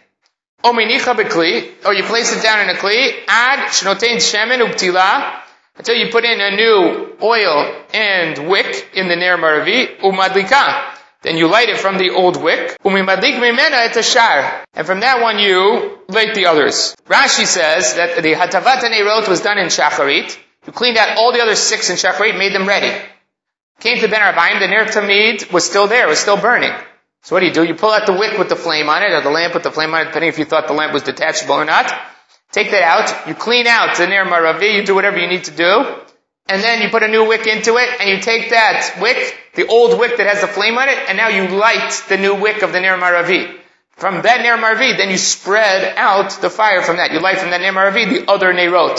Or 0.65 0.81
you 0.81 2.03
place 2.05 2.37
it 2.37 2.43
down 2.43 2.61
in 2.61 2.75
a 2.75 2.79
kli. 2.79 3.13
Ad 3.29 3.71
shemen 3.71 4.61
ubtila. 4.67 5.41
Until 5.77 5.95
you 5.95 6.11
put 6.11 6.25
in 6.25 6.41
a 6.41 6.57
new 6.57 7.17
oil 7.23 7.85
and 7.95 8.49
wick 8.49 8.91
in 8.95 9.09
the 9.09 9.17
ner 9.17 9.37
maravi. 9.37 10.01
Umadlika. 10.01 10.98
Then 11.23 11.37
you 11.37 11.49
light 11.49 11.69
it 11.69 11.79
from 11.79 11.99
the 11.99 12.11
old 12.11 12.43
wick. 12.43 12.77
And 12.85 13.09
from 14.87 15.01
that 15.01 15.21
one 15.21 15.39
you 15.39 15.99
light 16.09 16.35
the 16.35 16.47
others. 16.47 16.95
Rashi 17.07 17.45
says 17.45 17.95
that 17.95 18.23
the 18.23 18.35
hatavat 18.35 18.83
neirot 18.83 19.29
was 19.29 19.41
done 19.41 19.59
in 19.59 19.67
shacharit. 19.67 20.39
You 20.67 20.73
cleaned 20.73 20.97
out 20.97 21.19
all 21.19 21.33
the 21.33 21.41
other 21.41 21.57
six 21.57 21.91
in 21.91 21.97
shacharit, 21.97 22.39
made 22.39 22.55
them 22.55 22.69
ready. 22.69 22.97
Came 23.81 24.01
to 24.01 24.09
Ben 24.09 24.21
Arbaim, 24.21 24.61
the 24.61 24.69
Ner 24.69 24.87
Tamid 24.87 25.53
was 25.53 25.65
still 25.65 25.87
there, 25.87 26.09
was 26.09 26.19
still 26.19 26.37
burning. 26.37 26.73
So 27.23 27.35
what 27.35 27.41
do 27.41 27.47
you 27.47 27.53
do? 27.53 27.65
You 27.65 27.75
pull 27.75 27.91
out 27.91 28.07
the 28.07 28.13
wick 28.13 28.39
with 28.39 28.49
the 28.49 28.57
flame 28.57 28.89
on 28.89 29.03
it, 29.03 29.13
or 29.13 29.21
the 29.21 29.31
lamp 29.31 29.55
with 29.55 29.63
the 29.63 29.71
flame 29.71 29.95
on 29.95 30.03
it, 30.03 30.05
depending 30.07 30.29
if 30.29 30.39
you 30.39 30.45
thought 30.45 30.67
the 30.67 30.73
lamp 30.73 30.93
was 30.93 31.03
detachable 31.03 31.55
or 31.55 31.65
not. 31.65 31.93
Take 32.51 32.71
that 32.71 32.83
out, 32.83 33.29
you 33.29 33.35
clean 33.35 33.67
out 33.67 33.97
the 33.97 34.07
Ner 34.07 34.25
Maravi, 34.25 34.75
you 34.75 34.85
do 34.85 34.95
whatever 34.95 35.19
you 35.19 35.29
need 35.29 35.45
to 35.45 35.51
do, 35.51 35.85
and 36.49 36.63
then 36.63 36.81
you 36.83 36.89
put 36.89 37.03
a 37.03 37.09
new 37.09 37.27
wick 37.27 37.47
into 37.47 37.77
it, 37.77 37.89
and 38.01 38.09
you 38.09 38.21
take 38.21 38.51
that 38.51 38.97
wick, 39.01 39.37
the 39.55 39.67
old 39.67 39.99
wick 39.99 40.17
that 40.17 40.27
has 40.27 40.41
the 40.41 40.47
flame 40.47 40.79
on 40.79 40.89
it, 40.89 40.99
and 41.09 41.17
now 41.17 41.29
you 41.29 41.49
light 41.49 42.03
the 42.09 42.17
new 42.17 42.35
wick 42.35 42.63
of 42.63 42.73
the 42.73 42.81
Ner 42.81 42.97
Maravi. 42.97 43.55
From 43.97 44.23
that 44.23 44.43
Ner 44.43 44.57
Maravi, 44.57 44.97
then 44.97 45.11
you 45.11 45.19
spread 45.19 45.95
out 45.97 46.31
the 46.41 46.49
fire 46.49 46.83
from 46.83 46.97
that. 46.97 47.13
You 47.13 47.21
light 47.21 47.39
from 47.39 47.51
that 47.51 47.61
Ner 47.61 47.73
Maravi 47.73 48.09
the 48.09 48.31
other 48.31 48.53
Nerot. 48.53 48.99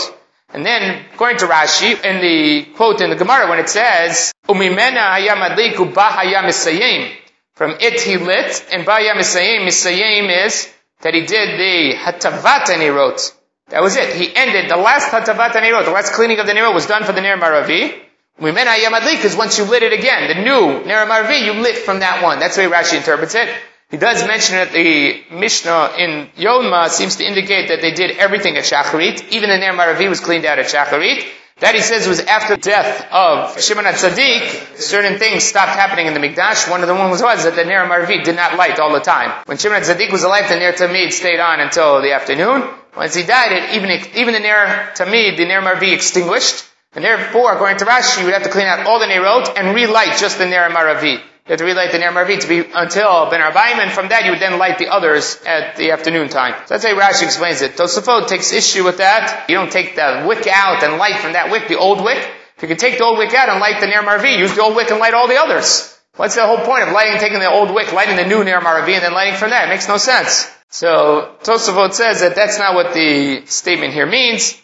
And 0.52 0.66
then, 0.66 1.06
according 1.14 1.38
to 1.38 1.46
Rashi, 1.46 1.92
in 2.04 2.20
the 2.20 2.64
quote 2.74 3.00
in 3.00 3.10
the 3.10 3.16
Gemara, 3.16 3.48
when 3.48 3.60
it 3.60 3.68
says, 3.68 4.32
"Umimena 4.48 5.16
hayam 5.16 5.40
adliku 5.48 5.94
ba 5.94 6.08
hayam 6.10 6.44
misayim," 6.44 7.12
from 7.54 7.76
it 7.80 8.00
he 8.00 8.16
lit, 8.16 8.64
and 8.72 8.84
ba 8.84 8.96
hayam 8.98 9.16
misayim, 9.16 9.64
misayim 9.64 10.44
is 10.44 10.68
that 11.02 11.14
he 11.14 11.22
did 11.24 11.58
the 11.58 11.96
hatavat 11.96 12.94
wrote. 12.94 13.32
That 13.70 13.82
was 13.82 13.96
it. 13.96 14.14
He 14.14 14.34
ended 14.34 14.70
the 14.70 14.76
last 14.76 15.10
hatavat 15.10 15.54
wrote. 15.54 15.84
The 15.84 15.90
last 15.92 16.12
cleaning 16.12 16.38
of 16.38 16.46
the 16.46 16.54
nero 16.54 16.72
was 16.72 16.86
done 16.86 17.04
for 17.04 17.12
the 17.12 17.20
ner 17.20 17.36
maravi. 17.36 17.94
Umimena 18.40 18.74
hayam 18.74 18.92
adlik 18.92 19.16
because 19.16 19.36
once 19.36 19.58
you 19.58 19.64
lit 19.64 19.82
it 19.82 19.92
again, 19.92 20.28
the 20.28 20.42
new 20.42 20.84
ner 20.84 21.06
maravi, 21.06 21.44
you 21.44 21.52
lit 21.52 21.76
from 21.76 22.00
that 22.00 22.22
one. 22.22 22.38
That's 22.40 22.56
the 22.56 22.62
way 22.62 22.70
Rashi 22.70 22.96
interprets 22.96 23.34
it. 23.34 23.48
He 23.90 23.96
does 23.96 24.24
mention 24.26 24.56
that 24.56 24.72
the 24.72 25.24
Mishnah 25.32 25.94
in 25.98 26.28
Yoma 26.36 26.88
seems 26.88 27.16
to 27.16 27.24
indicate 27.24 27.68
that 27.68 27.80
they 27.80 27.92
did 27.92 28.18
everything 28.18 28.56
at 28.56 28.62
Shacharit. 28.62 29.30
Even 29.30 29.50
the 29.50 29.58
Ner 29.58 29.72
Maravi 29.72 30.08
was 30.08 30.20
cleaned 30.20 30.44
out 30.44 30.60
at 30.60 30.66
Shacharit. 30.66 31.26
That 31.58 31.74
he 31.74 31.80
says 31.82 32.08
was 32.08 32.20
after 32.20 32.56
the 32.56 32.62
death 32.62 33.06
of 33.12 33.60
Shimon 33.60 33.84
HaTzadik, 33.84 34.78
certain 34.78 35.18
things 35.18 35.44
stopped 35.44 35.72
happening 35.72 36.06
in 36.06 36.14
the 36.14 36.20
Mikdash. 36.20 36.70
One 36.70 36.80
of 36.80 36.88
the 36.88 36.94
ones 36.94 37.20
was 37.20 37.44
that 37.44 37.54
the 37.54 37.64
Ner 37.64 37.84
Maravi 37.86 38.24
did 38.24 38.36
not 38.36 38.56
light 38.56 38.78
all 38.78 38.92
the 38.92 39.00
time. 39.00 39.32
When 39.44 39.58
Shimon 39.58 39.82
HaTzadik 39.82 40.10
was 40.10 40.22
alive, 40.22 40.48
the 40.48 40.56
Ner 40.56 40.72
Tamid 40.72 41.12
stayed 41.12 41.40
on 41.40 41.60
until 41.60 42.00
the 42.00 42.12
afternoon. 42.12 42.62
Once 42.96 43.14
he 43.14 43.24
died, 43.24 43.52
it, 43.52 43.74
even, 43.74 43.90
even 44.16 44.34
the 44.34 44.40
Ner 44.40 44.90
Tamid, 44.94 45.36
the 45.36 45.46
Ner 45.46 45.62
Maravi 45.62 45.92
extinguished. 45.92 46.64
And 46.92 47.04
therefore, 47.04 47.52
according 47.52 47.78
to 47.78 47.84
Rashi, 47.84 48.18
you 48.18 48.24
would 48.24 48.34
have 48.34 48.42
to 48.42 48.50
clean 48.50 48.66
out 48.66 48.86
all 48.86 48.98
the 48.98 49.06
Nerot 49.06 49.56
and 49.56 49.74
relight 49.76 50.18
just 50.18 50.38
the 50.38 50.46
Ner 50.46 50.68
Maravi. 50.70 51.20
You 51.50 51.54
have 51.54 51.58
to 51.58 51.64
relight 51.64 51.90
the 51.90 51.98
Ner 51.98 52.12
Marvi 52.12 52.38
to 52.38 52.46
be 52.46 52.58
until 52.58 53.28
Ben 53.28 53.40
Arbaim, 53.40 53.82
and 53.82 53.90
from 53.90 54.10
that 54.10 54.24
you 54.24 54.30
would 54.30 54.40
then 54.40 54.58
light 54.58 54.78
the 54.78 54.86
others 54.86 55.36
at 55.44 55.74
the 55.74 55.90
afternoon 55.90 56.28
time. 56.28 56.54
So 56.66 56.74
that's 56.74 56.84
how 56.84 56.94
Rashi 56.94 57.24
explains 57.24 57.60
it. 57.60 57.76
Tosafot 57.76 58.28
takes 58.28 58.52
issue 58.52 58.84
with 58.84 58.98
that. 58.98 59.46
You 59.48 59.56
don't 59.56 59.72
take 59.72 59.96
the 59.96 60.26
wick 60.28 60.46
out 60.46 60.84
and 60.84 60.98
light 60.98 61.16
from 61.16 61.32
that 61.32 61.50
wick, 61.50 61.66
the 61.66 61.76
old 61.76 62.04
wick. 62.04 62.18
If 62.56 62.62
you 62.62 62.68
could 62.68 62.78
take 62.78 62.98
the 62.98 63.04
old 63.04 63.18
wick 63.18 63.34
out 63.34 63.48
and 63.48 63.58
light 63.58 63.80
the 63.80 63.88
Ner 63.88 64.02
Marvi, 64.02 64.38
use 64.38 64.54
the 64.54 64.62
old 64.62 64.76
wick 64.76 64.90
and 64.90 65.00
light 65.00 65.14
all 65.14 65.26
the 65.26 65.40
others. 65.40 65.98
What's 66.14 66.36
the 66.36 66.46
whole 66.46 66.58
point 66.58 66.84
of 66.84 66.92
lighting, 66.92 67.18
taking 67.18 67.40
the 67.40 67.50
old 67.50 67.74
wick, 67.74 67.92
lighting 67.92 68.14
the 68.14 68.26
new 68.26 68.44
Ner 68.44 68.60
Marvi, 68.60 68.94
and 68.94 69.02
then 69.02 69.14
lighting 69.14 69.34
from 69.34 69.50
that? 69.50 69.66
It 69.66 69.70
makes 69.70 69.88
no 69.88 69.96
sense. 69.96 70.46
So 70.70 71.34
Tosafot 71.42 71.92
says 71.92 72.20
that 72.20 72.36
that's 72.36 72.58
not 72.58 72.74
what 72.74 72.94
the 72.94 73.44
statement 73.46 73.92
here 73.92 74.06
means. 74.06 74.56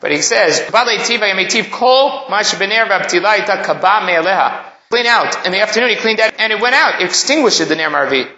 But 0.00 0.10
he 0.10 0.20
says, 0.20 0.60
clean 0.68 0.98
out. 5.06 5.46
In 5.46 5.52
the 5.52 5.60
afternoon 5.60 5.90
he 5.90 5.96
cleaned 5.96 6.20
out 6.20 6.34
and 6.38 6.52
it 6.52 6.60
went 6.60 6.74
out. 6.74 7.00
Extinguished 7.00 7.66
the 7.66 7.76
Ner 7.76 7.90
Marvi. 7.90 8.28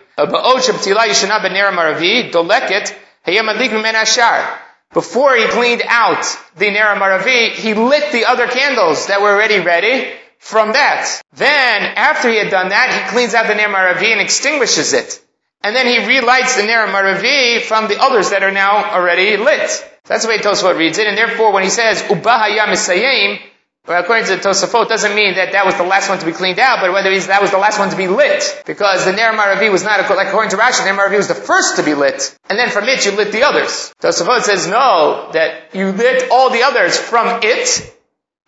Before 4.93 5.35
he 5.35 5.47
cleaned 5.49 5.83
out 5.87 6.25
the 6.57 6.71
Ner 6.71 6.95
Maravi, 6.95 7.51
he 7.51 7.75
lit 7.75 8.13
the 8.13 8.27
other 8.27 8.47
candles 8.47 9.09
that 9.09 9.21
were 9.21 9.35
already 9.35 9.59
ready 9.59 10.13
from 10.39 10.73
that. 10.73 11.21
Then, 11.33 11.83
after 11.97 12.31
he 12.31 12.39
had 12.39 12.51
done 12.51 12.69
that, 12.69 12.95
he 12.95 13.11
cleans 13.11 13.35
out 13.35 13.49
the 13.49 13.55
Ner 13.55 13.69
Maravi 13.69 14.13
and 14.13 14.21
extinguishes 14.21 14.93
it. 14.93 15.21
And 15.67 15.75
then 15.75 15.89
he 15.89 15.99
relights 16.07 16.55
the 16.55 16.63
Ner 16.63 16.87
Maravi 16.87 17.61
from 17.61 17.89
the 17.89 18.01
others 18.01 18.31
that 18.31 18.45
are 18.45 18.53
now 18.53 18.93
already 18.95 19.37
lit. 19.37 19.69
That's 20.05 20.23
the 20.23 20.29
way 20.29 20.39
Tosfot 20.39 20.79
reads 20.79 20.99
it. 20.99 21.09
And 21.09 21.19
therefore, 21.19 21.53
when 21.53 21.65
he 21.65 21.71
says, 21.71 22.03
Ubahaya 22.03 22.67
Misayim, 22.67 23.41
well, 23.85 24.01
according 24.01 24.27
to 24.27 24.37
Tosafot, 24.37 24.89
doesn't 24.89 25.17
mean 25.17 25.35
that 25.35 25.51
that 25.53 25.67
was 25.67 25.75
the 25.77 25.83
last 25.83 26.09
one 26.09 26.21
to 26.21 26.25
be 26.25 26.31
cleaned 26.31 26.61
out, 26.61 26.79
but 26.81 26.93
whether 26.93 27.11
that 27.19 27.43
was 27.43 27.51
the 27.51 27.59
last 27.59 27.81
one 27.81 27.91
to 27.91 27.97
be 27.97 28.07
lit. 28.07 28.63
Because 28.65 29.05
the 29.05 29.11
Ner 29.11 29.33
Maravi 29.33 29.73
was 29.73 29.83
not, 29.83 29.99
like 30.09 30.29
according 30.29 30.51
to 30.51 30.57
Rashi, 30.57 30.85
the 30.85 30.93
Ner 30.93 30.99
Maravi 30.99 31.17
was 31.17 31.27
the 31.27 31.35
first 31.35 31.79
to 31.79 31.83
be 31.83 31.95
lit. 31.95 32.39
And 32.49 32.57
then 32.57 32.71
from 32.71 32.85
it 32.85 33.05
you 33.05 33.11
lit 33.11 33.33
the 33.33 33.43
others. 33.43 33.93
Tosafot 34.01 34.43
says 34.43 34.69
no, 34.69 35.31
that 35.33 35.75
you 35.75 35.91
lit 35.91 36.31
all 36.31 36.51
the 36.51 36.63
others 36.63 36.97
from 36.97 37.41
it, 37.43 37.93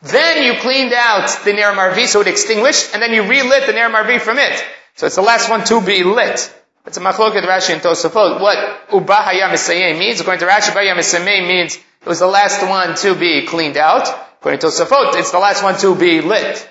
then 0.03 0.45
you 0.45 0.61
cleaned 0.61 0.93
out 0.93 1.37
the 1.45 1.53
Ner 1.53 1.73
Maravi 1.73 2.07
so 2.07 2.21
it 2.21 2.29
extinguished, 2.29 2.95
and 2.95 3.03
then 3.03 3.13
you 3.13 3.23
relit 3.23 3.67
the 3.67 3.73
Ner 3.73 3.91
Maravi 3.91 4.21
from 4.21 4.39
it. 4.39 4.65
So 4.95 5.07
it's 5.07 5.17
the 5.17 5.23
last 5.23 5.51
one 5.51 5.65
to 5.65 5.81
be 5.81 6.05
lit. 6.05 6.55
It's 6.89 6.97
a 6.97 7.01
machloket 7.01 7.43
Rashi 7.43 7.75
and 7.75 7.83
Tosafot. 7.83 8.41
What 8.41 8.89
Ubahaya 8.89 9.51
Misayeh 9.51 9.99
means, 9.99 10.23
according 10.23 10.41
to 10.41 10.47
Rashi, 10.47 10.71
Ubahaya 10.71 10.97
Misayeh 10.97 11.47
means 11.47 11.77
it 11.77 12.07
was 12.07 12.19
the 12.19 12.27
last 12.27 12.67
one 12.67 12.95
to 12.97 13.15
be 13.15 13.45
cleaned 13.45 13.77
out. 13.77 14.09
According 14.41 14.61
to 14.61 14.69
Tosafot, 14.69 15.15
it's 15.17 15.31
the 15.31 15.39
last 15.39 15.63
one 15.63 15.77
to 15.81 15.95
be 15.95 16.23
lit. 16.23 16.67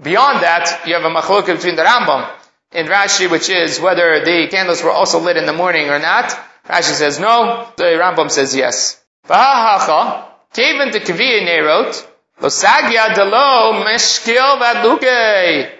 Beyond 0.00 0.44
that, 0.44 0.86
you 0.86 0.94
have 0.94 1.02
a 1.02 1.10
machloket 1.10 1.56
between 1.56 1.74
the 1.74 1.82
Rambam 1.82 2.30
and 2.70 2.86
Rashi, 2.86 3.28
which 3.28 3.48
is 3.48 3.80
whether 3.80 4.24
the 4.24 4.46
candles 4.48 4.80
were 4.80 4.92
also 4.92 5.18
lit 5.18 5.36
in 5.36 5.46
the 5.46 5.52
morning 5.52 5.90
or 5.90 5.98
not. 5.98 6.26
Rashi 6.68 6.94
says 6.94 7.18
no. 7.18 7.66
The 7.76 7.98
Rambam 7.98 8.30
says 8.30 8.54
yes. 8.54 9.02
Taven 9.26 10.92
to 10.92 11.00
Kaviya 11.00 11.42
Nerot, 11.42 12.06
Losagya 12.40 13.14
Delo 13.16 13.82
Meshkil. 13.84 14.60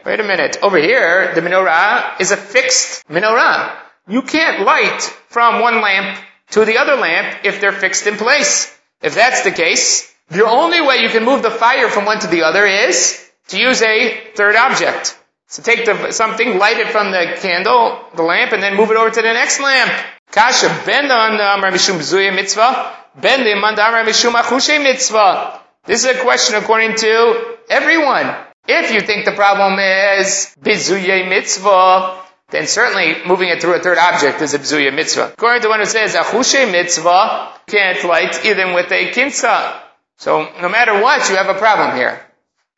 Wait 0.04 0.20
a 0.20 0.24
minute. 0.24 0.59
Over 0.61 0.78
here, 0.78 1.32
the 1.34 1.40
menorah 1.40 2.20
is 2.20 2.32
a 2.32 2.36
fixed 2.36 3.06
menorah. 3.06 3.76
You 4.09 4.22
can't 4.22 4.64
light 4.66 5.02
from 5.28 5.61
one 5.61 5.80
lamp 5.80 6.18
to 6.50 6.64
the 6.64 6.78
other 6.78 6.96
lamp 6.96 7.44
if 7.44 7.61
they're 7.61 7.70
fixed 7.70 8.09
in 8.09 8.16
place. 8.16 8.74
If 9.00 9.14
that's 9.14 9.42
the 9.42 9.52
case, 9.52 10.12
the 10.30 10.44
only 10.44 10.80
way 10.80 10.96
you 10.96 11.11
can 11.11 11.24
move 11.24 11.42
the 11.42 11.50
fire 11.50 11.88
from 11.88 12.06
one 12.06 12.18
to 12.20 12.26
the 12.26 12.42
other 12.42 12.66
is 12.66 13.24
to 13.48 13.59
use 13.59 13.80
a 13.80 14.32
third 14.34 14.56
object. 14.56 15.16
So 15.46 15.62
take 15.62 15.84
the, 15.84 16.11
something, 16.11 16.59
light 16.59 16.78
it 16.78 16.88
from 16.88 17.12
the 17.12 17.36
candle, 17.40 18.04
the 18.16 18.22
lamp, 18.22 18.52
and 18.52 18.61
then 18.62 18.76
move 18.76 18.90
it 18.90 18.96
over 18.96 19.11
to 19.11 19.22
the 19.22 19.32
next 19.32 19.61
lamp. 19.61 19.92
Kasha 20.32 20.66
mishum 20.66 21.94
um, 21.94 22.00
bzuya 22.00 22.34
mitzvah, 22.34 22.94
mishum 23.22 24.82
mitzvah. 24.82 25.61
This 25.89 26.05
is 26.05 26.16
a 26.18 26.20
question 26.20 26.55
according 26.55 26.97
to 26.97 27.57
everyone. 27.70 28.30
If 28.66 28.93
you 28.93 29.01
think 29.01 29.24
the 29.24 29.32
problem 29.32 29.78
is 29.78 30.55
bizuye 30.61 31.26
mitzvah, 31.26 32.20
then 32.51 32.66
certainly 32.66 33.24
moving 33.26 33.49
it 33.49 33.62
through 33.62 33.76
a 33.76 33.80
third 33.80 33.97
object 33.97 34.43
is 34.43 34.53
a 34.53 34.59
bzuya 34.59 34.95
mitzvah. 34.95 35.32
According 35.32 35.62
to 35.62 35.68
one 35.70 35.80
who 35.80 35.86
says 35.86 36.14
achushe 36.14 36.70
mitzvah, 36.70 37.55
can't 37.68 38.05
light 38.05 38.45
even 38.45 38.74
with 38.74 38.93
a 38.93 39.12
kinsa. 39.12 39.80
So 40.18 40.53
no 40.61 40.68
matter 40.68 40.93
what, 41.01 41.26
you 41.30 41.36
have 41.36 41.49
a 41.49 41.59
problem 41.59 41.97
here. 41.97 42.20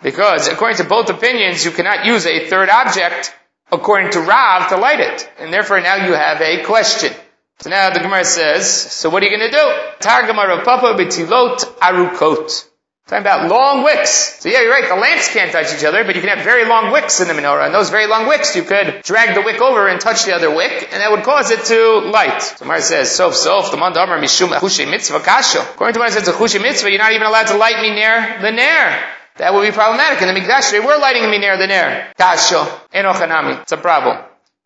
Because 0.00 0.46
according 0.46 0.76
to 0.76 0.84
both 0.84 1.10
opinions, 1.10 1.64
you 1.64 1.72
cannot 1.72 2.06
use 2.06 2.26
a 2.26 2.46
third 2.46 2.68
object 2.70 3.34
according 3.72 4.12
to 4.12 4.20
Rav 4.20 4.68
to 4.68 4.76
light 4.76 5.00
it. 5.00 5.28
And 5.40 5.52
therefore 5.52 5.80
now 5.80 5.96
you 6.06 6.12
have 6.12 6.40
a 6.40 6.62
question. 6.62 7.12
So 7.58 7.70
now 7.70 7.90
the 7.90 7.98
Gemara 7.98 8.24
says, 8.24 8.70
so 8.70 9.10
what 9.10 9.24
are 9.24 9.26
you 9.26 9.36
going 9.36 9.50
to 9.50 9.56
do? 9.56 9.66
Targama 9.98 10.62
Papa 10.62 10.94
betilot 10.96 11.58
arukot. 11.80 12.69
Talking 13.10 13.26
about 13.26 13.50
long 13.50 13.82
wicks. 13.82 14.38
So 14.38 14.48
yeah, 14.48 14.62
you're 14.62 14.70
right, 14.70 14.88
the 14.88 14.94
lamps 14.94 15.32
can't 15.32 15.50
touch 15.50 15.74
each 15.74 15.82
other, 15.82 16.04
but 16.04 16.14
you 16.14 16.20
can 16.20 16.30
have 16.30 16.44
very 16.44 16.64
long 16.64 16.92
wicks 16.92 17.20
in 17.20 17.26
the 17.26 17.34
menorah. 17.34 17.66
And 17.66 17.74
those 17.74 17.90
very 17.90 18.06
long 18.06 18.28
wicks, 18.28 18.54
you 18.54 18.62
could 18.62 19.02
drag 19.02 19.34
the 19.34 19.42
wick 19.42 19.60
over 19.60 19.88
and 19.88 20.00
touch 20.00 20.26
the 20.26 20.32
other 20.32 20.54
wick, 20.54 20.88
and 20.92 21.02
that 21.02 21.10
would 21.10 21.24
cause 21.24 21.50
it 21.50 21.64
to 21.64 22.08
light. 22.08 22.40
So 22.40 22.64
Gemara 22.64 22.80
says, 22.80 23.10
sof 23.10 23.34
sof, 23.34 23.72
the 23.72 23.78
mandamar 23.78 24.22
mishum 24.22 24.50
mitzvah 24.88 25.18
kasha. 25.18 25.58
According 25.58 25.94
to 25.94 25.98
what 25.98 26.10
it 26.10 26.24
says, 26.24 26.28
a 26.28 26.60
mitzvah, 26.62 26.88
you're 26.88 27.00
not 27.00 27.10
even 27.10 27.26
allowed 27.26 27.48
to 27.48 27.56
light 27.56 27.82
me 27.82 27.90
near 27.96 28.38
the 28.42 28.52
nair. 28.52 29.04
That 29.38 29.54
would 29.54 29.66
be 29.66 29.72
problematic. 29.72 30.22
In 30.22 30.32
the 30.32 30.40
Mikdash, 30.40 30.72
were 30.78 30.96
lighting 30.98 31.28
me 31.28 31.38
near 31.38 31.58
the 31.58 31.66
nair. 31.66 32.12
Kasha. 32.16 32.64
Enochanami. 32.94 33.62
It's 33.62 33.72
a 33.72 33.76
problem. 33.76 34.18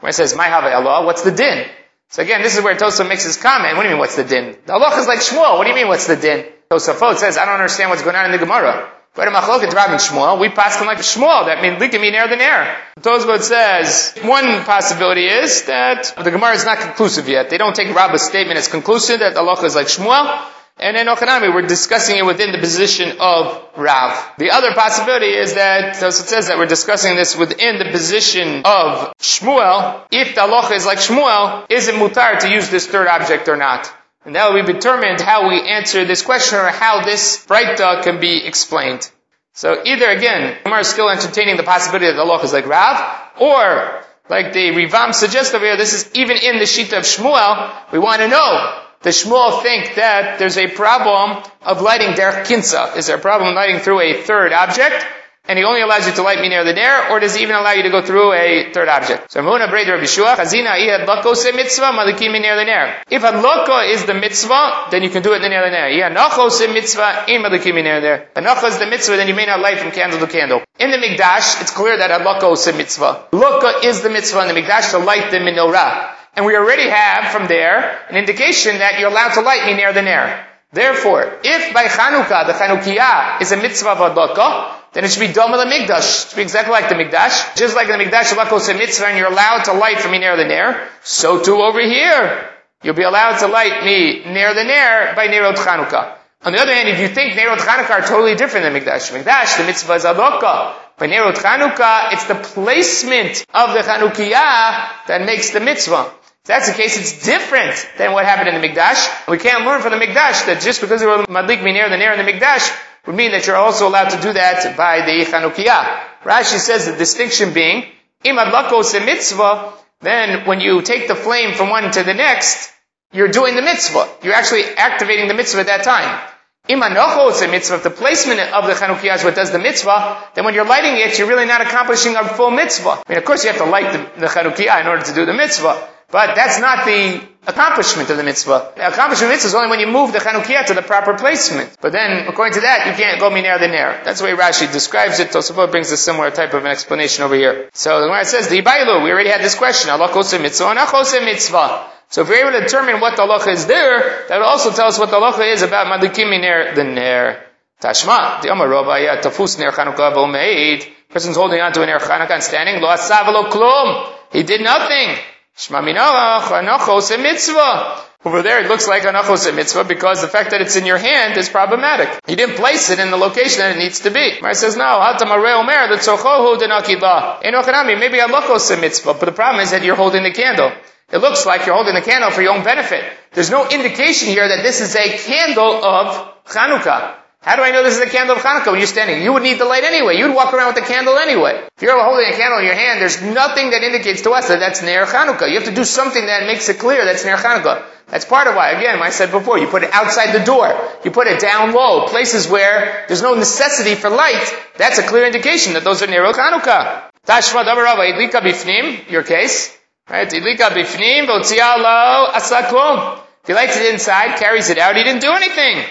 It 0.02 0.12
says, 0.12 0.36
my 0.36 0.48
have 0.48 0.64
Allah, 0.64 1.06
what's 1.06 1.22
the 1.22 1.32
din? 1.32 1.64
So 2.10 2.22
again, 2.22 2.42
this 2.42 2.58
is 2.58 2.62
where 2.62 2.76
Tosa 2.76 3.04
makes 3.04 3.24
his 3.24 3.38
comment. 3.38 3.74
What 3.78 3.84
do 3.84 3.88
you 3.88 3.94
mean, 3.94 4.00
what's 4.00 4.16
the 4.16 4.24
din? 4.24 4.58
The 4.66 4.74
Allah 4.74 5.00
is 5.00 5.06
like 5.06 5.20
Shmuel. 5.20 5.56
What 5.56 5.64
do 5.64 5.70
you 5.70 5.76
mean, 5.76 5.88
what's 5.88 6.06
the 6.06 6.16
din? 6.16 6.44
Tosafot 6.74 7.16
says, 7.16 7.38
I 7.38 7.44
don't 7.44 7.54
understand 7.54 7.90
what's 7.90 8.02
going 8.02 8.16
on 8.16 8.26
in 8.26 8.32
the 8.32 8.38
Gemara. 8.38 8.90
But 9.14 9.28
in 9.28 9.34
Machloket 9.34 9.72
Rav 9.72 9.90
and 9.90 10.00
Shmuel, 10.00 10.40
we 10.40 10.48
pass 10.48 10.78
them 10.78 10.86
like 10.86 10.98
Shmuel. 10.98 11.46
That 11.46 11.62
means 11.62 11.80
likim 11.80 12.00
near 12.00 12.26
the 12.26 12.36
nair. 12.36 12.76
Tosafot 12.98 13.42
says, 13.42 14.12
one 14.22 14.64
possibility 14.64 15.26
is 15.26 15.64
that 15.66 16.14
the 16.16 16.32
Gemara 16.32 16.54
is 16.54 16.64
not 16.64 16.78
conclusive 16.80 17.28
yet. 17.28 17.48
They 17.48 17.58
don't 17.58 17.76
take 17.76 17.94
Rabba's 17.94 18.22
statement 18.22 18.58
as 18.58 18.66
conclusive 18.66 19.20
that 19.20 19.36
Allah 19.36 19.62
is 19.64 19.76
like 19.76 19.86
Shmuel. 19.86 20.50
And 20.76 20.96
in 20.96 21.06
Ochanami, 21.06 21.54
we're 21.54 21.68
discussing 21.68 22.16
it 22.16 22.26
within 22.26 22.50
the 22.50 22.58
position 22.58 23.18
of 23.20 23.62
Rav. 23.76 24.32
The 24.38 24.50
other 24.50 24.74
possibility 24.74 25.32
is 25.32 25.54
that, 25.54 25.94
so 25.94 26.08
it 26.08 26.12
says 26.12 26.48
that 26.48 26.58
we're 26.58 26.66
discussing 26.66 27.14
this 27.14 27.36
within 27.36 27.78
the 27.78 27.84
position 27.92 28.62
of 28.64 29.14
Shmuel. 29.18 30.02
If 30.10 30.34
the 30.34 30.40
halacha 30.40 30.72
is 30.72 30.84
like 30.84 30.98
Shmuel, 30.98 31.70
is 31.70 31.86
it 31.86 31.94
mutar 31.94 32.40
to 32.40 32.50
use 32.50 32.70
this 32.70 32.88
third 32.88 33.06
object 33.06 33.48
or 33.48 33.56
not? 33.56 33.92
And 34.24 34.34
that 34.34 34.50
will 34.50 34.64
be 34.64 34.72
determined 34.72 35.20
how 35.20 35.48
we 35.48 35.60
answer 35.60 36.04
this 36.04 36.22
question 36.22 36.58
or 36.58 36.68
how 36.68 37.04
this 37.04 37.44
bright 37.46 37.76
dog 37.76 38.04
can 38.04 38.20
be 38.20 38.44
explained. 38.44 39.10
So 39.52 39.82
either 39.84 40.08
again, 40.08 40.56
Umar 40.66 40.80
is 40.80 40.88
still 40.88 41.08
entertaining 41.08 41.56
the 41.56 41.62
possibility 41.62 42.06
that 42.06 42.16
the 42.16 42.24
halacha 42.24 42.44
is 42.44 42.52
like 42.52 42.66
Rav, 42.66 43.32
or 43.38 44.02
like 44.28 44.52
the 44.52 44.70
Rivam 44.70 45.14
suggests 45.14 45.54
over 45.54 45.64
here, 45.64 45.76
this 45.76 45.92
is 45.92 46.10
even 46.14 46.38
in 46.38 46.58
the 46.58 46.64
Shita 46.64 46.98
of 46.98 47.04
Shmuel, 47.04 47.92
we 47.92 47.98
want 47.98 48.22
to 48.22 48.28
know 48.28 48.80
the 49.02 49.10
Shmuel 49.10 49.62
think 49.62 49.96
that 49.96 50.38
there's 50.38 50.56
a 50.56 50.68
problem 50.68 51.44
of 51.60 51.82
lighting 51.82 52.14
derech 52.14 52.46
kinsa. 52.46 52.96
Is 52.96 53.06
there 53.06 53.16
a 53.16 53.20
problem 53.20 53.54
lighting 53.54 53.80
through 53.80 54.00
a 54.00 54.22
third 54.22 54.52
object? 54.52 55.06
And 55.46 55.58
he 55.58 55.64
only 55.64 55.82
allows 55.82 56.06
you 56.06 56.12
to 56.14 56.22
light 56.22 56.40
me 56.40 56.48
near 56.48 56.64
the 56.64 56.72
nair, 56.72 57.10
or 57.10 57.20
does 57.20 57.34
he 57.34 57.42
even 57.42 57.54
allow 57.54 57.72
you 57.72 57.82
to 57.82 57.90
go 57.90 58.00
through 58.00 58.32
a 58.32 58.72
third 58.72 58.88
object? 58.88 59.30
So 59.30 59.42
Muna 59.42 59.68
Braid 59.68 59.88
Rabbi 59.88 60.06
Shua, 60.06 60.36
Chazina 60.36 60.78
ihad 60.80 61.06
loko 61.06 61.36
se 61.36 61.52
mitzvah, 61.52 61.92
malikim 61.92 62.32
near 62.40 62.56
the 62.56 62.64
nair. 62.64 63.02
If 63.10 63.22
hadloko 63.22 63.86
is 63.86 64.06
the 64.06 64.14
mitzvah, 64.14 64.88
then 64.90 65.02
you 65.02 65.10
can 65.10 65.22
do 65.22 65.34
it 65.34 65.40
near 65.40 65.62
the 65.62 65.70
nair. 65.70 65.90
Ihad 65.90 66.16
nacho 66.16 66.50
se 66.50 66.72
mitzvah, 66.72 67.26
in 67.28 67.42
malikim 67.42 67.74
near 67.74 68.00
there. 68.00 68.28
Hanacho 68.34 68.68
is 68.68 68.78
the 68.78 68.86
mitzvah, 68.86 69.16
then 69.16 69.28
you 69.28 69.34
may 69.34 69.44
not 69.44 69.60
light 69.60 69.78
from 69.78 69.90
candle 69.90 70.18
to 70.18 70.26
candle. 70.26 70.62
In 70.78 70.90
the 70.90 70.96
Mikdash, 70.96 71.60
it's 71.60 71.70
clear 71.70 71.96
that 71.98 72.10
hadloko 72.10 72.54
is 72.54 72.66
a 72.66 72.72
mitzvah. 72.72 73.28
Loka 73.32 73.84
is 73.84 74.00
the 74.00 74.10
mitzvah 74.10 74.48
in 74.48 74.54
the 74.54 74.60
Mikdash 74.60 74.92
to 74.92 74.98
light 74.98 75.30
the 75.30 75.38
menorah. 75.38 76.14
And 76.36 76.46
we 76.46 76.56
already 76.56 76.88
have 76.88 77.30
from 77.30 77.46
there 77.46 78.00
an 78.08 78.16
indication 78.16 78.78
that 78.78 78.98
you're 78.98 79.10
allowed 79.10 79.34
to 79.34 79.40
light 79.40 79.66
me 79.66 79.74
near 79.74 79.92
the 79.92 80.02
Nair. 80.02 80.46
Therefore, 80.74 81.38
if 81.44 81.72
by 81.72 81.84
Chanukah, 81.84 82.48
the 82.48 82.52
Chanukiah 82.52 83.40
is 83.40 83.52
a 83.52 83.56
mitzvah 83.56 83.90
of 83.90 83.98
Adlaka, 83.98 84.74
then 84.92 85.04
it 85.04 85.10
should 85.12 85.20
be 85.20 85.28
Doma 85.28 85.62
the 85.62 85.70
Mikdash. 85.70 86.26
It 86.26 86.28
should 86.30 86.36
be 86.36 86.42
exactly 86.42 86.72
like 86.72 86.88
the 86.88 86.96
Mikdash. 86.96 87.56
Just 87.56 87.76
like 87.76 87.86
the 87.86 87.92
Mikdash 87.94 88.34
Adlaka 88.34 88.56
is 88.56 88.68
a 88.68 88.74
mitzvah 88.74 89.06
and 89.06 89.16
you're 89.16 89.30
allowed 89.30 89.66
to 89.66 89.72
light 89.72 90.00
from 90.00 90.10
near 90.10 90.36
the 90.36 90.44
Nair, 90.44 90.88
so 91.04 91.40
too 91.40 91.62
over 91.62 91.80
here. 91.80 92.50
You'll 92.82 92.94
be 92.94 93.04
allowed 93.04 93.38
to 93.38 93.46
light 93.46 93.84
me 93.84 94.24
near 94.24 94.52
the 94.52 94.64
Nair 94.64 95.14
by 95.14 95.28
Nerot 95.28 95.54
Chanukah. 95.54 96.18
On 96.42 96.52
the 96.52 96.58
other 96.58 96.74
hand, 96.74 96.88
if 96.88 96.98
you 96.98 97.06
think 97.06 97.34
Nerot 97.34 97.58
Chanukah 97.58 97.90
are 97.90 98.02
totally 98.02 98.34
different 98.34 98.64
than 98.64 98.74
Migdash, 98.74 99.12
Mikdash, 99.16 99.58
the 99.58 99.64
mitzvah 99.64 99.94
is 99.94 100.04
Adlaka. 100.04 100.74
By 100.98 101.06
Nerot 101.06 101.36
Chanukah, 101.36 102.12
it's 102.12 102.24
the 102.24 102.34
placement 102.34 103.46
of 103.54 103.74
the 103.74 103.80
Chanukiyah 103.80 105.06
that 105.06 105.22
makes 105.24 105.50
the 105.50 105.60
mitzvah. 105.60 106.10
If 106.44 106.48
that's 106.48 106.68
the 106.68 106.74
case, 106.74 106.98
it's 106.98 107.24
different 107.24 107.88
than 107.96 108.12
what 108.12 108.26
happened 108.26 108.54
in 108.54 108.60
the 108.60 108.68
Mikdash. 108.68 109.30
We 109.30 109.38
can't 109.38 109.64
learn 109.64 109.80
from 109.80 109.92
the 109.92 109.96
Mikdash 109.96 110.44
that 110.44 110.60
just 110.60 110.82
because 110.82 111.00
we 111.00 111.06
were 111.06 111.24
madlik 111.24 111.64
near 111.64 111.88
the 111.88 111.96
near 111.96 112.12
in 112.12 112.18
the 112.18 112.30
Mikdash 112.30 112.70
would 113.06 113.16
mean 113.16 113.30
that 113.30 113.46
you're 113.46 113.56
also 113.56 113.88
allowed 113.88 114.10
to 114.10 114.20
do 114.20 114.30
that 114.30 114.76
by 114.76 115.06
the 115.06 115.24
Chanukiyah. 115.24 116.00
Rashi 116.22 116.58
says 116.58 116.84
the 116.84 116.96
distinction 116.98 117.54
being, 117.54 117.86
im 118.24 118.36
adlakos 118.36 118.92
mitzvah, 119.06 119.72
then 120.02 120.46
when 120.46 120.60
you 120.60 120.82
take 120.82 121.08
the 121.08 121.14
flame 121.14 121.54
from 121.54 121.70
one 121.70 121.90
to 121.90 122.02
the 122.02 122.12
next, 122.12 122.70
you're 123.10 123.28
doing 123.28 123.56
the 123.56 123.62
mitzvah. 123.62 124.06
You're 124.22 124.34
actually 124.34 124.64
activating 124.64 125.28
the 125.28 125.34
mitzvah 125.34 125.60
at 125.60 125.66
that 125.68 125.84
time. 125.84 126.28
Imanochos 126.68 127.42
a 127.42 127.50
mitzvah, 127.50 127.76
if 127.76 127.84
the 127.84 127.90
placement 127.90 128.40
of 128.40 128.66
the 128.66 128.74
Chanukiyah 128.74 129.16
is 129.16 129.24
what 129.24 129.34
does 129.34 129.50
the 129.50 129.58
mitzvah, 129.58 130.22
then 130.34 130.44
when 130.44 130.52
you're 130.52 130.66
lighting 130.66 130.96
it, 130.96 131.18
you're 131.18 131.28
really 131.28 131.46
not 131.46 131.62
accomplishing 131.62 132.16
a 132.16 132.28
full 132.28 132.50
mitzvah. 132.50 133.00
I 133.00 133.04
mean, 133.08 133.16
of 133.16 133.24
course 133.24 133.44
you 133.44 133.50
have 133.50 133.62
to 133.64 133.70
light 133.70 133.92
the, 133.94 134.20
the 134.20 134.26
Chanukiyah 134.26 134.82
in 134.82 134.86
order 134.88 135.04
to 135.04 135.14
do 135.14 135.24
the 135.24 135.32
mitzvah. 135.32 135.88
But 136.14 136.36
that's 136.36 136.60
not 136.60 136.86
the 136.86 137.26
accomplishment 137.44 138.08
of 138.08 138.16
the 138.16 138.22
mitzvah. 138.22 138.74
The 138.76 138.86
accomplishment 138.86 139.22
of 139.24 139.28
the 139.30 139.34
mitzvah 139.34 139.48
is 139.48 139.54
only 139.56 139.68
when 139.68 139.80
you 139.80 139.88
move 139.88 140.12
the 140.12 140.20
chanukiyah 140.20 140.66
to 140.66 140.74
the 140.74 140.82
proper 140.82 141.14
placement. 141.14 141.76
But 141.80 141.90
then, 141.90 142.28
according 142.28 142.54
to 142.54 142.60
that, 142.60 142.86
you 142.86 142.92
can't 142.92 143.18
go 143.18 143.30
minair 143.30 143.58
the 143.58 143.66
nair. 143.66 144.00
That's 144.04 144.20
the 144.20 144.26
way 144.26 144.32
Rashi 144.34 144.70
describes 144.72 145.18
it. 145.18 145.30
Tosafot 145.30 145.72
brings 145.72 145.90
a 145.90 145.96
similar 145.96 146.30
type 146.30 146.54
of 146.54 146.64
an 146.64 146.70
explanation 146.70 147.24
over 147.24 147.34
here. 147.34 147.68
So 147.74 147.98
the 148.00 148.06
Gemara 148.06 148.24
says, 148.26 148.46
the 148.46 148.62
Ibailu, 148.62 149.02
we 149.02 149.10
already 149.10 149.30
had 149.30 149.40
this 149.40 149.56
question. 149.56 149.90
Allah 149.90 150.06
mitzvah 150.14 150.68
and 150.68 151.24
mitzvah. 151.24 151.90
So 152.10 152.22
if 152.22 152.28
we're 152.28 152.46
able 152.46 152.60
to 152.60 152.60
determine 152.60 153.00
what 153.00 153.16
the 153.16 153.22
halacha 153.22 153.48
is 153.48 153.66
there, 153.66 154.28
that 154.28 154.38
will 154.38 154.46
also 154.46 154.70
tell 154.70 154.86
us 154.86 155.00
what 155.00 155.10
the 155.10 155.16
halacha 155.16 155.52
is 155.52 155.62
about 155.62 155.88
madikim 155.88 156.30
minair 156.30 156.76
the 156.76 156.84
nair. 156.84 157.44
Tashma, 157.82 158.40
the 158.40 158.52
Amar 158.52 158.68
Rabba, 158.68 159.20
tafus 159.20 159.58
ner 159.58 159.72
chanukah 159.72 160.14
v'omeid. 160.14 160.86
Person's 161.08 161.34
holding 161.34 161.60
on 161.60 161.72
to 161.72 161.82
a 161.82 161.86
ner 161.86 161.98
chanukah 161.98 162.30
and 162.30 162.42
standing, 162.44 162.80
lo 162.80 162.86
asav 162.86 163.24
klum. 163.50 164.12
He 164.30 164.44
did 164.44 164.60
nothing. 164.60 165.18
Anachos 165.56 167.22
mitzvah. 167.22 168.00
Over 168.24 168.42
there 168.42 168.64
it 168.64 168.68
looks 168.68 168.88
like 168.88 169.02
anachos 169.02 169.54
mitzvah 169.54 169.84
because 169.84 170.20
the 170.22 170.28
fact 170.28 170.50
that 170.50 170.60
it's 170.60 170.76
in 170.76 170.86
your 170.86 170.98
hand 170.98 171.36
is 171.36 171.48
problematic. 171.48 172.08
You 172.26 172.36
didn't 172.36 172.56
place 172.56 172.90
it 172.90 172.98
in 172.98 173.10
the 173.10 173.16
location 173.16 173.60
that 173.60 173.76
it 173.76 173.78
needs 173.78 174.00
to 174.00 174.10
be. 174.10 174.40
Mar 174.40 174.54
says, 174.54 174.76
no, 174.76 174.82
hatamare 174.82 175.60
omer, 175.60 175.88
the 175.94 176.00
tzochohu 176.00 176.56
denakidla. 176.58 177.42
Enochanami, 177.42 177.98
maybe 177.98 178.18
anachos 178.18 178.80
mitzvah, 178.80 179.14
but 179.14 179.26
the 179.26 179.32
problem 179.32 179.62
is 179.62 179.70
that 179.70 179.84
you're 179.84 179.94
holding 179.94 180.22
the 180.22 180.32
candle. 180.32 180.72
It 181.12 181.18
looks 181.18 181.46
like 181.46 181.66
you're 181.66 181.74
holding 181.76 181.94
the 181.94 182.00
candle 182.02 182.30
for 182.30 182.42
your 182.42 182.54
own 182.54 182.64
benefit. 182.64 183.04
There's 183.32 183.50
no 183.50 183.68
indication 183.68 184.28
here 184.28 184.48
that 184.48 184.62
this 184.62 184.80
is 184.80 184.96
a 184.96 185.18
candle 185.18 185.84
of 185.84 186.44
Chanukah. 186.46 187.23
How 187.44 187.56
do 187.56 187.62
I 187.62 187.72
know 187.72 187.82
this 187.82 187.96
is 187.96 188.00
a 188.00 188.08
candle 188.08 188.36
of 188.36 188.42
Hanukkah 188.42 188.72
when 188.72 188.80
you're 188.80 188.86
standing? 188.86 189.22
You 189.22 189.34
would 189.34 189.42
need 189.42 189.58
the 189.58 189.66
light 189.66 189.84
anyway. 189.84 190.16
You'd 190.16 190.34
walk 190.34 190.54
around 190.54 190.72
with 190.72 190.82
the 190.82 190.90
candle 190.90 191.18
anyway. 191.18 191.68
If 191.76 191.82
you're 191.82 192.02
holding 192.02 192.32
a 192.32 192.32
candle 192.32 192.58
in 192.60 192.64
your 192.64 192.74
hand, 192.74 193.02
there's 193.02 193.20
nothing 193.20 193.68
that 193.72 193.82
indicates 193.82 194.22
to 194.22 194.30
us 194.30 194.48
that 194.48 194.60
that's 194.60 194.80
near 194.80 195.04
Hanukkah. 195.04 195.50
You 195.50 195.56
have 195.56 195.68
to 195.68 195.74
do 195.74 195.84
something 195.84 196.24
that 196.24 196.46
makes 196.46 196.70
it 196.70 196.78
clear 196.78 197.04
that's 197.04 197.22
near 197.22 197.36
Hanukkah. 197.36 197.84
That's 198.06 198.24
part 198.24 198.46
of 198.46 198.54
why, 198.54 198.70
again, 198.70 198.98
I 199.02 199.10
said 199.10 199.30
before, 199.30 199.58
you 199.58 199.66
put 199.66 199.82
it 199.82 199.92
outside 199.92 200.32
the 200.32 200.42
door. 200.42 200.72
You 201.04 201.10
put 201.10 201.26
it 201.26 201.38
down 201.38 201.74
low, 201.74 202.08
places 202.08 202.48
where 202.48 203.04
there's 203.08 203.20
no 203.20 203.34
necessity 203.34 203.94
for 203.94 204.08
light. 204.08 204.50
That's 204.78 204.96
a 204.96 205.02
clear 205.02 205.26
indication 205.26 205.74
that 205.74 205.84
those 205.84 206.02
are 206.02 206.06
near 206.06 206.24
Hanukkah. 206.24 207.10
Tashma 207.26 207.64
Dabarava, 207.64 208.10
Idlika 208.10 208.40
Bifnim, 208.40 209.10
your 209.10 209.22
case. 209.22 209.76
Right? 210.08 210.30
Idlika 210.30 210.70
Bifnim, 210.70 211.26
Votsialo 211.26 212.32
Asaklom. 212.32 213.18
If 213.42 213.48
he 213.48 213.52
lights 213.52 213.76
it 213.76 213.92
inside, 213.92 214.38
carries 214.38 214.70
it 214.70 214.78
out, 214.78 214.96
he 214.96 215.04
didn't 215.04 215.20
do 215.20 215.32
anything. 215.32 215.84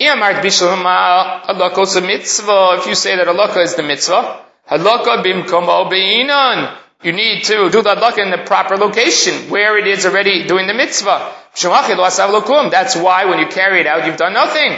Halakos 0.00 2.00
mitzvah. 2.06 2.76
If 2.78 2.86
you 2.86 2.94
say 2.94 3.16
that 3.16 3.26
halakha 3.26 3.62
is 3.62 3.74
the 3.74 3.82
mitzvah, 3.82 4.40
halakha 4.70 5.22
bimkomo 5.22 5.90
beinan. 5.90 6.74
You 7.02 7.12
need 7.12 7.44
to 7.44 7.70
do 7.70 7.82
the 7.82 7.94
halakha 7.94 8.18
in 8.18 8.30
the 8.30 8.38
proper 8.38 8.78
location, 8.78 9.50
where 9.50 9.76
it 9.78 9.86
is 9.86 10.06
already 10.06 10.46
doing 10.46 10.66
the 10.66 10.74
mitzvah. 10.74 11.32
That's 11.52 12.96
why 12.96 13.24
when 13.26 13.40
you 13.40 13.48
carry 13.48 13.80
it 13.80 13.86
out, 13.86 14.06
you've 14.06 14.16
done 14.16 14.32
nothing. 14.32 14.72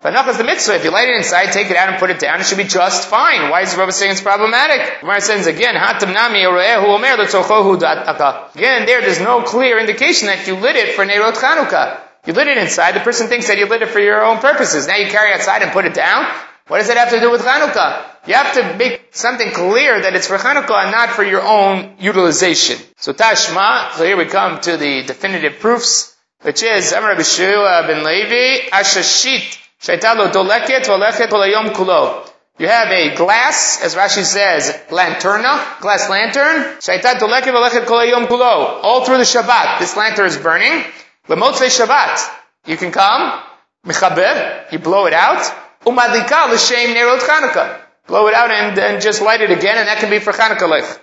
Vanach 0.00 0.28
is 0.28 0.38
the 0.38 0.44
mitzvah. 0.44 0.76
If 0.76 0.84
you 0.84 0.92
light 0.92 1.08
it 1.08 1.16
inside, 1.16 1.50
take 1.50 1.70
it 1.70 1.76
out 1.76 1.88
and 1.88 1.98
put 1.98 2.10
it 2.10 2.20
down, 2.20 2.40
it 2.40 2.46
should 2.46 2.58
be 2.58 2.64
just 2.64 3.08
fine. 3.08 3.50
Why 3.50 3.62
is 3.62 3.74
the 3.74 3.80
Rebbe 3.80 3.90
saying 3.90 4.12
it's 4.12 4.20
problematic? 4.20 5.00
Gemara 5.00 5.20
says 5.20 5.48
again, 5.48 5.74
Again, 8.54 8.86
there, 8.86 9.00
there's 9.00 9.20
no 9.20 9.42
clear 9.42 9.80
indication 9.80 10.28
that 10.28 10.46
you 10.46 10.54
lit 10.54 10.76
it 10.76 10.94
for 10.94 11.04
Nerot 11.04 11.34
Chanukah. 11.34 12.07
You 12.26 12.32
lit 12.32 12.48
it 12.48 12.58
inside, 12.58 12.94
the 12.94 13.00
person 13.00 13.28
thinks 13.28 13.48
that 13.48 13.58
you 13.58 13.66
lit 13.66 13.82
it 13.82 13.88
for 13.88 14.00
your 14.00 14.24
own 14.24 14.38
purposes. 14.38 14.86
Now 14.86 14.96
you 14.96 15.08
carry 15.08 15.32
outside 15.32 15.62
and 15.62 15.72
put 15.72 15.84
it 15.84 15.94
down. 15.94 16.26
What 16.68 16.78
does 16.78 16.90
it 16.90 16.98
have 16.98 17.10
to 17.10 17.20
do 17.20 17.30
with 17.30 17.40
Chanukah? 17.40 18.04
You 18.26 18.34
have 18.34 18.52
to 18.54 18.76
make 18.76 19.08
something 19.12 19.52
clear 19.52 20.02
that 20.02 20.14
it's 20.14 20.26
for 20.26 20.36
Chanukah 20.36 20.82
and 20.82 20.90
not 20.90 21.10
for 21.10 21.24
your 21.24 21.40
own 21.42 21.94
utilization. 21.98 22.76
So 22.98 23.14
Tashma, 23.14 23.92
so 23.92 24.04
here 24.04 24.18
we 24.18 24.26
come 24.26 24.60
to 24.60 24.76
the 24.76 25.02
definitive 25.04 25.60
proofs, 25.60 26.14
which 26.42 26.62
is 26.62 26.92
Amar 26.92 27.14
Bishua 27.14 27.86
ben 27.86 28.04
Levi, 28.04 28.68
Ashashit, 28.68 29.58
Shaitalo 29.80 30.30
Doleket, 30.30 30.84
Valechet 30.84 31.28
Olayom 31.28 31.72
Kulo. 31.72 32.28
you 32.58 32.68
have 32.68 32.88
a 32.88 33.14
glass, 33.14 33.80
as 33.82 33.94
Rashi 33.94 34.24
says, 34.24 34.70
lanterna, 34.90 35.80
glass 35.80 36.10
lantern. 36.10 36.76
Shaitat 36.80 37.18
Doleket, 37.18 37.54
Valechet 37.54 37.86
Kolayom 37.86 38.26
Kulo. 38.26 38.80
All 38.82 39.06
through 39.06 39.16
the 39.16 39.22
Shabbat, 39.22 39.78
this 39.78 39.96
lantern 39.96 40.26
is 40.26 40.36
burning. 40.36 40.84
Lemotze 41.28 41.68
Shabbat, 41.68 42.30
you 42.66 42.76
can 42.78 42.90
come, 42.90 43.42
mechaber, 43.86 44.72
you 44.72 44.78
blow 44.78 45.06
it 45.06 45.12
out. 45.12 45.42
Umadlika 45.84 46.48
l'shem 46.50 46.94
nerot 46.94 47.20
Chanukah. 47.20 47.80
Blow 48.06 48.26
it 48.28 48.34
out 48.34 48.50
and 48.50 48.76
then 48.76 49.00
just 49.00 49.20
light 49.20 49.42
it 49.42 49.50
again, 49.50 49.76
and 49.76 49.88
that 49.88 49.98
can 49.98 50.08
be 50.08 50.18
for 50.20 50.32
Chanukah 50.32 50.68
licht. 50.68 50.98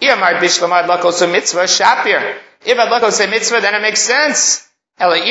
Iyamar 0.00 0.40
bishlamad 0.40 0.86
lakos 0.86 1.22
mitzvah 1.30 1.64
shapir. 1.64 2.36
If 2.66 2.76
I'd 2.76 2.88
lakos 2.90 3.20
mitzvah, 3.30 3.60
then 3.60 3.74
it 3.76 3.82
makes 3.82 4.00
sense. 4.00 4.68
If 5.00 5.26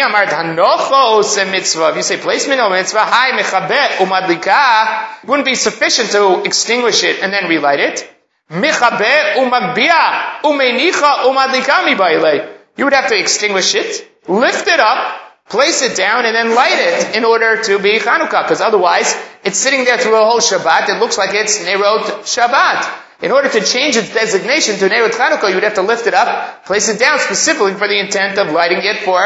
you 1.95 2.01
say 2.01 2.17
placement 2.17 2.61
of 2.61 2.71
mitzvah, 2.71 3.03
hi 3.03 3.31
mechabet 3.37 3.97
umadlika, 3.97 5.27
wouldn't 5.27 5.45
be 5.45 5.55
sufficient 5.55 6.11
to 6.11 6.43
extinguish 6.45 7.03
it 7.03 7.21
and 7.21 7.33
then 7.33 7.49
relight 7.49 7.81
it. 7.81 8.09
Mechabet 8.49 9.35
umagbia 9.35 10.41
umenicha 10.43 11.25
umadlika 11.25 11.83
mibaile. 11.83 12.53
You 12.77 12.85
would 12.85 12.93
have 12.93 13.09
to 13.09 13.17
extinguish 13.19 13.75
it, 13.75 14.16
lift 14.27 14.67
it 14.67 14.79
up, 14.79 15.19
place 15.49 15.81
it 15.81 15.95
down, 15.95 16.25
and 16.25 16.35
then 16.35 16.53
light 16.55 16.77
it 16.77 17.15
in 17.15 17.23
order 17.23 17.61
to 17.63 17.79
be 17.79 17.99
Chanukah, 17.99 18.43
because 18.43 18.61
otherwise 18.61 19.15
it's 19.43 19.57
sitting 19.57 19.85
there 19.85 19.97
through 19.97 20.15
a 20.15 20.25
whole 20.25 20.39
Shabbat. 20.39 20.89
It 20.89 20.99
looks 20.99 21.17
like 21.17 21.33
it's 21.33 21.59
Nerot 21.59 22.23
Shabbat. 22.23 23.03
In 23.19 23.31
order 23.31 23.49
to 23.49 23.61
change 23.61 23.95
its 23.95 24.13
designation 24.13 24.77
to 24.77 24.89
Nerot 24.89 25.11
Chanukah, 25.11 25.49
you 25.49 25.55
would 25.55 25.63
have 25.63 25.75
to 25.75 25.81
lift 25.81 26.05
it 26.05 26.13
up, 26.13 26.65
place 26.65 26.87
it 26.89 26.99
down 26.99 27.19
specifically 27.19 27.73
for 27.73 27.87
the 27.87 27.99
intent 27.99 28.37
of 28.37 28.51
lighting 28.51 28.79
it 28.83 28.97
for 28.99 29.17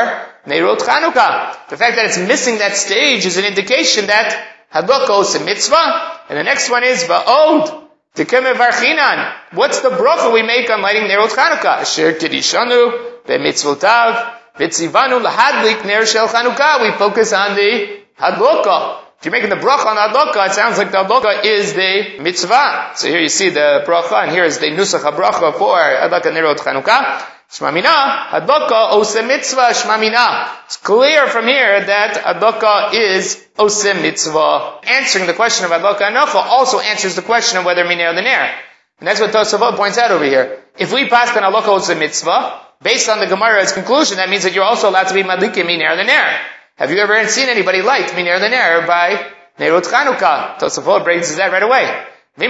Neirot 0.45 0.78
Chanukah. 0.78 1.68
The 1.70 1.78
fact 1.78 1.97
that 1.97 2.06
it's 2.06 2.18
missing 2.18 2.60
that 2.60 2.78
stage 2.78 3.26
is 3.26 3.38
an 3.38 3.45
indication 3.45 4.08
that 4.08 4.47
Hadloko 4.74 5.22
is 5.22 5.36
a 5.36 5.43
mitzvah, 5.43 6.20
and 6.30 6.38
the 6.38 6.43
next 6.43 6.70
one 6.70 6.84
is 6.84 7.04
Va'od. 7.04 7.80
Tekeme 8.16 8.54
Varchinan. 8.56 9.34
What's 9.54 9.80
the 9.82 9.89
bracha 9.89 10.34
we 10.34 10.43
make 10.43 10.70
on 10.70 10.82
lighting 10.82 11.04
Nerot 11.04 11.30
Chanukah? 11.30 11.82
Asher 11.82 12.14
Kidishanu, 12.14 13.26
Be'mitzvotav, 13.26 14.41
Be'tzivanu 14.62 15.26
lahadlik 15.26 15.84
Ner 15.86 16.05
Shel 16.05 16.28
Chanukah. 16.28 16.84
We 16.84 16.91
focus 16.91 17.34
on 17.34 17.55
the 17.55 18.03
Hadloko. 18.20 18.99
If 19.18 19.26
you're 19.26 19.32
making 19.32 19.49
the 19.49 19.55
bracha 19.55 19.88
on 19.88 19.95
the 19.95 20.01
Hadlaka, 20.01 20.49
it 20.49 20.53
sounds 20.53 20.78
like 20.78 20.91
the 20.91 20.97
Hadlaka 21.03 21.43
is 21.43 21.74
the 21.74 22.20
mitzvah. 22.22 22.91
So 22.93 23.07
here 23.07 23.20
you 23.20 23.30
see 23.30 23.49
the 23.49 23.84
bracha, 23.88 24.22
and 24.22 24.32
here 24.32 24.43
is 24.43 24.59
the 24.59 24.68
nusach 24.68 25.01
bracha 25.18 25.57
for 25.57 25.78
Hadlaka 25.78 26.30
Nerot 26.32 26.57
Chanukah. 26.57 27.26
Shmamina, 27.49 28.28
Hadoka 28.28 28.93
Ose 28.93 29.24
Mitzvah 29.24 29.72
Shmamina. 29.72 30.47
It's 30.66 30.78
clear 30.78 31.26
from 31.28 31.47
here 31.47 31.84
that 31.84 32.24
Hadoka 32.24 32.93
is 32.93 33.43
Ose 33.57 33.95
Mitzvah. 33.95 34.82
Answering 34.84 35.26
the 35.26 35.34
question 35.34 35.66
of 35.66 35.72
Hadoka 35.72 36.01
Anocha 36.01 36.36
also 36.36 36.80
answers 36.80 37.16
the 37.16 37.24
question 37.24 37.57
of 37.57 37.66
whether 37.66 37.84
Miner 37.84 38.14
the 38.14 38.22
Ner. 38.22 38.53
And 38.99 39.07
that's 39.07 39.20
what 39.20 39.32
Tosafot 39.32 39.76
points 39.76 39.97
out 39.97 40.12
over 40.12 40.24
here. 40.24 40.64
If 40.78 40.93
we 40.93 41.09
pass 41.09 41.36
on 41.36 41.41
Hadoka 41.41 41.68
Ose 41.68 41.95
Mitzvah, 41.97 42.70
based 42.82 43.10
on 43.10 43.20
the 43.20 43.28
Gemara's 43.28 43.72
conclusion, 43.72 44.18
that 44.18 44.30
means 44.30 44.44
that 44.44 44.54
you're 44.54 44.64
also 44.64 44.90
allowed 44.90 45.08
to 45.08 45.14
be 45.14 45.24
Madlikim 45.24 45.66
Miner 45.66 45.96
the 45.96 46.04
Ner. 46.04 46.40
Have 46.78 46.92
you 46.92 46.98
ever 46.98 47.28
seen 47.28 47.50
anybody 47.50 47.82
light 47.82 48.14
Miner 48.14 48.40
the 48.40 48.50
Ner 48.50 48.88
by 48.88 49.32
Nerot 49.60 49.84
Chanukah? 49.84 50.58
Tosafot 50.58 51.04
brings 51.04 51.36
that 51.36 51.52
right 51.52 51.64
away. 51.64 52.08
Er. 52.40 52.48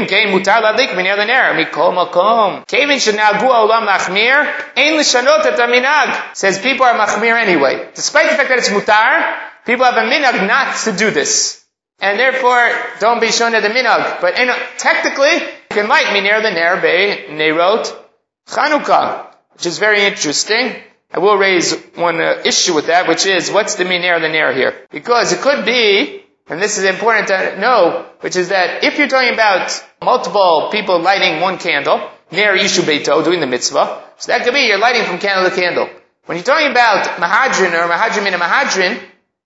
Shenagu 3.01 3.47
olam 3.49 3.87
machmir 3.87 4.45
ein 4.77 4.93
lishanot 4.93 5.45
et 5.45 5.57
minag. 5.57 6.35
Says 6.35 6.59
people 6.59 6.85
are 6.85 6.93
machmir 6.93 7.35
anyway. 7.35 7.89
Despite 7.95 8.29
the 8.29 8.35
fact 8.37 8.49
that 8.49 8.59
it's 8.59 8.69
mutar, 8.69 9.37
people 9.65 9.85
have 9.85 9.95
a 9.95 10.07
minag 10.07 10.47
not 10.47 10.77
to 10.83 10.91
do 10.91 11.09
this. 11.09 11.65
And 11.99 12.19
therefore, 12.19 12.71
don't 12.99 13.19
be 13.19 13.31
shown 13.31 13.55
at 13.55 13.63
the 13.63 13.69
minag. 13.69 14.21
But 14.21 14.37
in, 14.39 14.49
technically, 14.77 15.33
you 15.33 15.49
can 15.69 15.87
light 15.87 16.13
minir 16.13 16.41
the 16.41 16.51
ner 16.51 16.79
be 16.79 17.33
nerot 17.33 18.01
Chanukah, 18.47 19.30
which 19.61 19.67
is 19.67 19.77
very 19.77 20.01
interesting. 20.05 20.73
I 21.13 21.19
will 21.19 21.37
raise 21.37 21.71
one 21.93 22.19
uh, 22.19 22.41
issue 22.43 22.73
with 22.73 22.87
that, 22.87 23.07
which 23.07 23.27
is 23.27 23.51
what's 23.51 23.75
the 23.75 23.83
minir 23.85 24.19
the 24.19 24.27
ner 24.27 24.53
here? 24.53 24.87
Because 24.89 25.31
it 25.33 25.41
could 25.41 25.65
be 25.65 26.23
and 26.47 26.59
this 26.59 26.79
is 26.79 26.83
important 26.83 27.27
to 27.27 27.59
know, 27.59 28.07
which 28.21 28.35
is 28.35 28.49
that 28.49 28.83
if 28.83 28.97
you're 28.97 29.07
talking 29.07 29.35
about 29.35 29.69
multiple 30.01 30.69
people 30.71 30.99
lighting 30.99 31.41
one 31.41 31.59
candle, 31.59 32.09
near 32.31 32.57
Yishu 32.57 32.81
Beito, 32.81 33.23
doing 33.23 33.39
the 33.39 33.45
mitzvah, 33.45 34.03
so 34.17 34.31
that 34.31 34.43
could 34.43 34.55
be 34.55 34.61
you're 34.61 34.79
lighting 34.79 35.03
from 35.03 35.19
candle 35.19 35.47
to 35.47 35.55
candle. 35.55 35.87
When 36.25 36.37
you're 36.37 36.43
talking 36.43 36.71
about 36.71 37.05
Mahadrin 37.21 37.73
or 37.77 37.87
Mahadrin 37.87 38.25
in 38.25 38.33
a 38.33 38.39
Mahadrin, 38.39 38.99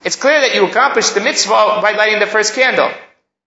it's 0.06 0.16
clear 0.16 0.40
that 0.40 0.56
you 0.56 0.66
accomplish 0.66 1.10
the 1.10 1.20
mitzvah 1.20 1.80
by 1.82 1.92
lighting 1.92 2.20
the 2.20 2.26
first 2.26 2.56
candle. 2.56 2.90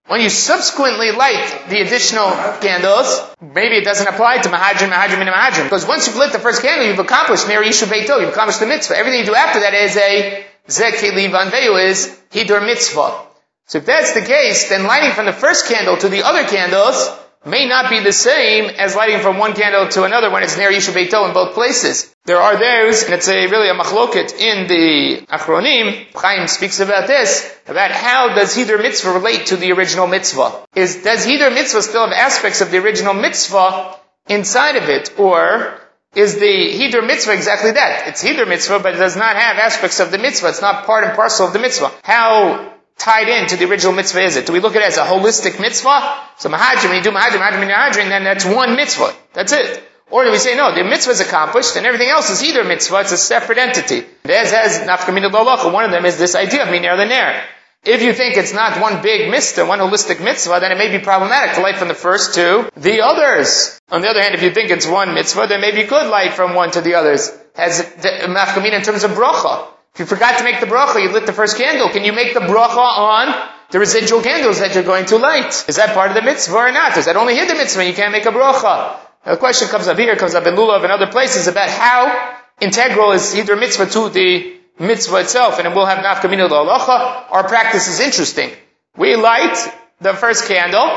When 0.07 0.21
you 0.21 0.29
subsequently 0.29 1.11
light 1.11 1.65
the 1.69 1.81
additional 1.81 2.31
candles, 2.61 3.21
maybe 3.41 3.75
it 3.75 3.83
doesn't 3.83 4.07
apply 4.07 4.39
to 4.39 4.49
Mahadrin, 4.49 4.89
Mahadrin, 4.89 5.21
and 5.21 5.29
Mahadrin. 5.29 5.65
Because 5.65 5.87
once 5.87 6.07
you've 6.07 6.15
lit 6.15 6.31
the 6.31 6.39
first 6.39 6.63
candle, 6.63 6.87
you've 6.87 6.97
accomplished 6.97 7.47
Neri 7.47 7.67
Yishu 7.67 7.85
Beito, 7.85 8.19
you've 8.19 8.29
accomplished 8.29 8.59
the 8.59 8.65
mitzvah. 8.65 8.97
Everything 8.97 9.19
you 9.19 9.25
do 9.27 9.35
after 9.35 9.59
that 9.59 9.75
is 9.75 9.95
a 9.97 10.45
Zekeli 10.67 11.29
Vanveyu 11.29 11.83
is 11.85 12.19
Hidur 12.31 12.65
Mitzvah. 12.65 13.25
So 13.67 13.77
if 13.77 13.85
that's 13.85 14.13
the 14.13 14.21
case, 14.21 14.69
then 14.69 14.85
lighting 14.85 15.11
from 15.11 15.27
the 15.27 15.33
first 15.33 15.67
candle 15.67 15.97
to 15.97 16.09
the 16.09 16.23
other 16.23 16.43
candles 16.43 17.09
may 17.45 17.67
not 17.67 17.89
be 17.89 17.99
the 17.99 18.11
same 18.11 18.65
as 18.65 18.95
lighting 18.95 19.19
from 19.19 19.37
one 19.37 19.53
candle 19.53 19.87
to 19.89 20.03
another 20.03 20.29
when 20.31 20.43
it's 20.43 20.57
near 20.57 20.71
Yishu 20.71 20.91
Beito 20.91 21.27
in 21.27 21.33
both 21.33 21.53
places. 21.53 22.13
There 22.29 22.39
are 22.39 22.59
those, 22.59 23.05
and 23.05 23.15
it's 23.15 23.27
a 23.27 23.47
really 23.47 23.69
a 23.69 23.73
machloket 23.73 24.39
in 24.39 24.67
the 24.67 25.25
Achronim, 25.35 26.15
Chaim 26.15 26.47
speaks 26.47 26.79
about 26.79 27.07
this, 27.07 27.51
about 27.65 27.89
how 27.89 28.35
does 28.35 28.55
Hidur 28.55 28.79
Mitzvah 28.79 29.13
relate 29.13 29.47
to 29.47 29.55
the 29.55 29.71
original 29.71 30.05
Mitzvah. 30.05 30.63
Is, 30.75 31.01
does 31.01 31.25
Hidur 31.25 31.51
Mitzvah 31.51 31.81
still 31.81 32.05
have 32.05 32.13
aspects 32.13 32.61
of 32.61 32.69
the 32.69 32.77
original 32.77 33.15
Mitzvah 33.15 33.97
inside 34.27 34.75
of 34.75 34.89
it, 34.89 35.19
or 35.19 35.81
is 36.13 36.35
the 36.35 36.71
Hidur 36.77 37.03
Mitzvah 37.03 37.33
exactly 37.33 37.71
that? 37.71 38.09
It's 38.09 38.23
Hidur 38.23 38.47
Mitzvah, 38.47 38.77
but 38.77 38.93
it 38.93 38.97
does 38.97 39.15
not 39.15 39.35
have 39.35 39.57
aspects 39.57 39.99
of 39.99 40.11
the 40.11 40.19
Mitzvah. 40.19 40.49
It's 40.49 40.61
not 40.61 40.85
part 40.85 41.05
and 41.05 41.15
parcel 41.15 41.47
of 41.47 41.53
the 41.53 41.57
Mitzvah. 41.57 41.91
How 42.03 42.75
tied 42.99 43.27
into 43.27 43.57
the 43.57 43.65
original 43.65 43.93
mitzvah 43.93 44.21
is 44.21 44.35
it? 44.35 44.45
Do 44.45 44.53
we 44.53 44.59
look 44.59 44.75
at 44.75 44.83
it 44.83 44.89
as 44.89 44.97
a 44.97 45.03
holistic 45.03 45.59
mitzvah? 45.59 46.27
So 46.37 46.49
mahajim, 46.49 46.95
you 46.95 47.01
do 47.01 47.09
mahajim, 47.09 47.39
mahajim, 47.39 47.67
mahajim, 47.67 48.09
then 48.09 48.23
that's 48.23 48.45
one 48.45 48.75
mitzvah. 48.75 49.15
That's 49.33 49.51
it. 49.51 49.88
Or 50.11 50.25
do 50.25 50.31
we 50.31 50.37
say, 50.37 50.55
no, 50.55 50.73
the 50.73 50.83
mitzvah 50.83 51.11
is 51.11 51.19
accomplished 51.19 51.75
and 51.75 51.85
everything 51.85 52.09
else 52.09 52.29
is 52.29 52.43
either 52.43 52.63
mitzvah, 52.63 53.01
it's 53.01 53.11
a 53.11 53.17
separate 53.17 53.59
entity. 53.59 54.05
As 54.25 54.51
has 54.51 54.79
nafkamina 54.79 55.29
lolacha, 55.31 55.71
one 55.71 55.85
of 55.85 55.91
them 55.91 56.05
is 56.05 56.17
this 56.17 56.35
idea 56.35 56.63
of 56.63 56.69
minar 56.69 56.97
the 56.97 57.05
ner. 57.05 57.43
If 57.83 58.01
you 58.01 58.13
think 58.13 58.35
it's 58.35 58.53
not 58.53 58.81
one 58.81 59.01
big 59.01 59.29
mitzvah, 59.31 59.65
one 59.65 59.79
holistic 59.79 60.21
mitzvah, 60.21 60.59
then 60.59 60.71
it 60.71 60.77
may 60.77 60.91
be 60.95 61.01
problematic 61.01 61.55
to 61.55 61.61
light 61.61 61.77
from 61.77 61.87
the 61.87 61.93
first 61.93 62.35
to 62.35 62.69
the 62.75 63.01
others. 63.01 63.79
On 63.89 64.01
the 64.01 64.09
other 64.09 64.21
hand, 64.21 64.35
if 64.35 64.41
you 64.41 64.51
think 64.51 64.69
it's 64.69 64.85
one 64.85 65.13
mitzvah, 65.13 65.47
then 65.47 65.61
maybe 65.61 65.85
could 65.85 66.09
light 66.09 66.33
from 66.33 66.55
one 66.55 66.71
to 66.71 66.81
the 66.81 66.95
others. 66.95 67.31
Has 67.55 67.81
nafkamina 67.81 68.73
in 68.73 68.81
terms 68.81 69.03
of 69.03 69.11
bracha. 69.11 69.67
If 69.93 70.01
you 70.01 70.05
forgot 70.07 70.39
to 70.39 70.43
make 70.43 70.59
the 70.59 70.65
bracha, 70.65 71.01
you 71.01 71.11
lit 71.11 71.25
the 71.25 71.33
first 71.33 71.57
candle. 71.57 71.89
Can 71.89 72.03
you 72.03 72.13
make 72.13 72.33
the 72.33 72.41
bracha 72.41 72.77
on 72.77 73.49
the 73.71 73.79
residual 73.79 74.21
candles 74.21 74.59
that 74.59 74.75
you're 74.75 74.83
going 74.83 75.05
to 75.05 75.17
light? 75.17 75.65
Is 75.67 75.77
that 75.77 75.93
part 75.93 76.09
of 76.09 76.15
the 76.15 76.21
mitzvah 76.21 76.55
or 76.55 76.71
not? 76.71 76.97
Is 76.97 77.05
that 77.05 77.15
only 77.15 77.35
hit 77.35 77.47
the 77.47 77.55
mitzvah? 77.55 77.85
You 77.85 77.93
can't 77.93 78.11
make 78.11 78.25
a 78.25 78.31
bracha. 78.31 78.99
The 79.29 79.37
question 79.37 79.67
comes 79.67 79.87
up 79.87 79.99
here, 79.99 80.15
comes 80.15 80.33
up 80.33 80.47
in 80.47 80.55
Lulav 80.55 80.81
and 80.81 80.91
other 80.91 81.05
places 81.05 81.47
about 81.47 81.69
how 81.69 82.35
integral 82.59 83.11
is 83.11 83.35
either 83.35 83.55
mitzvah 83.55 83.85
to 83.85 84.09
the 84.09 84.57
mitzvah 84.79 85.17
itself, 85.17 85.59
and 85.59 85.75
we'll 85.75 85.85
have 85.85 85.99
nafkamina 86.03 86.49
halacha. 86.49 87.25
Our 87.29 87.47
practice 87.47 87.87
is 87.87 87.99
interesting. 87.99 88.49
We 88.97 89.15
light 89.15 89.55
the 90.01 90.15
first 90.15 90.47
candle, 90.47 90.87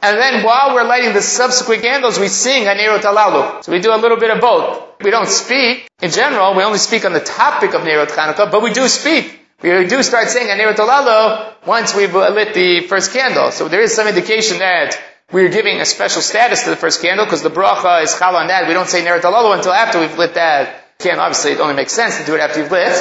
And 0.00 0.18
then 0.18 0.44
while 0.44 0.74
we're 0.74 0.84
lighting 0.84 1.14
the 1.14 1.22
subsequent 1.22 1.82
candles, 1.82 2.20
we 2.20 2.28
sing 2.28 2.64
Hanerot 2.64 3.00
Alalu. 3.00 3.64
So 3.64 3.72
we 3.72 3.80
do 3.80 3.92
a 3.92 3.96
little 3.96 4.18
bit 4.18 4.30
of 4.30 4.40
both. 4.40 5.02
We 5.02 5.10
don't 5.10 5.28
speak. 5.28 5.88
In 6.00 6.10
general, 6.10 6.54
we 6.54 6.62
only 6.62 6.78
speak 6.78 7.04
on 7.04 7.12
the 7.12 7.20
topic 7.20 7.74
of 7.74 7.82
Nerot 7.82 8.08
Chanukah, 8.08 8.52
but 8.52 8.62
we 8.62 8.72
do 8.72 8.86
speak. 8.86 9.40
We 9.62 9.86
do 9.86 10.02
start 10.02 10.28
saying 10.28 10.46
Hanerot 10.46 10.76
Alalu 10.76 11.66
once 11.66 11.94
we've 11.94 12.14
lit 12.14 12.54
the 12.54 12.86
first 12.86 13.12
candle. 13.12 13.50
So 13.50 13.66
there 13.66 13.80
is 13.80 13.94
some 13.94 14.06
indication 14.06 14.58
that 14.58 15.00
we're 15.32 15.48
giving 15.48 15.80
a 15.80 15.84
special 15.84 16.22
status 16.22 16.64
to 16.64 16.70
the 16.70 16.76
first 16.76 17.00
candle 17.02 17.24
because 17.24 17.42
the 17.42 17.50
bracha 17.50 18.02
is 18.02 18.16
chal 18.18 18.36
on 18.36 18.48
that. 18.48 18.68
We 18.68 18.74
don't 18.74 18.88
say 18.88 19.04
Nerot 19.04 19.22
Alalu 19.22 19.56
until 19.56 19.72
after 19.72 20.00
we've 20.00 20.16
lit 20.16 20.34
that 20.34 20.98
candle. 20.98 21.22
Obviously, 21.24 21.52
it 21.52 21.60
only 21.60 21.74
makes 21.74 21.92
sense 21.92 22.18
to 22.18 22.26
do 22.26 22.34
it 22.34 22.40
after 22.40 22.60
you've 22.60 22.70
lit. 22.70 22.92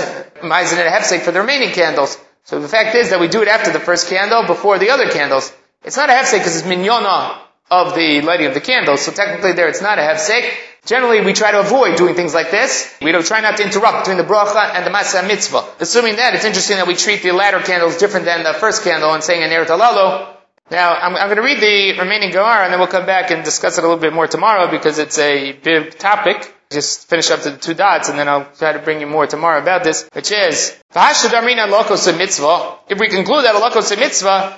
Ma'izin 0.41 0.79
and 0.79 0.87
a 0.87 0.91
hefsek 0.91 1.21
for 1.21 1.31
the 1.31 1.39
remaining 1.39 1.71
candles. 1.71 2.17
So 2.45 2.59
the 2.59 2.67
fact 2.67 2.95
is 2.95 3.09
that 3.11 3.19
we 3.19 3.27
do 3.27 3.41
it 3.41 3.47
after 3.47 3.71
the 3.71 3.79
first 3.79 4.09
candle, 4.09 4.45
before 4.45 4.79
the 4.79 4.89
other 4.89 5.09
candles. 5.09 5.53
It's 5.83 5.97
not 5.97 6.09
a 6.09 6.13
hefsek 6.13 6.39
because 6.39 6.57
it's 6.57 6.67
minyona 6.67 7.39
of 7.69 7.95
the 7.95 8.21
lighting 8.21 8.47
of 8.47 8.53
the 8.53 8.61
candles. 8.61 9.01
So 9.01 9.11
technically 9.11 9.53
there 9.53 9.67
it's 9.67 9.81
not 9.81 9.99
a 9.99 10.01
hefsek. 10.01 10.49
Generally 10.85 11.25
we 11.25 11.33
try 11.33 11.51
to 11.51 11.59
avoid 11.59 11.97
doing 11.97 12.15
things 12.15 12.33
like 12.33 12.51
this. 12.51 12.93
We 13.01 13.11
don't 13.11 13.25
try 13.25 13.39
not 13.39 13.57
to 13.57 13.63
interrupt 13.63 14.05
between 14.05 14.17
the 14.17 14.29
bracha 14.29 14.75
and 14.75 14.85
the 14.85 14.91
masa 14.91 15.25
mitzvah. 15.25 15.63
Assuming 15.79 16.17
that, 16.17 16.35
it's 16.35 16.45
interesting 16.45 16.77
that 16.77 16.87
we 16.87 16.95
treat 16.95 17.23
the 17.23 17.31
latter 17.31 17.59
candles 17.59 17.97
different 17.97 18.25
than 18.25 18.43
the 18.43 18.53
first 18.53 18.83
candle 18.83 19.13
and 19.13 19.23
saying 19.23 19.43
an 19.43 19.49
eret 19.49 19.67
alalo. 19.67 20.32
Now, 20.73 20.95
I'm, 20.95 21.15
I'm 21.15 21.27
going 21.27 21.37
to 21.37 21.43
read 21.43 21.61
the 21.61 21.99
remaining 22.01 22.31
Gemara 22.31 22.63
and 22.63 22.73
then 22.73 22.79
we'll 22.79 22.87
come 22.87 23.05
back 23.05 23.29
and 23.29 23.43
discuss 23.43 23.77
it 23.77 23.83
a 23.83 23.87
little 23.87 24.01
bit 24.01 24.11
more 24.11 24.25
tomorrow 24.25 24.71
because 24.71 24.97
it's 24.97 25.19
a 25.19 25.51
big 25.51 25.99
topic. 25.99 26.51
Just 26.71 27.07
finish 27.07 27.29
up 27.29 27.41
the 27.41 27.55
two 27.55 27.75
dots, 27.75 28.09
and 28.09 28.17
then 28.17 28.27
I'll 28.27 28.45
try 28.57 28.73
to 28.73 28.79
bring 28.79 28.99
you 28.99 29.05
more 29.05 29.27
tomorrow 29.27 29.61
about 29.61 29.83
this, 29.83 30.09
which 30.13 30.31
is, 30.31 30.75
if 30.89 31.29
we 32.99 33.09
conclude 33.09 33.45
that 33.45 33.53
a 33.53 33.59
lokos 33.59 33.95
mitzvah, 33.99 34.57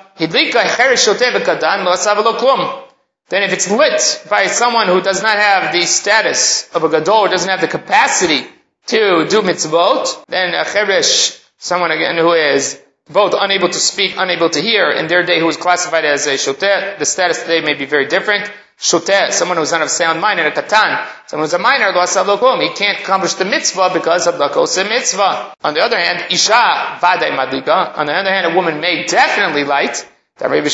then 3.27 3.43
if 3.43 3.51
it's 3.51 3.69
lit 3.69 4.23
by 4.29 4.47
someone 4.47 4.87
who 4.87 5.01
does 5.01 5.21
not 5.21 5.37
have 5.37 5.73
the 5.73 5.81
status 5.81 6.69
of 6.73 6.85
a 6.85 6.89
gadol, 6.89 7.27
doesn't 7.27 7.49
have 7.49 7.59
the 7.59 7.67
capacity 7.67 8.47
to 8.87 9.27
do 9.27 9.41
mitzvot, 9.41 10.25
then 10.27 10.53
a 10.53 10.63
cheresh, 10.63 11.43
someone 11.57 11.91
again 11.91 12.15
who 12.15 12.31
is 12.31 12.81
both 13.09 13.35
unable 13.37 13.69
to 13.69 13.79
speak, 13.79 14.15
unable 14.17 14.49
to 14.49 14.59
hear, 14.59 14.89
in 14.89 15.07
their 15.07 15.23
day 15.23 15.39
who 15.39 15.45
was 15.45 15.57
classified 15.57 16.05
as 16.05 16.25
a 16.25 16.33
shoteh, 16.33 16.97
the 16.97 17.05
status 17.05 17.41
today 17.41 17.61
may 17.61 17.75
be 17.75 17.85
very 17.85 18.07
different 18.07 18.51
shoteh, 18.79 19.31
someone 19.31 19.57
who's 19.57 19.71
not 19.71 19.81
of 19.81 19.89
sound 19.89 20.19
mind, 20.19 20.39
and 20.39 20.47
a 20.47 20.51
katan, 20.51 21.07
someone 21.27 21.45
who's 21.45 21.53
a 21.53 21.59
minor, 21.59 21.91
he 21.93 22.69
can't 22.73 22.99
accomplish 22.99 23.35
the 23.35 23.45
mitzvah 23.45 23.91
because 23.93 24.27
of 24.27 24.37
the 24.37 24.85
mitzvah. 24.89 25.53
On 25.63 25.73
the 25.73 25.81
other 25.81 25.97
hand, 25.97 26.25
isha 26.31 26.97
vadai 26.99 27.31
madlika, 27.35 27.97
on 27.97 28.05
the 28.07 28.13
other 28.13 28.31
hand, 28.31 28.51
a 28.51 28.55
woman 28.55 28.81
may 28.81 29.05
definitely 29.05 29.63
light, 29.63 30.05
women 30.39 30.67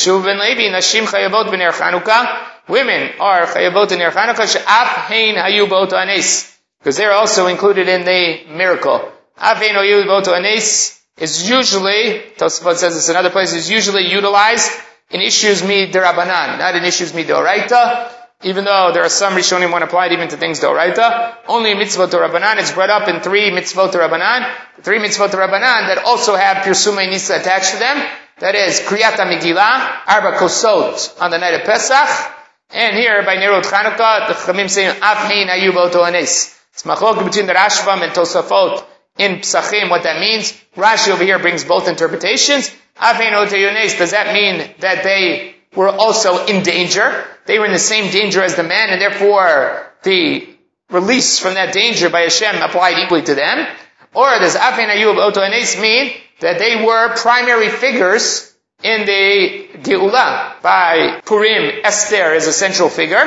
are 3.19 3.45
chayavot 3.45 3.91
in 3.91 3.99
ner 3.99 4.11
chanukah, 4.11 4.47
she'af 4.51 4.87
hein 5.07 5.35
hayu 5.35 5.93
anes, 5.93 6.57
because 6.79 6.97
they're 6.97 7.13
also 7.13 7.47
included 7.47 7.87
in 7.87 8.03
the 8.05 8.45
miracle. 8.55 9.11
Anes 9.37 11.00
is 11.21 11.47
usually, 11.47 12.19
Tosafot 12.37 12.77
says 12.77 12.95
this 12.95 13.07
in 13.09 13.15
other 13.15 13.29
places, 13.29 13.69
usually 13.69 14.11
utilized 14.11 14.71
in 15.11 15.21
issues 15.21 15.61
mi 15.61 15.87
derabanan, 15.87 16.57
not 16.57 16.75
in 16.75 16.83
issues 16.83 17.13
mi 17.13 17.23
doraita. 17.23 18.11
Even 18.43 18.65
though 18.65 18.89
there 18.91 19.03
are 19.03 19.09
some 19.09 19.33
Rishonim 19.33 19.69
apply 19.83 20.07
it 20.07 20.13
even 20.13 20.27
to 20.29 20.37
things 20.37 20.59
doraita, 20.59 21.35
only 21.47 21.75
mitzvot 21.75 22.09
Rabbanan 22.09 22.57
is 22.57 22.71
brought 22.71 22.89
up 22.89 23.07
in 23.07 23.21
three 23.21 23.51
mitzvot 23.51 23.91
Rabbanan, 23.91 24.51
three 24.81 24.97
mitzvot 24.97 25.29
Rabbanan 25.29 25.93
that 25.93 26.03
also 26.05 26.35
have 26.35 26.65
Pirsumei 26.65 27.07
Nisa 27.07 27.35
attached 27.35 27.73
to 27.73 27.77
them. 27.77 28.03
That 28.39 28.55
is 28.55 28.79
Kriyat 28.79 29.17
Megillah, 29.17 29.99
Arba 30.07 30.37
Kosot 30.39 31.21
on 31.21 31.29
the 31.29 31.37
night 31.37 31.53
of 31.53 31.67
Pesach, 31.67 32.33
and 32.71 32.97
here 32.97 33.21
by 33.21 33.35
Nerot 33.35 33.61
Chanukah, 33.61 34.27
the 34.27 34.33
Chamim 34.33 34.67
say 34.67 34.85
Afhin 34.85 35.45
Ayub 35.45 35.75
Oto 35.75 36.03
Anes. 36.03 36.57
It's 36.73 36.81
machlok 36.81 37.23
between 37.23 37.45
the 37.45 37.53
Rashbam 37.53 38.01
and 38.01 38.11
Tosafot 38.11 38.87
in 39.21 39.39
Psachim, 39.41 39.89
what 39.89 40.03
that 40.03 40.19
means. 40.19 40.51
Rashi 40.75 41.09
over 41.11 41.23
here 41.23 41.37
brings 41.37 41.63
both 41.63 41.87
interpretations. 41.87 42.69
Does 42.99 44.11
that 44.11 44.33
mean 44.33 44.73
that 44.79 45.03
they 45.03 45.55
were 45.75 45.89
also 45.89 46.45
in 46.47 46.63
danger? 46.63 47.23
They 47.45 47.59
were 47.59 47.65
in 47.65 47.71
the 47.71 47.79
same 47.79 48.11
danger 48.11 48.41
as 48.41 48.55
the 48.55 48.63
man, 48.63 48.89
and 48.89 48.99
therefore 48.99 49.93
the 50.03 50.49
release 50.89 51.39
from 51.39 51.53
that 51.53 51.73
danger 51.73 52.09
by 52.09 52.21
Hashem 52.21 52.61
applied 52.61 52.97
equally 52.97 53.21
to 53.23 53.35
them? 53.35 53.67
Or 54.13 54.27
does 54.39 54.55
Afin 54.55 54.89
Ayub 54.89 55.17
Oto 55.17 55.41
mean 55.79 56.11
that 56.39 56.59
they 56.59 56.83
were 56.83 57.15
primary 57.15 57.69
figures 57.69 58.53
in 58.83 59.05
the 59.05 59.67
Geulah? 59.83 60.61
By 60.61 61.21
Purim, 61.25 61.81
Esther 61.83 62.33
is 62.33 62.47
a 62.47 62.53
central 62.53 62.89
figure. 62.89 63.23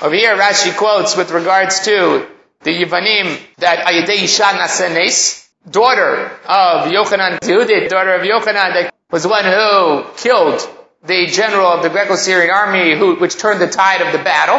Over 0.00 0.14
here, 0.14 0.36
Rashi 0.36 0.76
quotes 0.76 1.16
with 1.16 1.30
regards 1.30 1.80
to 1.86 2.26
the 2.64 2.70
Yivanim 2.70 3.38
that 3.58 3.86
Ayadei 3.86 4.24
Isha 4.24 4.42
Nasenes, 4.42 5.46
daughter 5.70 6.26
of 6.46 6.90
Yochanan 6.90 7.38
Yehudit, 7.40 7.88
daughter 7.88 8.14
of 8.14 8.22
Yochanan, 8.22 8.72
that 8.74 8.94
was 9.10 9.26
one 9.26 9.44
who 9.44 10.04
killed 10.16 10.68
the 11.04 11.26
general 11.26 11.68
of 11.68 11.82
the 11.82 11.90
Greco-Syrian 11.90 12.50
army 12.50 12.96
who, 12.98 13.16
which 13.16 13.36
turned 13.36 13.60
the 13.60 13.68
tide 13.68 14.00
of 14.00 14.12
the 14.12 14.18
battle. 14.18 14.58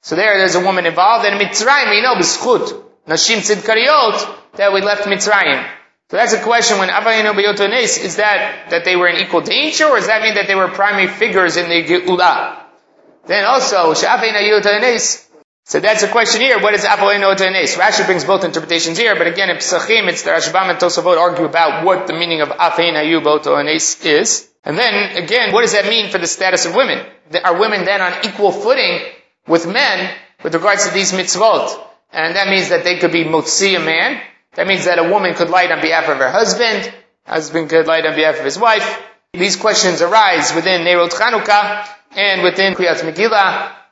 So 0.00 0.16
there, 0.16 0.38
there's 0.38 0.54
a 0.54 0.64
woman 0.64 0.86
involved. 0.86 1.26
And 1.26 1.40
Mitzrayim, 1.40 1.90
we 1.90 2.02
know, 2.02 2.14
b'schut, 2.14 2.82
nashim 3.06 3.38
tzidkaniyot, 3.38 4.56
that 4.56 4.72
we 4.72 4.80
left 4.80 5.04
Mitzrayim. 5.04 5.68
So 6.10 6.16
that's 6.16 6.32
a 6.32 6.42
question 6.42 6.78
when 6.78 6.88
Avayinu 6.88 7.32
Beyotones, 7.32 8.02
is 8.02 8.16
that, 8.16 8.70
that 8.70 8.84
they 8.84 8.96
were 8.96 9.08
in 9.08 9.16
equal 9.16 9.40
danger, 9.40 9.86
or 9.86 9.96
does 9.96 10.06
that 10.06 10.22
mean 10.22 10.34
that 10.34 10.46
they 10.46 10.54
were 10.54 10.68
primary 10.68 11.08
figures 11.08 11.56
in 11.56 11.68
the 11.68 11.82
Geula? 11.84 12.60
Then 13.26 13.44
also, 13.44 13.92
Sha'afayinu 13.94 14.62
Beyotones, 14.62 15.23
so 15.66 15.80
that's 15.80 16.02
a 16.02 16.08
question 16.08 16.42
here. 16.42 16.60
What 16.60 16.74
is 16.74 16.84
Apoel 16.84 17.18
Notanes? 17.18 17.78
Rashi 17.78 18.04
brings 18.04 18.24
both 18.24 18.44
interpretations 18.44 18.98
here, 18.98 19.16
but 19.16 19.26
again, 19.26 19.48
in 19.48 19.56
Psachim, 19.56 20.08
it's 20.08 20.22
the 20.22 20.30
Rashbam 20.30 20.68
and 20.68 20.78
Tosafot 20.78 21.16
argue 21.16 21.46
about 21.46 21.86
what 21.86 22.06
the 22.06 22.12
meaning 22.12 22.42
of 22.42 22.48
Afein 22.48 22.92
Ayub 22.92 23.24
Otoanes 23.24 24.04
is. 24.04 24.46
And 24.62 24.76
then, 24.76 25.16
again, 25.16 25.54
what 25.54 25.62
does 25.62 25.72
that 25.72 25.86
mean 25.86 26.10
for 26.10 26.18
the 26.18 26.26
status 26.26 26.66
of 26.66 26.74
women? 26.74 27.06
Are 27.42 27.58
women 27.58 27.86
then 27.86 28.02
on 28.02 28.26
equal 28.26 28.52
footing 28.52 29.00
with 29.46 29.66
men 29.66 30.14
with 30.42 30.54
regards 30.54 30.86
to 30.86 30.92
these 30.92 31.12
mitzvot? 31.12 31.82
And 32.12 32.36
that 32.36 32.48
means 32.48 32.68
that 32.68 32.84
they 32.84 32.98
could 32.98 33.12
be 33.12 33.24
motzi 33.24 33.74
a 33.74 33.80
man. 33.80 34.20
That 34.56 34.66
means 34.66 34.84
that 34.84 34.98
a 34.98 35.08
woman 35.08 35.32
could 35.32 35.48
light 35.48 35.72
on 35.72 35.80
behalf 35.80 36.10
of 36.10 36.18
her 36.18 36.30
husband. 36.30 36.92
Husband 37.26 37.70
could 37.70 37.86
light 37.86 38.04
on 38.04 38.14
behalf 38.14 38.38
of 38.38 38.44
his 38.44 38.58
wife. 38.58 39.02
These 39.32 39.56
questions 39.56 40.02
arise 40.02 40.54
within 40.54 40.82
Nerot 40.82 41.10
Chanukah 41.10 41.88
and 42.16 42.42
within 42.42 42.74
Kriyat 42.74 43.00
Megillah 43.00 43.83